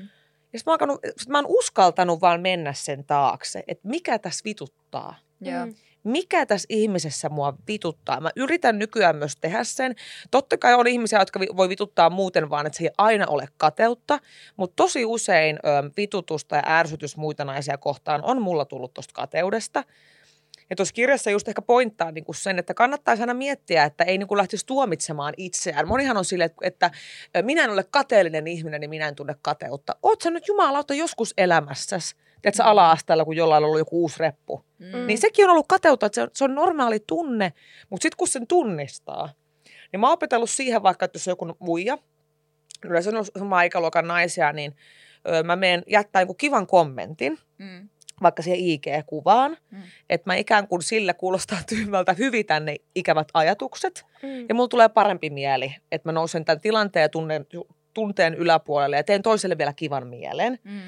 [0.53, 4.19] Ja sitten mä, oon alkanut- sit mä oon uskaltanut vaan mennä sen taakse, että mikä
[4.19, 5.15] tässä vituttaa.
[5.41, 5.65] Joo.
[5.65, 5.75] Mm.
[6.03, 8.21] Mikä tässä ihmisessä mua vituttaa.
[8.21, 9.95] Mä yritän nykyään myös tehdä sen.
[10.31, 14.19] Totta kai on ihmisiä, jotka voi vituttaa muuten vaan, että se ei aina ole kateutta,
[14.57, 19.83] mutta tosi usein ö, vitutusta ja ärsytys muita naisia kohtaan on mulla tullut tuosta kateudesta.
[20.69, 24.37] Ja tuossa kirjassa just ehkä pointtaa niin sen, että kannattaisi aina miettiä, että ei niin
[24.37, 25.87] lähtisi tuomitsemaan itseään.
[25.87, 26.91] Monihan on sille, että
[27.41, 29.95] minä en ole kateellinen ihminen, niin minä en tunne kateutta.
[30.23, 32.15] Sä nyt jumalauta joskus elämässäsi?
[32.41, 34.65] Tiedätkö, ala-asteella, kun jollain on ollut joku uusi reppu.
[34.79, 35.07] Mm.
[35.07, 37.53] Niin sekin on ollut kateutta, että se on, se on normaali tunne,
[37.89, 39.29] mutta sitten kun sen tunnistaa,
[39.91, 41.97] niin mä oon opetellut siihen vaikka, että jos on joku muija,
[42.85, 44.75] yleensä on sama ikäluokan naisia, niin
[45.29, 47.89] ö, mä menen jättää joku kivan kommentin, Mm.
[48.21, 49.81] vaikka siihen IG-kuvaan, Mm.
[50.09, 54.45] että mä ikään kuin sille kuulostaa tyhmältä hyvitän ne ikävät ajatukset, Mm.
[54.49, 57.45] ja mulla tulee parempi mieli, että mä nousen tämän tilanteen ja tunnen,
[57.93, 60.59] tunteen yläpuolelle ja teen toiselle vielä kivan mielen.
[60.63, 60.79] Mm.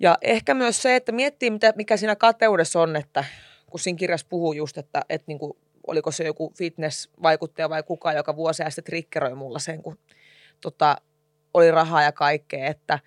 [0.00, 3.24] Ja ehkä myös se, että miettii, mitä, mikä siinä kateudessa on, että
[3.70, 5.52] kun siinä kirjassa puhuu just, että, että niin kuin,
[5.86, 9.98] oliko se joku fitness-vaikuttaja vai kuka, joka vuosia sitten triggeroi mulla sen, kun
[10.60, 10.96] tota,
[11.54, 12.98] oli rahaa ja kaikkea, että,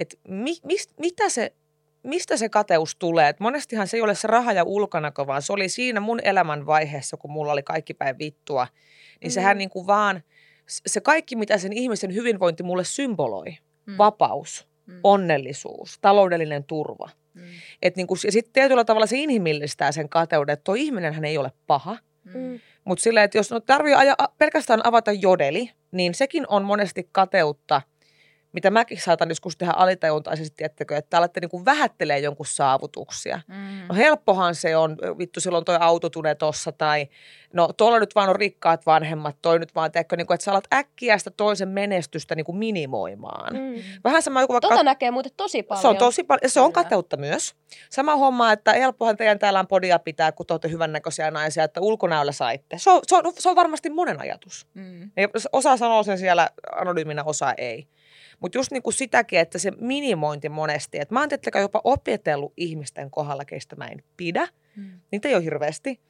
[0.00, 1.52] että mi, mis, mitä se,
[2.02, 3.28] mistä se kateus tulee.
[3.28, 6.66] Et monestihan se ei ole se raha ja ulkonäkö, vaan se oli siinä mun elämän
[6.66, 8.66] vaiheessa, kun mulla oli kaikki päin vittua.
[9.20, 9.34] Niin Mm.
[9.34, 10.22] sehän niin kuin vaan,
[10.86, 13.56] se kaikki, mitä sen ihmisen hyvinvointi mulle symboloi,
[13.86, 13.98] Mm.
[13.98, 15.00] vapaus, Mm.
[15.04, 17.10] onnellisuus, taloudellinen turva.
[17.34, 17.42] Mm.
[17.82, 21.38] Et niin kuin, ja sitten tietyllä tavalla se inhimillistää sen kateuden, että tuo ihminenhän ei
[21.38, 21.98] ole paha.
[22.24, 22.60] Mm.
[22.84, 27.82] Mutta silleen, että jos no tarvii aja, pelkästään avata jodeli, niin sekin on monesti kateutta,
[28.56, 33.40] mitä mäkin saatan joskus tehdä alitajuntaisesti, tiettäkö, että alatte niin vähättelee jonkun saavutuksia.
[33.48, 33.86] Mm.
[33.88, 37.08] No helppohan se on, vittu silloin toi autotune tossa tai
[37.52, 40.50] no tuolla nyt vaan on rikkaat vanhemmat, toi nyt vaan, teekö, niin kuin, että sä
[40.50, 43.54] alat äkkiä sitä toisen menestystä niin kuin minimoimaan.
[43.54, 43.82] Mm.
[44.04, 44.68] Vähän sama kuin vaikka...
[44.68, 45.82] Tota näkee muuten tosi paljon.
[45.82, 46.84] Se on tosi paljon, se on Kyllä.
[46.84, 47.54] kateutta myös.
[47.90, 51.80] Sama homma, että helppohan teidän täällä on podia pitää, kun te olette hyvännäköisiä naisia, että
[51.80, 52.78] ulkonäöllä saitte.
[52.78, 54.66] Se on, se on, se on varmasti monen ajatus.
[54.74, 55.10] Mm.
[55.16, 57.88] Ja Osa sanoo sen siellä anonyyminä, osa ei.
[58.40, 62.52] Mutta just niin kuin sitäkin, että se minimointi monesti, että mä oon tietenkin jopa opetellut
[62.56, 65.00] ihmisten kohdalla, keistä mä en pidä, Mm.
[65.12, 66.00] niitä ei ole hirveästi.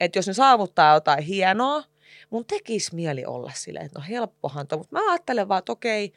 [0.00, 1.82] Että jos ne saavuttaa jotain hienoa,
[2.30, 6.12] mun tekisi mieli olla silleen, että no helppohan tuo, mutta mä ajattelen vaan, että okei,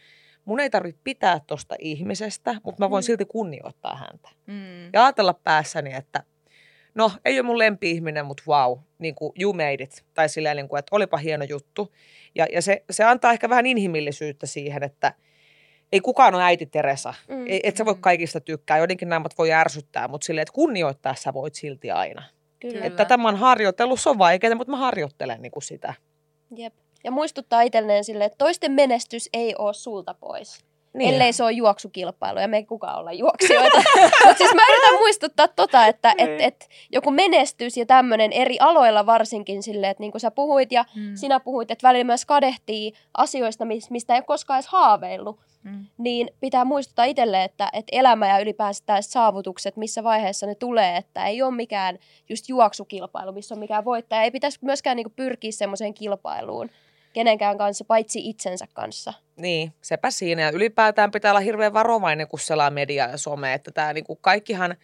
[0.46, 3.06] mun ei tarvitse pitää tuosta ihmisestä, mutta mä voin Mm.
[3.06, 4.30] silti kunnioittaa häntä.
[4.48, 4.84] Mm.
[4.94, 6.24] Ja ajatella päässäni, että
[6.96, 10.06] no ei ole mun lempi-ihminen, mutta wow, niin kuin you made it.
[10.14, 11.94] Tai silleen, niin kuin, että olipa hieno juttu.
[12.36, 15.14] Ja, ja se, se antaa ehkä vähän inhimillisyyttä siihen, että
[15.92, 17.14] ei kukaan ole äiti Teresa.
[17.28, 17.46] Mm.
[17.64, 21.56] Et sä voi kaikista tykkää, joidenkin naamat voi ärsyttää, mutta silleen, että kunnioittaa sä voit
[21.56, 22.24] silti aina.
[22.60, 22.86] Kyllä.
[22.86, 25.94] Että tämä on harjoitellut, se on vaikeaa, mutta mä harjoittelen niin kuin sitä.
[26.56, 26.74] Jep.
[27.04, 30.66] Ja muistuttaa itselleen sille, että toisten menestys ei ole sulta pois.
[30.94, 31.14] Niin.
[31.14, 33.78] Ellei se ole juoksukilpailu, ja me ei kukaan olla juoksijoita.
[34.26, 36.42] Mutta siis mä yritän muistuttaa tota, että et, Niin.
[36.42, 40.86] et joku menestys ja tämmöinen eri aloilla varsinkin silleen, että niin kuin sä puhuit ja
[40.96, 41.16] Mm.
[41.16, 45.86] sinä puhuit, että välillä myös kadehtii asioista, mis- mistä ei ole koskaan edes haaveillut, Mm.
[45.98, 51.26] niin pitää muistuttaa itselle, että, että elämä ja ylipäänsä saavutukset, missä vaiheessa ne tulee, että
[51.26, 54.22] ei ole mikään just juoksukilpailu, missä on mikään voittaja.
[54.24, 56.70] Ei pitäisi myöskään niin kuin pyrkiä semmoiseen kilpailuun
[57.14, 59.14] kenenkään kanssa, paitsi itsensä kanssa.
[59.36, 60.42] Niin, sepä siinä.
[60.42, 63.54] Ja ylipäätään pitää olla hirveän varovainen, kun selaa mediaa ja some.
[63.54, 64.76] Että tämä niin kuin kaikkihan,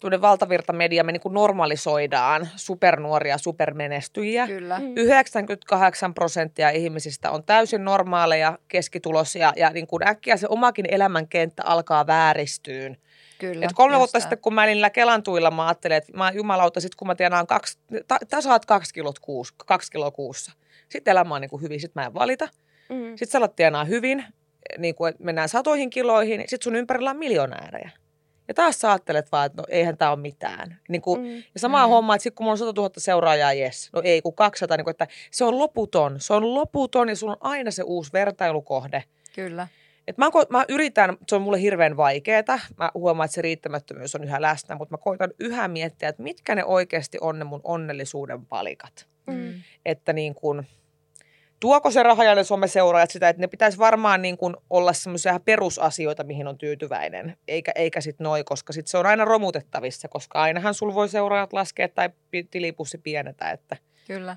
[0.00, 4.46] tuonne valtavirtamedia, me niin kuin normalisoidaan supernuoria supermenestyjiä.
[4.46, 4.78] Kyllä.
[4.78, 4.92] Mm.
[4.96, 12.06] 98 prosenttia ihmisistä on täysin normaaleja, keskitulosia ja niin kuin äkkiä se omakin elämänkenttä alkaa
[12.06, 12.96] vääristyyn.
[13.38, 13.66] Kyllä.
[13.66, 16.80] Et kolme vuotta sitten, kun mä olin niillä Kelan tuilla, mä ajattelin, että mä jumalauta,
[16.80, 17.78] sit kun mä tienaan kaksi,
[18.08, 20.52] ta, tasaat kaksi, kilot kuussa, kaksi kiloa kuussa.
[20.94, 22.48] Sitten elämä on niin kuin hyvin, sitten mä en valita.
[22.88, 23.08] Mm.
[23.10, 24.24] Sitten sä alat tienaa hyvin,
[24.78, 27.90] niin kuin, että mennään satoihin kiloihin, sitten sun ympärillä on miljonäärejä.
[28.48, 30.78] Ja taas sä ajattelet vaan, että no eihän tämä ole mitään.
[30.88, 31.26] Niin kuin, Mm.
[31.36, 31.90] ja sama Mm.
[31.90, 33.90] homma, että sitten kun mulla on 100 000 seuraajaa, jes.
[33.92, 36.16] No ei, kun 200, niin kuin, että se on loputon.
[36.20, 39.04] Se on loputon ja sulla on aina se uusi vertailukohde.
[39.34, 39.68] Kyllä.
[40.08, 42.58] Et mä, mä yritän, se on mulle hirveän vaikeaa.
[42.78, 46.54] Mä huomaan, että se riittämättömyys on yhä läsnä, mutta mä koitan yhä miettiä, että mitkä
[46.54, 49.06] ne oikeasti on ne mun onnellisuuden palikat.
[49.26, 49.52] Mm.
[49.86, 50.64] Että niin kun,
[51.60, 55.40] tuoko se raha ja ne someseuraajat sitä, että ne pitäisi varmaan niin kun olla semmoisia
[55.44, 60.42] perusasioita, mihin on tyytyväinen, eikä, eikä sitten noi, koska sit se on aina romutettavissa, koska
[60.42, 62.10] ainahan sul voi seuraajat laskea tai
[62.50, 63.76] tilipussi pienetä, että
[64.06, 64.36] Kyllä.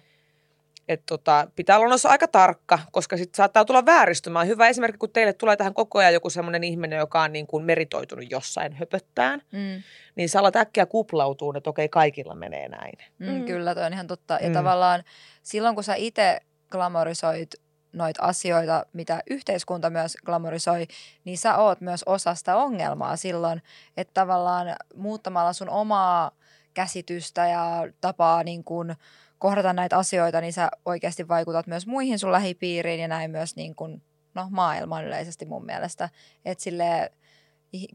[0.87, 4.47] et tota, pitää olla noissa aika tarkka, koska sitten saattaa tulla vääristymään.
[4.47, 7.65] Hyvä esimerkki, kun teille tulee tähän koko ajan joku semmoinen ihminen, joka on niin kuin
[7.65, 9.83] meritoitunut jossain höpöttään, Mm.
[10.15, 12.93] niin sä alat äkkiä kuplautua, että okei, kaikilla menee näin.
[13.19, 13.45] Mm, Mm.
[13.45, 14.37] Kyllä, toi on ihan totta.
[14.41, 14.53] Ja Mm.
[14.53, 15.03] tavallaan
[15.43, 16.39] silloin, kun sä itse
[16.71, 17.49] glamorisoit
[17.93, 20.87] noita asioita, mitä yhteiskunta myös glamorisoi,
[21.25, 23.61] niin sä oot myös osa sitä ongelmaa silloin,
[23.97, 26.31] että tavallaan muuttamalla sun omaa
[26.73, 28.95] käsitystä ja tapaa niin kuin
[29.39, 33.75] kohdata näitä asioita, niin sä oikeasti vaikutat myös muihin sun lähipiiriin ja näin myös niin
[33.75, 34.01] kuin,
[34.33, 36.09] no, maailman yleisesti mun mielestä.
[36.45, 36.63] Että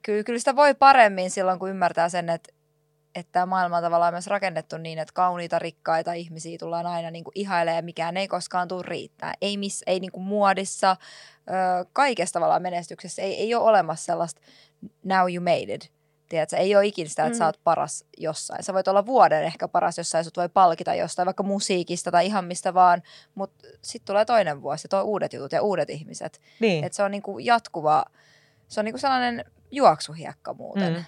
[0.03, 2.53] kyllä, kyllä sitä voi paremmin silloin, kun ymmärtää sen, että
[3.14, 7.24] että tämä maailma on tavallaan myös rakennettu niin, että kauniita, rikkaita ihmisiä tullaan aina niin
[7.24, 9.34] kuin ihailemaan ja mikään ei koskaan tule riittää.
[9.40, 10.96] Ei, miss, ei niin kuin muodissa,
[11.48, 14.40] ö, kaikessa tavallaan menestyksessä ei, ei ole olemassa sellaista
[15.04, 15.92] now you made it.
[16.28, 16.56] Tiedätkö?
[16.56, 17.38] Ei ole ikinä sitä, että mm.
[17.38, 18.62] sä oot paras jossain.
[18.62, 22.44] Sä voit olla vuoden ehkä paras jossain, sut voi palkita jostain, vaikka musiikista tai ihan
[22.44, 23.02] mistä vaan,
[23.34, 26.40] mutta sitten tulee toinen vuosi ja tuo uudet jutut ja uudet ihmiset.
[26.60, 26.84] Niin.
[26.84, 28.04] Et se on niinku jatkuva,
[28.68, 30.92] se on niinku sellainen juoksuhiekka muuten.
[30.92, 31.04] Mm.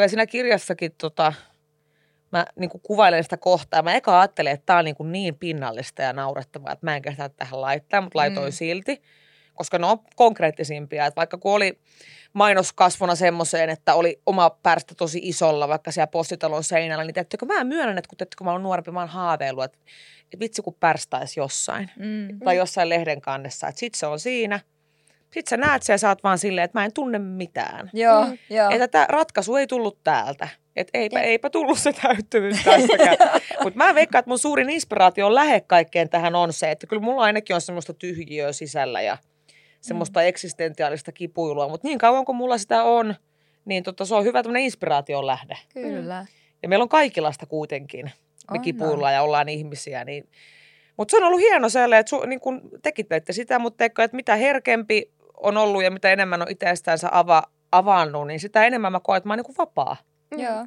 [0.00, 1.32] Ja siinä kirjassakin tota,
[2.32, 3.82] mä niin kuin kuvailen sitä kohtaa.
[3.82, 7.02] Mä eka ajattelin, että tämä on niin, kuin niin pinnallista ja naurettavaa, että mä en
[7.02, 8.52] kehtaa tähän laittaa, mutta laitoin mm.
[8.52, 9.02] silti.
[9.54, 11.06] Koska ne on konkreettisimpia.
[11.06, 11.78] Että vaikka kun oli
[12.32, 17.64] mainoskasvona semmoiseen, että oli oma pärstä tosi isolla, vaikka siellä postitalon seinällä, niin teettekö mä
[17.64, 19.78] myönnän, että kun, teettekö mä olen nuorempi, mä oon haaveillut, että,
[20.24, 21.90] että vitsi kun pärstäisi jossain.
[21.96, 22.40] Mm.
[22.44, 23.68] Tai jossain lehden kannessa.
[23.68, 24.60] Että sit se on siinä–
[25.32, 27.90] sitten sä näet sen ja sä oot vaan silleen, että mä en tunne mitään.
[27.92, 28.38] Joo, mm.
[28.50, 28.70] joo.
[28.70, 30.48] Että tämä ratkaisu ei tullut täältä.
[30.76, 33.16] Että eipä, eipä tullut se täyttyvyys tästäkään.
[33.64, 37.02] Mutta mä veikkaan, että mun suurin inspiraatio on lähe kaikkeen tähän on se, että kyllä
[37.02, 39.18] mulla ainakin on semmoista tyhjiöä sisällä ja
[39.80, 40.26] semmoista mm.
[40.26, 41.68] eksistentiaalista kipuilua.
[41.68, 43.14] Mutta niin kauan kuin mulla sitä on,
[43.64, 45.56] niin tota, se on hyvä tämmöinen inspiraation lähde.
[45.74, 46.26] Kyllä.
[46.62, 48.04] Ja meillä on kaikilla sitä kuitenkin.
[48.50, 50.28] Me on, kipuillaan ja ollaan ihmisiä, niin
[50.96, 54.04] mutta se on ollut hieno sellainen, että su, niin kun tekin teitte sitä, mutta teikö,
[54.04, 55.12] että mitä herkempi
[55.42, 59.28] on ollut ja mitä enemmän on itsestäänsä ava, avannut, niin sitä enemmän mä koen, että
[59.28, 59.96] mä oon niin kuin vapaa.
[60.36, 60.66] Joo.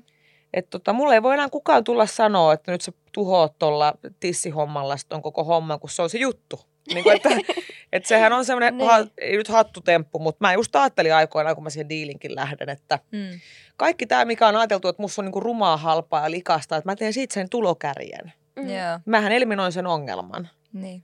[0.53, 4.95] Että tota, mulle ei voi enää kukaan tulla sanoa, että nyt sä tuhoat tuolla tissihommalla
[5.11, 6.59] on koko homma, kun se on se juttu.
[6.93, 7.29] Niin kuin, että,
[7.93, 8.89] että sehän on semmoinen, niin.
[8.89, 12.99] ha, ei nyt hattutemppu, mutta mä just ajattelin aikoinaan, kun mä siihen diilinkin lähden, että
[13.11, 13.39] mm.
[13.77, 16.91] kaikki tämä, mikä on ajateltu, että musta on niin kuin rumaa, halpaa ja likasta, että
[16.91, 18.33] mä teen siitä sen tulokärjen.
[18.55, 18.69] Mm.
[18.69, 19.01] Yeah.
[19.05, 20.49] Mähän eliminoin sen ongelman.
[20.73, 21.03] Niin.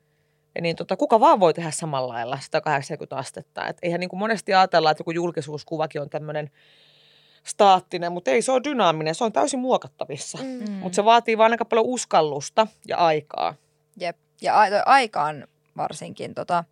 [0.56, 3.68] Ja niin tota, kuka vaan voi tehdä samalla lailla 180 astetta.
[3.68, 6.52] Et eihän niin kuin monesti ajatella, että joku julkisuuskuvakin on tämmöinen
[7.44, 10.38] staattinen, mutta ei se ole dynaaminen, se on täysin muokattavissa.
[10.38, 10.72] Mm.
[10.72, 13.56] Mutta se vaatii vaan aika paljon uskallusta ja aikaa.
[14.00, 15.48] Jep, ja a- aikaan
[15.78, 16.64] varsinkin, tota,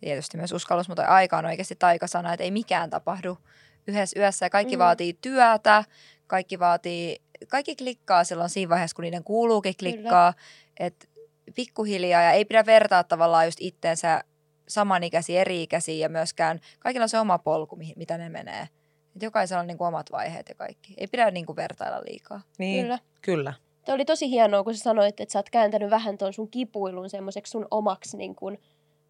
[0.00, 3.38] tietysti myös uskallus, mutta aika on oikeasti taikasana, että ei mikään tapahdu
[3.86, 4.80] yhdessä yössä ja kaikki mm.
[4.80, 5.84] vaatii työtä,
[6.26, 10.34] kaikki vaatii, kaikki klikkaa silloin siinä vaiheessa, kun niiden kuuluukin klikkaa,
[10.80, 11.07] että
[11.54, 14.24] pikkuhiljaa ja ei pidä vertaa tavallaan just itteensä
[14.68, 18.68] samanikäisiä, eri-ikäisiä ja myöskään kaikilla on se oma polku, mitä ne menee.
[19.16, 20.94] Et jokaisella on niin kuin omat vaiheet ja kaikki.
[20.96, 22.40] Ei pidä niin kuin vertailla liikaa.
[22.58, 22.98] Niin, kyllä.
[23.22, 23.52] kyllä.
[23.84, 27.10] Tämä oli tosi hienoa, kun sä sanoit, että sä oot kääntänyt vähän tuon sun kipuilun
[27.10, 28.60] semmoiseksi sun omaksi niin kuin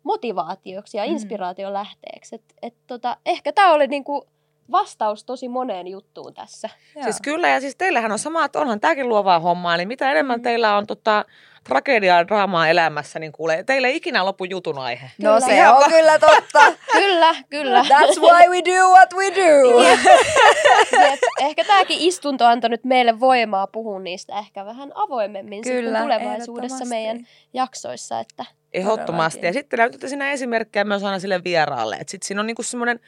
[0.03, 1.13] motivaatioksi ja mm.
[1.13, 2.35] inspiraation lähteeksi.
[2.35, 4.23] Et, et tota, ehkä tämä oli niin kuin
[4.71, 6.69] vastaus tosi moneen juttuun tässä.
[6.95, 7.05] Joo.
[7.05, 10.39] Siis kyllä, ja siis teillähän on sama, että onhan tämäkin luovaa hommaa, niin mitä enemmän
[10.39, 10.43] mm.
[10.43, 11.25] teillä on tota,
[11.65, 15.11] tragediaa ja draamaa elämässä, niin kuulee, teille ei ikinä lopu jutun aihe.
[15.23, 15.41] No kyllä.
[15.41, 16.61] se on kyllä totta.
[17.01, 17.83] kyllä, kyllä.
[17.83, 19.83] That's why we do what we do.
[21.01, 21.21] Jep.
[21.41, 27.27] Ehkä tämäkin istunto antoi nyt meille voimaa puhua niistä ehkä vähän avoimemmin kyllä, tulevaisuudessa meidän
[27.55, 28.21] jaksoissa.
[28.21, 29.47] Että Ehdottomasti.
[29.47, 31.97] Ja sitten näytätte sinä esimerkkejä myös aina sille vieraalle.
[31.97, 33.01] Että sitten siinä on niinku semmoinen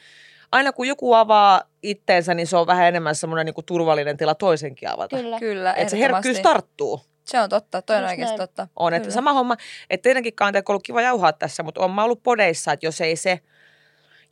[0.53, 4.91] aina kun joku avaa itteensä, niin se on vähän enemmän semmoinen niin turvallinen tila toisenkin
[4.91, 5.17] avata.
[5.17, 7.01] Kyllä, Kyllä Että se herkkyys tarttuu.
[7.25, 8.49] Se on totta, toi on Just oikeasti näin.
[8.49, 8.69] totta.
[8.77, 9.15] On, että Kyllä.
[9.15, 9.57] sama homma,
[9.91, 13.17] että teidänkin kanteen ollut kiva jauhaa tässä, mutta on mä ollut podeissa, että jos ei
[13.17, 13.41] se,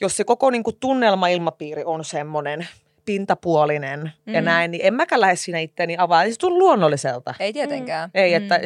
[0.00, 2.68] jos se koko niin kuin tunnelmailmapiiri on semmoinen
[3.04, 4.34] pintapuolinen mm.
[4.34, 6.22] ja näin, niin en mäkään lähde siinä itteeni avaa.
[6.22, 7.34] Ei se tule luonnolliselta.
[7.40, 8.08] Ei tietenkään.
[8.08, 8.20] Mm.
[8.20, 8.62] Ei, että mm.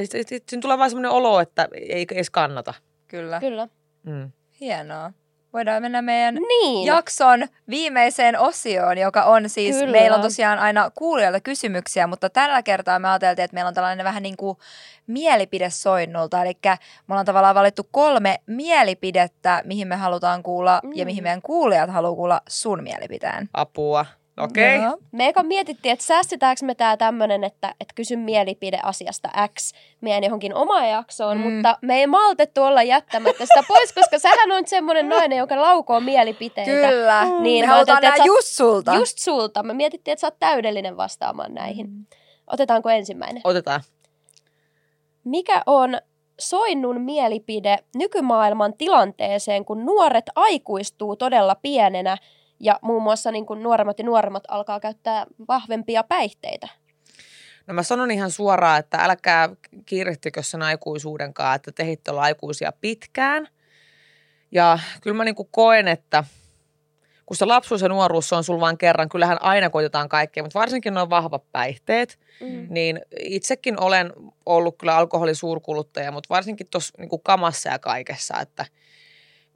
[0.48, 2.74] siinä tulee vaan semmoinen olo, että ei edes kannata.
[3.08, 3.40] Kyllä.
[3.40, 3.68] Kyllä.
[4.02, 4.32] Mm.
[4.60, 5.12] Hienoa
[5.52, 6.86] voidaan mennä meidän niin.
[6.86, 9.92] jakson viimeiseen osioon, joka on siis, Kyllä.
[9.92, 14.04] meillä on tosiaan aina kuulijoilta kysymyksiä, mutta tällä kertaa me ajateltiin, että meillä on tällainen
[14.04, 14.58] vähän niin kuin
[15.06, 20.92] mielipidesoinnulta, eli me ollaan tavallaan valittu kolme mielipidettä, mihin me halutaan kuulla mm.
[20.94, 23.48] ja mihin meidän kuulijat haluaa kuulla sun mielipiteen.
[23.54, 24.06] Apua.
[24.36, 24.78] Okei.
[24.78, 24.98] Okay.
[25.12, 29.28] Me eka mietittiin, että säästetäänkö me tää tämmönen, että, että kysy mielipide asiasta
[29.58, 31.50] X meidän johonkin omaan jaksoon, mm.
[31.50, 36.00] mutta me ei maltettu olla jättämättä sitä pois, koska sähän on semmoinen nainen, joka laukoo
[36.00, 36.70] mielipiteitä.
[36.70, 37.24] Kyllä.
[37.40, 38.94] Niin me halutaan että just sulta.
[38.94, 39.62] Just sulta.
[39.62, 41.86] Me mietittiin, että sä oot täydellinen vastaamaan näihin.
[41.90, 42.06] Mm.
[42.46, 43.42] Otetaanko ensimmäinen?
[43.44, 43.80] Otetaan.
[45.24, 45.98] Mikä on
[46.40, 52.16] Soinnun mielipide nykymaailman tilanteeseen, kun nuoret aikuistuu todella pienenä–
[52.62, 56.68] ja muun muassa niin kuin nuoremmat ja nuoremmat alkaa käyttää vahvempia päihteitä.
[57.66, 59.48] No mä sanon ihan suoraan, että älkää
[59.86, 63.48] kiirehtykö sen aikuisuudenkaan, että te olla aikuisia pitkään.
[64.52, 66.24] Ja kyllä mä niin kuin koen, että
[67.26, 70.94] kun se lapsuus ja nuoruus on sulla vain kerran, kyllähän aina koitetaan kaikkea, mutta varsinkin
[70.94, 72.66] nuo vahvat päihteet, Mm.
[72.70, 74.12] niin itsekin olen
[74.46, 78.66] ollut kyllä alkoholisuurkuluttaja, mutta varsinkin tuossa niin kamassa ja kaikessa, että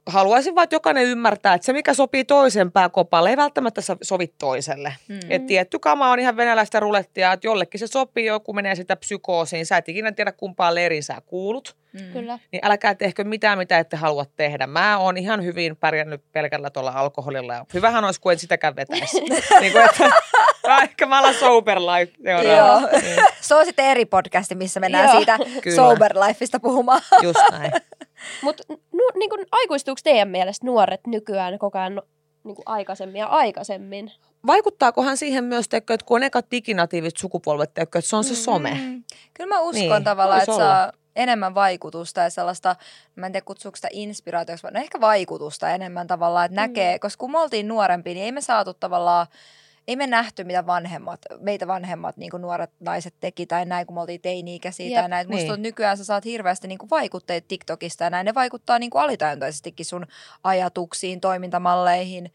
[0.07, 4.27] haluaisin vaan, että jokainen ymmärtää, että se mikä sopii toisen pääkopalle ei välttämättä so- sovi
[4.27, 4.93] toiselle.
[5.07, 5.19] Mm.
[5.29, 9.65] Et tietty kama on ihan venäläistä rulettia, että jollekin se sopii, joku menee sitä psykoosiin,
[9.65, 12.13] sä et ikinä tiedä kumpaan leiriin sä kuulut, Mm.
[12.13, 12.39] Kyllä.
[12.51, 14.67] niin älkää tehkö mitään, mitä ette halua tehdä.
[14.67, 19.21] Mä oon ihan hyvin pärjännyt pelkällä tuolla alkoholilla ja hyvähän olisi, kun en sitäkään vetäisi.
[19.61, 20.09] niin kuin, että,
[20.83, 22.79] ehkä mä alan sober life Joo.
[23.01, 25.15] Niin, Se on sitten eri podcasti, missä mennään Joo.
[25.17, 25.75] siitä Kyllä.
[25.75, 27.01] sober lifeista puhumaan.
[27.21, 27.71] just näin.
[28.41, 32.01] Mutta nu, niin aikuistuuko teidän mielestä nuoret nykyään koko ajan
[32.43, 34.11] niin kuin aikaisemmin ja aikaisemmin?
[34.47, 38.35] Vaikuttaakohan siihen myös, teikö, että kun on ekat diginatiivit sukupolvet, teikö, että se on se
[38.35, 38.69] some?
[38.69, 39.03] Mm.
[39.33, 42.75] Kyllä mä uskon Niin, tavallaan, että saa enemmän vaikutusta ja sellaista,
[43.15, 47.19] mä en tiedä kutsuuko sitä inspiraatioksi, vaan no ehkä vaikutusta enemmän tavallaan, että näkee, koska
[47.19, 49.27] kun me oltiin nuorempia, niin ei me saatu tavallaan,
[49.87, 54.01] ei me nähty, mitä vanhemmat, meitä vanhemmat niin nuoret naiset teki tai näin, kun me
[54.01, 54.99] oltiin teini-ikäisiä Jep.
[54.99, 55.27] tai näin.
[55.27, 55.47] Musta Niin.
[55.47, 58.25] tuntuu, nykyään sä saat hirveästi niin vaikutteet TikTokista ja näin.
[58.25, 60.05] Ne vaikuttaa niin alitajuntaisestikin sun
[60.43, 62.31] ajatuksiin, toimintamalleihin.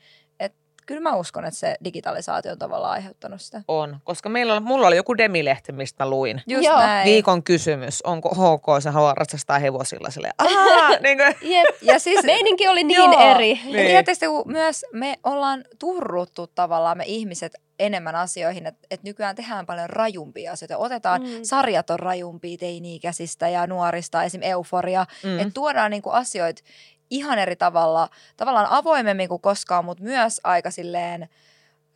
[0.87, 3.63] Kyllä mä uskon, että se digitalisaatio on tavallaan aiheuttanut sitä.
[3.69, 6.43] On, koska meillä on, mulla oli joku demilehti, mistä mä luin.
[6.47, 6.79] Just Joo.
[6.79, 7.05] näin.
[7.07, 10.33] Viikon kysymys, onko HK, se haluaa ratsastaa hevosilla silleen,
[11.03, 11.67] niin kuin, Jep.
[11.83, 13.35] Ja siis Meininki oli niin Joo.
[13.35, 13.51] eri.
[13.65, 14.05] Ja Niin.
[14.29, 19.91] kun myös me ollaan turruttu tavallaan me ihmiset enemmän asioihin, että, että nykyään tehdään paljon
[19.91, 20.79] rajumpia asioita.
[20.79, 21.29] Otetaan, Mm.
[21.43, 24.41] sarjat on rajumpia teini-ikäisistä ja nuorista, esim.
[24.43, 25.07] Euforia.
[25.23, 25.31] Mm.
[25.31, 25.39] Mm.
[25.39, 26.63] Että tuodaan niinku asioita
[27.13, 31.29] ihan eri tavalla, tavallaan avoimemmin kuin koskaan, mutta myös aika silleen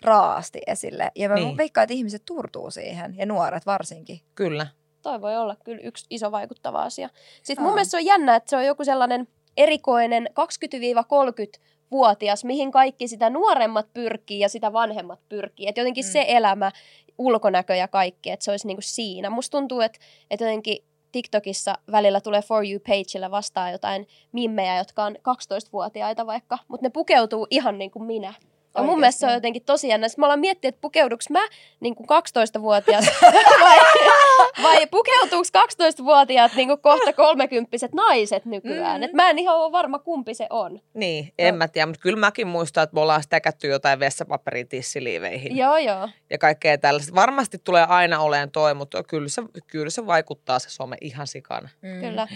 [0.03, 1.11] raasti esille.
[1.15, 1.57] Ja mä Niin.
[1.57, 4.21] veikkaan, että ihmiset turtuu siihen, ja nuoret varsinkin.
[4.35, 4.67] kyllä.
[5.03, 7.09] Toi voi olla kyllä yksi iso vaikuttava asia.
[7.43, 7.75] Sitten mun Joo.
[7.75, 13.87] mielestä se on jännä, että se on joku sellainen erikoinen 20-30-vuotias, mihin kaikki sitä nuoremmat
[13.95, 15.69] pyrkii ja sitä vanhemmat pyrkii.
[15.69, 16.11] Että jotenkin Mm.
[16.11, 16.71] se elämä,
[17.19, 19.31] ulkonäkö ja kaikki, että se olisi niinku siinä.
[19.31, 19.99] Musta tuntuu, että,
[20.31, 20.85] että jotenkin
[21.17, 27.47] TikTokissa välillä tulee For You-pageillä vastaan jotain mimmejä, jotka on 12-vuotiaita vaikka, mutta ne pukeutuu
[27.51, 28.35] ihan niin kuin minä.
[28.77, 30.09] Ja mun mielestä se on jotenkin tosi jännä.
[30.09, 31.49] Sitten mä ollaan miettinyt, että pukeuduks mä
[31.81, 33.05] niin kuin 12-vuotias
[33.65, 33.79] vai,
[34.63, 39.01] vai pukeutuuko 12-vuotiaat niin kuin kohta kolmekymppiset naiset nykyään.
[39.01, 39.03] Mm.
[39.03, 40.81] Et mä en ihan ole varma, kumpi se on.
[40.95, 45.57] Niin, en mä tiedä, mutta kyllä mäkin muistan, että me ollaan stäkätty jotain vessapaperia tissiliiveihin
[45.57, 46.09] Joo, joo.
[46.31, 47.15] ja kaikkea tällaista.
[47.15, 51.69] Varmasti tulee aina oleen toi, mutta kyllä se, kyllä se vaikuttaa se some ihan sikana.
[51.83, 52.01] Mm.
[52.01, 52.29] Kyllä.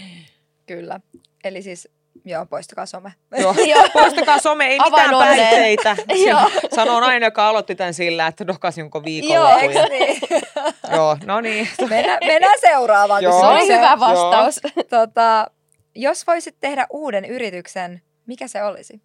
[0.65, 0.99] Kyllä.
[1.43, 1.89] Eli siis,
[2.25, 3.13] joo, poistakaa some.
[3.41, 5.97] Joo, poistakaa some, ei mitään päihteitä.
[6.75, 9.57] Sanon aina, joka aloitti tämän sillä, että dokasin koko Joo,
[9.89, 10.21] niin?
[10.95, 11.67] Joo, no niin.
[11.89, 13.39] mennään, mennään seuraavaan Joo.
[13.39, 14.59] Se oli hyvä vastaus.
[14.89, 15.47] Tota,
[15.95, 19.01] jos voisit tehdä uuden yrityksen, mikä se olisi?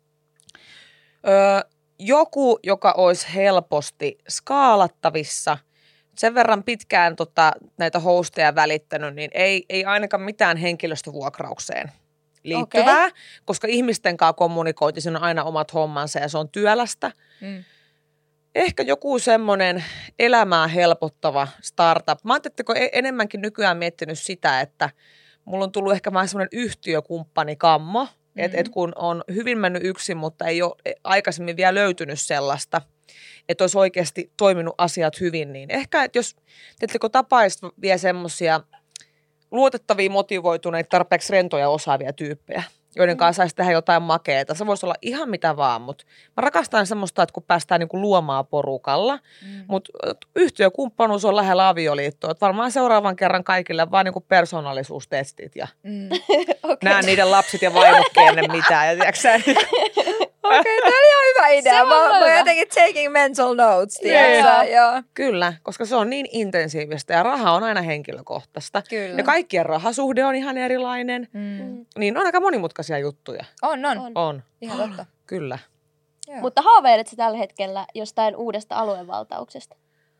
[1.28, 1.60] Öö,
[1.98, 5.58] joku, joka olisi helposti skaalattavissa,
[6.18, 11.92] sen verran pitkään tota, näitä hosteja välittänyt, niin ei, ei ainakaan mitään henkilöstövuokraukseen
[12.48, 13.18] liittyvää, okay.
[13.44, 17.12] koska ihmisten kanssa kommunikointi, siinä on aina omat hommansa ja se on työlästä.
[17.40, 17.64] Mm.
[18.54, 19.84] Ehkä joku semmoinen
[20.18, 22.24] elämää helpottava startup.
[22.24, 24.90] Mä ajattelin, että enemmänkin nykyään miettinyt sitä, että
[25.44, 28.44] mulla on tullut ehkä vähän semmoinen yhtiökumppani kammo, mm-hmm.
[28.44, 32.82] että et kun on hyvin mennyt yksin, mutta ei ole aikaisemmin vielä löytynyt sellaista,
[33.48, 36.36] että olisi oikeasti toiminut asiat hyvin, niin ehkä, että jos
[36.78, 38.60] teettekö tapaisi vielä semmoisia
[39.50, 42.62] luotettavia, motivoituneita, tarpeeksi rentoja osaavia tyyppejä,
[42.96, 44.54] joiden kanssa saisi tehdä jotain makeeta.
[44.54, 46.04] Se voisi olla ihan mitä vaan, mutta
[46.36, 49.64] mä rakastan semmoista, että kun päästään niinku luomaan porukalla, Mm.
[49.68, 49.92] mutta
[50.36, 52.30] yhtiökumppanuus on lähellä avioliittoa.
[52.30, 56.08] Että varmaan seuraavan kerran kaikille vaan niinku persoonallisuustestit ja Mm.
[56.62, 56.76] Okay.
[56.90, 58.88] näen niiden lapset ja vaimokki ennen mitään.
[58.88, 59.32] Ja tiedätkö, sä,
[60.46, 61.72] Okei, okay, tämä oli ihan hyvä idea.
[61.72, 62.38] Se Mä, mä hyvä.
[62.38, 64.02] jotenkin taking mental notes, Joo.
[64.02, 64.72] tiedätkö?
[64.72, 65.02] Joo.
[65.14, 68.82] Kyllä, koska se on niin intensiivistä ja raha on aina henkilökohtaista.
[68.90, 69.14] Kyllä.
[69.18, 71.28] Ja kaikkien rahasuhde on ihan erilainen.
[71.32, 71.40] Mm.
[71.40, 71.86] Mm.
[71.98, 73.44] Niin on aika monimutkaisia juttuja.
[73.62, 74.12] On, on, On.
[74.14, 75.06] On, Ihan totta.
[75.26, 75.58] kyllä.
[76.28, 76.40] Joo.
[76.40, 79.76] Mutta haaveilet sä tällä hetkellä jostain uudesta aluevaltauksesta?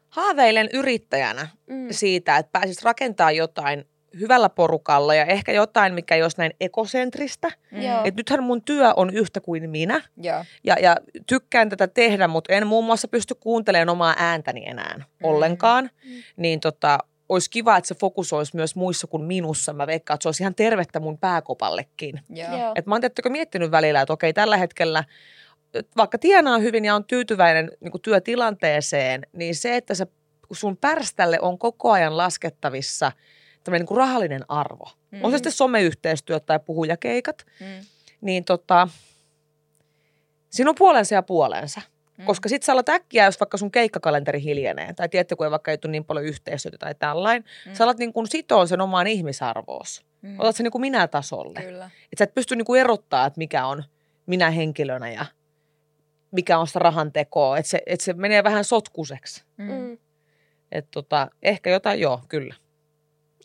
[0.08, 1.86] Haaveilen yrittäjänä Mm.
[1.90, 3.84] siitä, että pääsis rakentaa jotain
[4.20, 7.50] hyvällä porukalla ja ehkä jotain, mikä ei olisi näin ekosentristä.
[7.70, 7.82] Mm.
[7.82, 8.00] Joo.
[8.04, 10.44] Et nythän mun työ on yhtä kuin minä Joo.
[10.64, 15.90] ja, ja tykkään tätä tehdä, mutta en muun muassa pysty kuuntelemaan omaa ääntäni enää ollenkaan.
[16.04, 16.22] Mm.
[16.36, 16.98] Niin tota,
[17.28, 19.72] olisi kiva, että se fokus olisi myös muissa kuin minussa.
[19.72, 22.20] Mä veikkaan, että se olisi ihan tervettä mun pääkopallekin.
[22.30, 22.72] Joo.
[22.74, 25.04] Et mä oon tiettäkö miettinyt välillä, että okei, tällä hetkellä
[25.74, 30.06] et vaikka tienaa hyvin ja on tyytyväinen niin kuin työtilanteeseen, niin se, että se
[30.52, 33.12] sun pärställe on koko ajan laskettavissa
[33.70, 34.84] niin kuin rahallinen arvo.
[34.84, 35.24] Mm-hmm.
[35.24, 37.86] On se sitten someyhteistyöt tai puhujakeikat, Mm.
[38.20, 38.88] niin tota,
[40.50, 41.80] siinä on puolensa ja puolensa.
[42.18, 42.24] Mm.
[42.24, 45.70] Koska sit sä alat äkkiä, jos vaikka sun keikkakalenteri hiljenee, tai tiedätte, kun ei vaikka
[45.70, 47.74] ei tule niin paljon yhteistyötä tai tällain, mm.
[47.74, 50.04] sä alat niin kuin sitoa sen omaan ihmisarvoos.
[50.22, 50.40] Mm.
[50.40, 51.62] Otat sen niin kuin minä-tasolle.
[51.62, 51.84] Kyllä.
[51.84, 53.84] Että sä et pysty niin kuin erottaa, että mikä on
[54.26, 55.26] minä henkilönä ja
[56.30, 57.58] mikä on sitä rahan tekoa.
[57.58, 59.44] Että se, että se menee vähän sotkuseksi.
[59.56, 59.72] Mm.
[59.72, 59.98] Mm.
[60.72, 62.54] Että tota, ehkä jotain, joo, kyllä.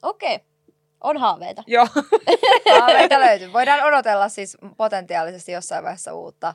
[0.01, 0.39] Okei.
[1.01, 1.63] On haaveita.
[1.67, 1.87] Joo.
[2.79, 3.53] Haaveita löytyy.
[3.53, 6.53] Voidaan odotella siis potentiaalisesti jossain vaiheessa uutta,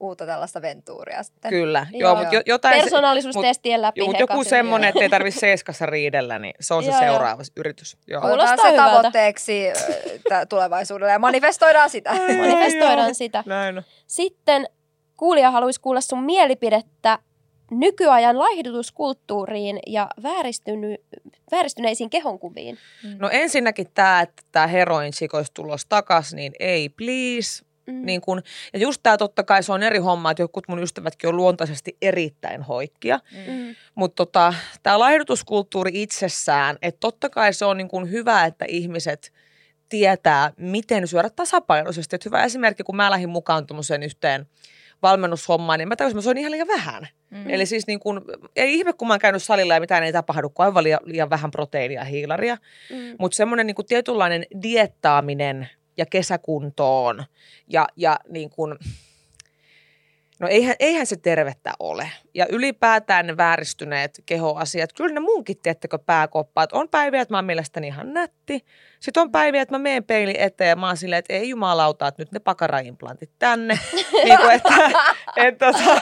[0.00, 1.48] uutta tällaista ventuuria sitten.
[1.50, 1.86] Kyllä.
[1.92, 2.00] Joo.
[2.00, 2.80] Joo, mutta jo, jotain...
[2.80, 4.00] Persoonallisuustestien läpi.
[4.00, 7.10] Joo, mutta joku semmoinen, että ei tarvitse seiskassa riidellä, niin se on se Joo, joo.
[7.10, 7.96] seuraava yritys.
[8.06, 8.20] Joo.
[8.20, 8.96] Kuulostaa Otetaan se hyvältä.
[8.96, 9.64] tavoitteeksi
[10.48, 12.10] tulevaisuudelle ja manifestoidaan sitä.
[12.38, 13.44] Manifestoidaan sitä.
[13.46, 13.82] Näin.
[14.06, 14.66] Sitten
[15.16, 17.18] kuulija haluaisi kuulla sun mielipidettä
[17.70, 20.94] nykyajan laihdutuskulttuuriin ja vääristyny,
[21.50, 22.78] vääristyneisiin kehonkuviin.
[23.18, 27.64] No ensinnäkin tämä, että tämä heroin olisi tulos takas, niin ei please.
[27.86, 28.06] Mm.
[28.06, 28.42] Niin kun,
[28.72, 31.96] ja just tämä totta kai se on eri homma, että jotkut mun ystävätkin on luontaisesti
[32.02, 33.20] erittäin hoikkia.
[33.46, 33.74] Mm.
[33.94, 39.32] Mutta tota, tämä laihdutuskulttuuri itsessään, että totta kai se on niin kun hyvä, että ihmiset
[39.88, 42.16] tietää, miten syödä tasapainoisesti.
[42.16, 44.46] Et hyvä esimerkki, kun mä lähdin mukaan tuommoiseen yhteen
[45.02, 47.08] valmennushommaan, niin mä tajusin, että mä soin ihan liian vähän.
[47.30, 47.50] Mm.
[47.50, 48.24] Eli siis niin kun,
[48.56, 51.30] ei ihme, kun mä oon käynyt salilla ja mitään ei tapahdu, kun aivan liian, liian
[51.30, 52.56] vähän proteiinia ja hiilaria.
[52.90, 53.16] Mm.
[53.18, 57.24] Mutta semmoinen niin tietynlainen diettaaminen ja kesäkuntoon
[57.68, 58.78] ja, ja niin kuin,
[60.38, 62.10] no eihän, eihän se tervettä ole.
[62.34, 66.72] Ja ylipäätään ne vääristyneet kehoasiat, kyllä ne munkin, tiettäkö, pääkoppaat.
[66.72, 68.64] On päiviä, että mä oon mielestäni ihan nätti.
[69.00, 72.08] Sitten on päiviä, että mä menen peili eteen ja mä oon silleen, että ei jumalauta,
[72.08, 73.78] että nyt ne pakaraimplantit tänne.
[74.24, 74.74] niin kuin, että,
[75.36, 76.00] et, tota,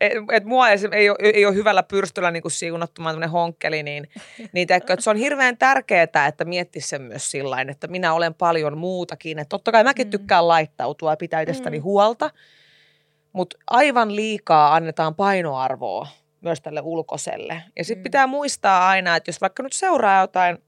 [0.00, 0.92] et, et mua esim.
[0.92, 4.08] ei ole, ei ole hyvällä pyrstöllä niin siunattumaan tämmöinen honkkeli, niin,
[4.52, 8.34] niin teekö, että se on hirveän tärkeää, että miettisi sen myös sillä että minä olen
[8.34, 9.38] paljon muutakin.
[9.38, 10.10] Että totta kai mäkin Mm.
[10.10, 11.82] tykkään laittautua ja pitää itsestäni Mm.
[11.82, 12.30] huolta,
[13.38, 16.08] mutta aivan liikaa annetaan painoarvoa
[16.40, 17.62] myös tälle ulkoselle.
[17.76, 18.02] Ja sitten Mm.
[18.02, 20.58] pitää muistaa aina, että jos vaikka nyt seuraa jotain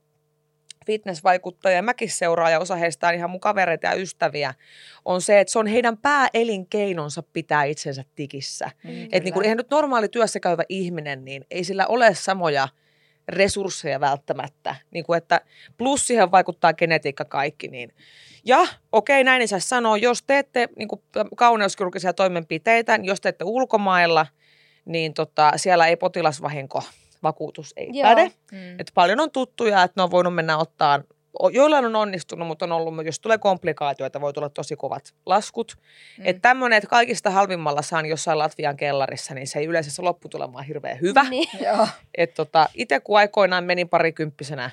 [0.86, 4.54] fitnessvaikuttajia, mäkin seuraan ja osa heistä on ihan mun kavereita ja ystäviä,
[5.04, 8.70] on se, että se on heidän pääelinkeinonsa pitää itsensä tikissä.
[8.84, 12.68] Mm, Että niin kun, eihän nyt normaali työssä käyvä ihminen, niin ei sillä ole samoja
[13.30, 14.76] resursseja välttämättä.
[14.90, 15.40] Niin kuin, että
[15.78, 17.68] plus siihen vaikuttaa genetiikka kaikki.
[17.68, 17.94] Niin.
[18.44, 21.02] Ja okei, näin ei saa sanoa, jos teette niin kuin
[21.36, 24.26] kauneuskirurgisia toimenpiteitä, niin jos teette ulkomailla,
[24.84, 26.82] niin tota, siellä ei potilasvahinko
[27.22, 28.08] vakuutus ei Joo.
[28.08, 28.32] päde.
[28.52, 28.80] Mm.
[28.80, 31.02] Et paljon on tuttuja, että ne on voinut mennä ottaa,
[31.52, 35.76] joillain on onnistunut, mutta on ollut, jos tulee komplikaatioita, voi tulla tosi kovat laskut.
[35.78, 36.22] Mm.
[36.22, 36.28] Mm.
[36.28, 40.58] Että tämmöinen, että kaikista halvimmalla saan jossain Latvian kellarissa, niin se ei yleensä se lopputulema
[40.58, 41.24] on hirveän hyvä.
[41.30, 41.48] Niin.
[41.66, 41.88] Joo.
[42.14, 44.70] Et tota, itse kun aikoinaan menin parikymppisenä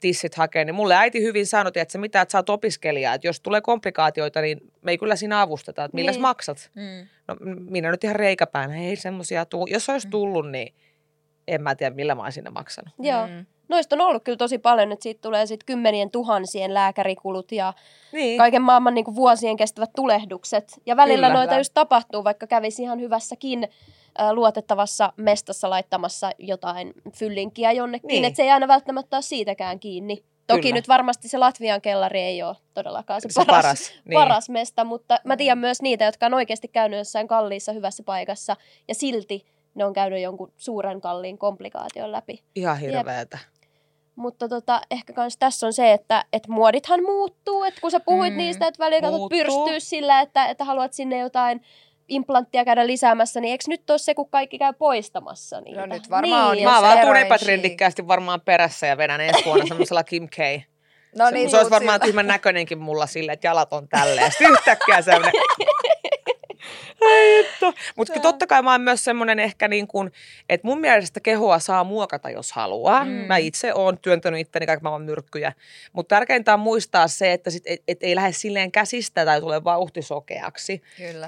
[0.00, 3.26] tissit hakeen, niin mulle äiti hyvin sanoi, että se mitä, että sä oot opiskelija, että
[3.26, 6.22] jos tulee komplikaatioita, niin me ei kyllä siinä avusteta, että milläs Niin.
[6.22, 6.70] maksat.
[6.74, 7.06] Mm.
[7.28, 7.36] No
[7.70, 9.66] minä nyt ihan reikäpäänä, ei semmoisia tuu.
[9.66, 10.74] Jos olisi tullut, niin
[11.48, 12.94] en mä tiedä, millä mä olisin maksanut.
[12.98, 13.26] Joo.
[13.26, 13.46] Mm.
[13.68, 17.72] Noista on ollut kyllä tosi paljon, että siitä tulee sitten kymmenien tuhansien lääkärikulut ja
[18.12, 18.38] Niin.
[18.38, 20.80] kaiken maailman niin kuin vuosien kestävät tulehdukset.
[20.86, 21.38] Ja välillä Kyllä.
[21.38, 23.68] noita just tapahtuu, vaikka kävisi ihan hyvässäkin
[24.32, 28.08] luotettavassa mestassa laittamassa jotain fyllinkiä jonnekin.
[28.08, 28.24] Niin.
[28.24, 30.24] Että se ei aina välttämättä ole siitäkään kiinni.
[30.46, 30.74] Toki Kyllä.
[30.74, 33.92] nyt varmasti se Latvian kellari ei ole todellakaan se, se paras, paras.
[34.04, 34.20] Niin.
[34.20, 38.56] paras mesta, mutta mä tiedän myös niitä, jotka on oikeasti käynyt jossain kalliissa hyvässä paikassa
[38.88, 42.42] ja silti ne on käynyt jonkun suuren kalliin komplikaation läpi.
[42.56, 43.38] Ihan hirveetä.
[44.16, 47.64] Mutta tota, ehkä kans tässä on se, että et muodithan muuttuu.
[47.64, 51.18] Et kun sä puhuit Mm, niistä, että välillä katsot pyrstyä sillä, että, että haluat sinne
[51.18, 51.62] jotain
[52.08, 55.80] implanttia käydä lisäämässä, niin eikö nyt ole se, kun kaikki käy poistamassa niitä?
[55.80, 59.44] No nyt varmaan on niin, jo Mä se vaan epätrendikkäästi varmaan perässä ja vedän ensi
[59.44, 60.38] vuonna semmoisella Kim K.
[61.18, 64.30] No se, niin, se olisi varmaan tyhmän näköinenkin mulla sille, että jalat on tälleen.
[64.30, 65.32] Sitten yhtäkkiä semmoinen.
[67.96, 70.12] Mutta totta kai mä oon myös semmoinen ehkä niin kuin,
[70.48, 73.04] että mun mielestä kehoa saa muokata, jos haluaa.
[73.04, 73.10] Mm.
[73.10, 73.16] Mm.
[73.26, 75.52] Mä itse oon työntänyt itteni kaiken maailman myrkkyjä.
[75.92, 79.64] Mutta tärkeintä on muistaa se, että sit, et, et ei lähde silleen käsistä tai tule
[79.64, 80.82] vauhtisokeaksi.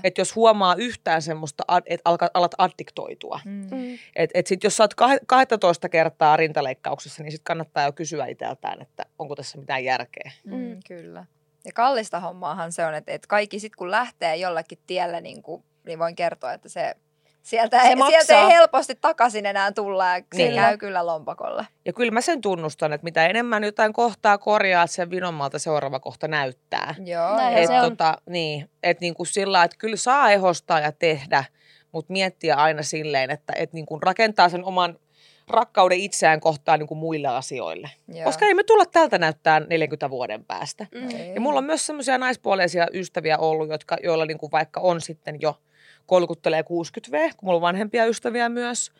[0.05, 3.41] Että jos huomaa yhtään semmoista, että alat addiktoitua.
[3.45, 3.67] Mm.
[3.71, 3.99] Mm.
[4.17, 8.27] Että et sit jos sä oot kah- 12 kertaa rintaleikkauksessa, niin sit kannattaa jo kysyä
[8.27, 10.31] itseltään, että onko tässä mitään järkeä.
[10.45, 10.81] Mm, Mm.
[10.89, 11.25] kyllä.
[11.66, 15.64] Ja kallista hommaahan se on, että, että kaikki sitten kun lähtee jollakin tielle, niin, kuin,
[15.86, 16.94] niin voin kertoa, että se
[17.43, 20.55] sieltä, Se ei, sieltä ei helposti takaisin enää tulla ja se Niin.
[20.55, 21.66] käy kyllä lompakolle.
[21.84, 26.28] Ja kyllä mä sen tunnustan, että mitä enemmän jotain kohtaa korjaa, sen vinommalta seuraava kohta
[26.28, 26.94] näyttää.
[27.05, 27.56] Joo, Näin.
[27.56, 27.90] Et se on.
[27.90, 31.44] tota, niin, että niinku sillä että kyllä saa ehostaa ja tehdä,
[31.93, 34.98] mutta miettiä aina silleen, että et niinku rakentaa sen oman
[35.48, 37.90] rakkauden itseään kohtaan niin kuin muille asioille.
[38.09, 38.24] Joo.
[38.24, 40.86] Koska ei me tulla tältä näyttää 40 vuoden päästä.
[40.94, 41.35] Mm.
[41.35, 45.40] Ja mulla on myös semmoisia naispuoleisia ystäviä ollut, jotka, joilla niin kuin vaikka on sitten
[45.40, 45.60] jo
[46.06, 48.90] kolkuttelee 60V, kun mulla on vanhempia ystäviä myös.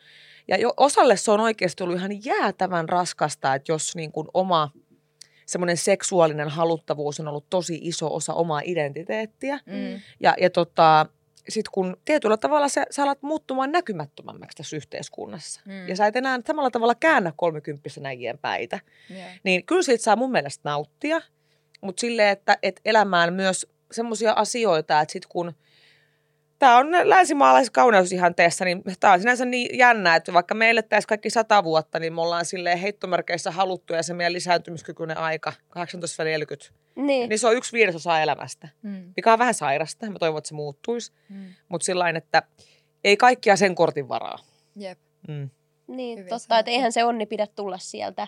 [0.47, 4.71] Ja jo, osalle se on oikeasti ollut ihan jäätävän raskasta, että jos niin kuin oma
[5.45, 9.59] semmoinen seksuaalinen haluttavuus on ollut tosi iso osa omaa identiteettiä.
[9.65, 10.01] Mm.
[10.19, 11.05] Ja, ja tota,
[11.49, 15.61] sitten kun tietyllä tavalla sä, sä alat muuttumaan näkymättömämmäksi tässä yhteiskunnassa.
[15.65, 15.87] Mm.
[15.87, 18.79] Ja sä et enää samalla tavalla käännä kolmikymppisenä äijien päitä.
[19.09, 19.21] Joo.
[19.43, 21.21] Niin kyllä siitä saa mun mielestä nauttia,
[21.81, 25.53] mutta silleen, että, että elämään myös semmoisia asioita, että sit kun
[26.59, 31.07] tämä on länsimaalaiskauneus ihan teessä, niin tämä on sinänsä niin jännä, että vaikka me elettäisiin
[31.07, 36.73] kaikki sata vuotta, niin me ollaan silleen heittomerkeissä haluttu ja se meidän lisääntymiskykyinen aika, 18-40,
[36.95, 37.29] Niin.
[37.29, 39.13] niin se on yksi viidesosa elämästä, Mm.
[39.15, 40.11] mikä on vähän sairasta.
[40.11, 41.45] Mä toivon, että se muuttuisi, Mm.
[41.69, 42.43] mutta sillä että
[43.03, 44.37] ei kaikkia sen kortin varaa.
[44.75, 44.99] Jep.
[45.27, 45.49] Mm.
[45.87, 46.59] Niin, Hyvin totta, sanottu.
[46.59, 48.27] että eihän se onni pidä tulla sieltä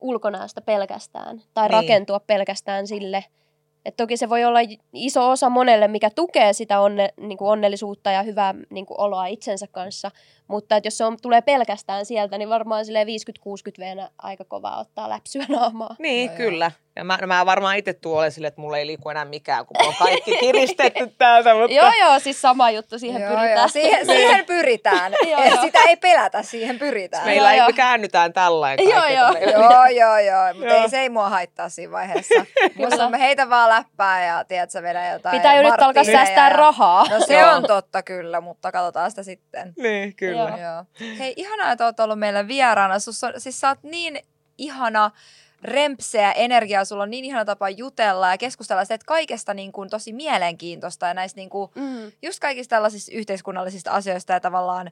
[0.00, 1.72] ulkonäöstä pelkästään tai Niin.
[1.72, 3.24] rakentua pelkästään sille.
[3.86, 4.58] Et toki se voi olla
[4.92, 9.26] iso osa monelle, mikä tukee sitä onne, niin kuin onnellisuutta ja hyvää niin kuin oloa
[9.26, 10.10] itsensä kanssa.
[10.48, 13.06] Mutta et jos se on, tulee pelkästään sieltä, niin varmaan sille 50-60
[13.78, 15.96] veenä aika kovaa ottaa läpsyä naamaa.
[15.98, 16.36] Niin, No joo.
[16.36, 16.70] kyllä.
[16.98, 19.94] Ja mä, mä varmaan itse tuolle sille, että mulla ei liiku enää mikään, kun on
[19.98, 21.54] kaikki kiristetty täältä.
[21.54, 21.74] Mutta...
[21.76, 23.56] joo, joo, siis sama juttu, siihen Joo, pyritään.
[23.58, 25.12] joo, siihen, siihen pyritään.
[25.30, 25.60] Joo, joo.
[25.60, 27.24] Sitä ei pelätä, siihen pyritään.
[27.26, 27.76] Meillä ei, Joo, me joo.
[27.76, 28.88] käännytään tällainen.
[28.88, 29.32] Joo, joo.
[29.32, 30.54] me- joo, joo, joo.
[30.54, 30.82] Mutta Joo.
[30.82, 32.44] ei se ei mua haittaa siinä vaiheessa.
[32.76, 36.50] Musta mä heitä vaan läppää ja tiedät sä vedä jotain Pitää jo nyt alkaa säästää
[36.50, 37.06] ja- rahaa.
[37.10, 39.72] No se on totta kyllä, mutta katsotaan sitä sitten.
[39.78, 40.35] Niin, kyllä.
[40.36, 40.48] Joo.
[40.48, 40.84] Joo.
[41.18, 42.98] Hei, ihanaa, että oot ollut meillä vieraana.
[42.98, 44.18] Sus on, siis sä oot niin
[44.58, 45.10] ihana
[45.62, 49.90] rempseä energiaa, sulla on niin ihana tapa jutella ja keskustella sitä, että kaikesta niin kuin
[49.90, 52.12] tosi mielenkiintoista ja näistä niin kuin, Mm.
[52.22, 54.90] just kaikista tällaisista yhteiskunnallisista asioista ja tavallaan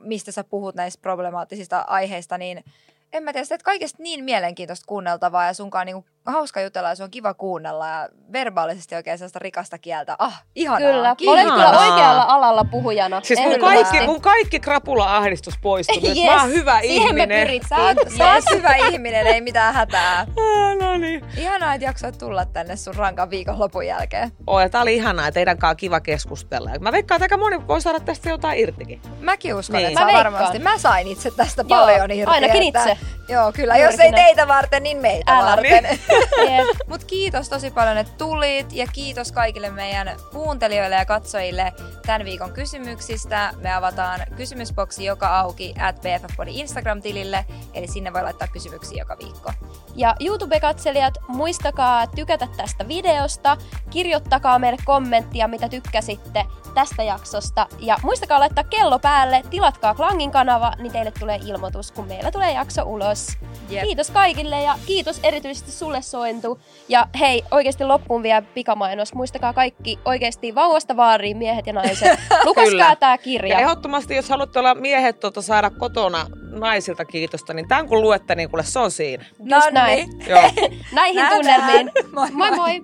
[0.00, 2.64] mistä sä puhut näistä problemaattisista aiheista, niin
[3.12, 7.02] en mä tiedä, että kaikesta niin mielenkiintoista kuunneltavaa ja sunkaan niinku hauska jutella ja se
[7.04, 10.16] on kiva kuunnella ja verbaalisesti oikein sellaista rikasta kieltä.
[10.18, 10.78] Ah, ihanaa.
[10.78, 13.20] Kyllä, olet kyllä oikealla alalla puhujana.
[13.24, 15.96] Siis mun kaikki, mun kaikki krapula-ahdistus poistui.
[16.08, 16.18] yes.
[16.18, 17.46] Yes, Mä oon hyvä siihen me ihminen.
[17.46, 17.80] pyritään.
[17.80, 20.26] Sä oot, sä oot hyvä ihminen, ei mitään hätää.
[20.64, 21.24] Ah, no niin.
[21.36, 24.32] Ihanaa, että jaksoit tulla tänne sun rankan viikonlopun jälkeen.
[24.46, 26.70] Oh, ja tää oli ihanaa, ja teidän kanssa kiva keskustella.
[26.80, 29.00] Mä veikkaan, että aika moni voi saada tästä jotain irtikin.
[29.20, 29.88] Mäkin uskon, Niin.
[29.88, 30.32] että Mä veikkaan.
[30.32, 30.58] varmasti.
[30.58, 32.30] Mä sain itse tästä Joo, paljon irti.
[32.34, 32.98] ainakin että, itse.
[33.28, 33.76] Joo, kyllä.
[33.76, 34.24] Juurikin Jos ei näin.
[34.24, 35.50] teitä varten, niin meitä Älä.
[35.50, 35.86] varten.
[36.88, 41.72] Mut kiitos tosi paljon, että tulit ja kiitos kaikille meidän kuuntelijoille ja katsojille
[42.06, 43.54] tämän viikon kysymyksistä.
[43.60, 49.52] Me avataan kysymysboksi joka auki at BFF-podin Instagram-tilille, eli sinne voi laittaa kysymyksiä joka viikko.
[49.96, 53.56] Ja YouTube-katselijat, muistakaa tykätä tästä videosta,
[53.90, 57.66] kirjoittakaa meille kommenttia, mitä tykkäsitte tästä jaksosta.
[57.78, 62.52] Ja muistakaa laittaa kello päälle, tilatkaa Klangin kanava, niin teille tulee ilmoitus, kun meillä tulee
[62.52, 63.28] jakso ulos.
[63.68, 63.84] Jep.
[63.84, 66.58] Kiitos kaikille ja kiitos erityisesti sulle Sointu.
[66.88, 69.14] Ja hei, oikeasti loppuun vielä pikamainos.
[69.14, 72.18] Muistakaa kaikki oikeasti vauvasta vaariin miehet ja naiset.
[72.44, 72.96] Lukaskaa Kyllä.
[72.96, 73.58] tää Ja kirja.
[73.58, 78.50] ehdottomasti, jos haluatte olla miehet tuota, saada kotona naisilta kiitosta, niin tämän kun luette, niin
[78.50, 79.24] kuule, se on siinä.
[79.38, 80.08] Just näin.
[80.28, 80.40] Joo.
[80.92, 81.36] Näihin Nähdään.
[81.36, 81.90] tunnelmiin.
[82.14, 82.56] Moi moi.
[82.56, 82.80] moi.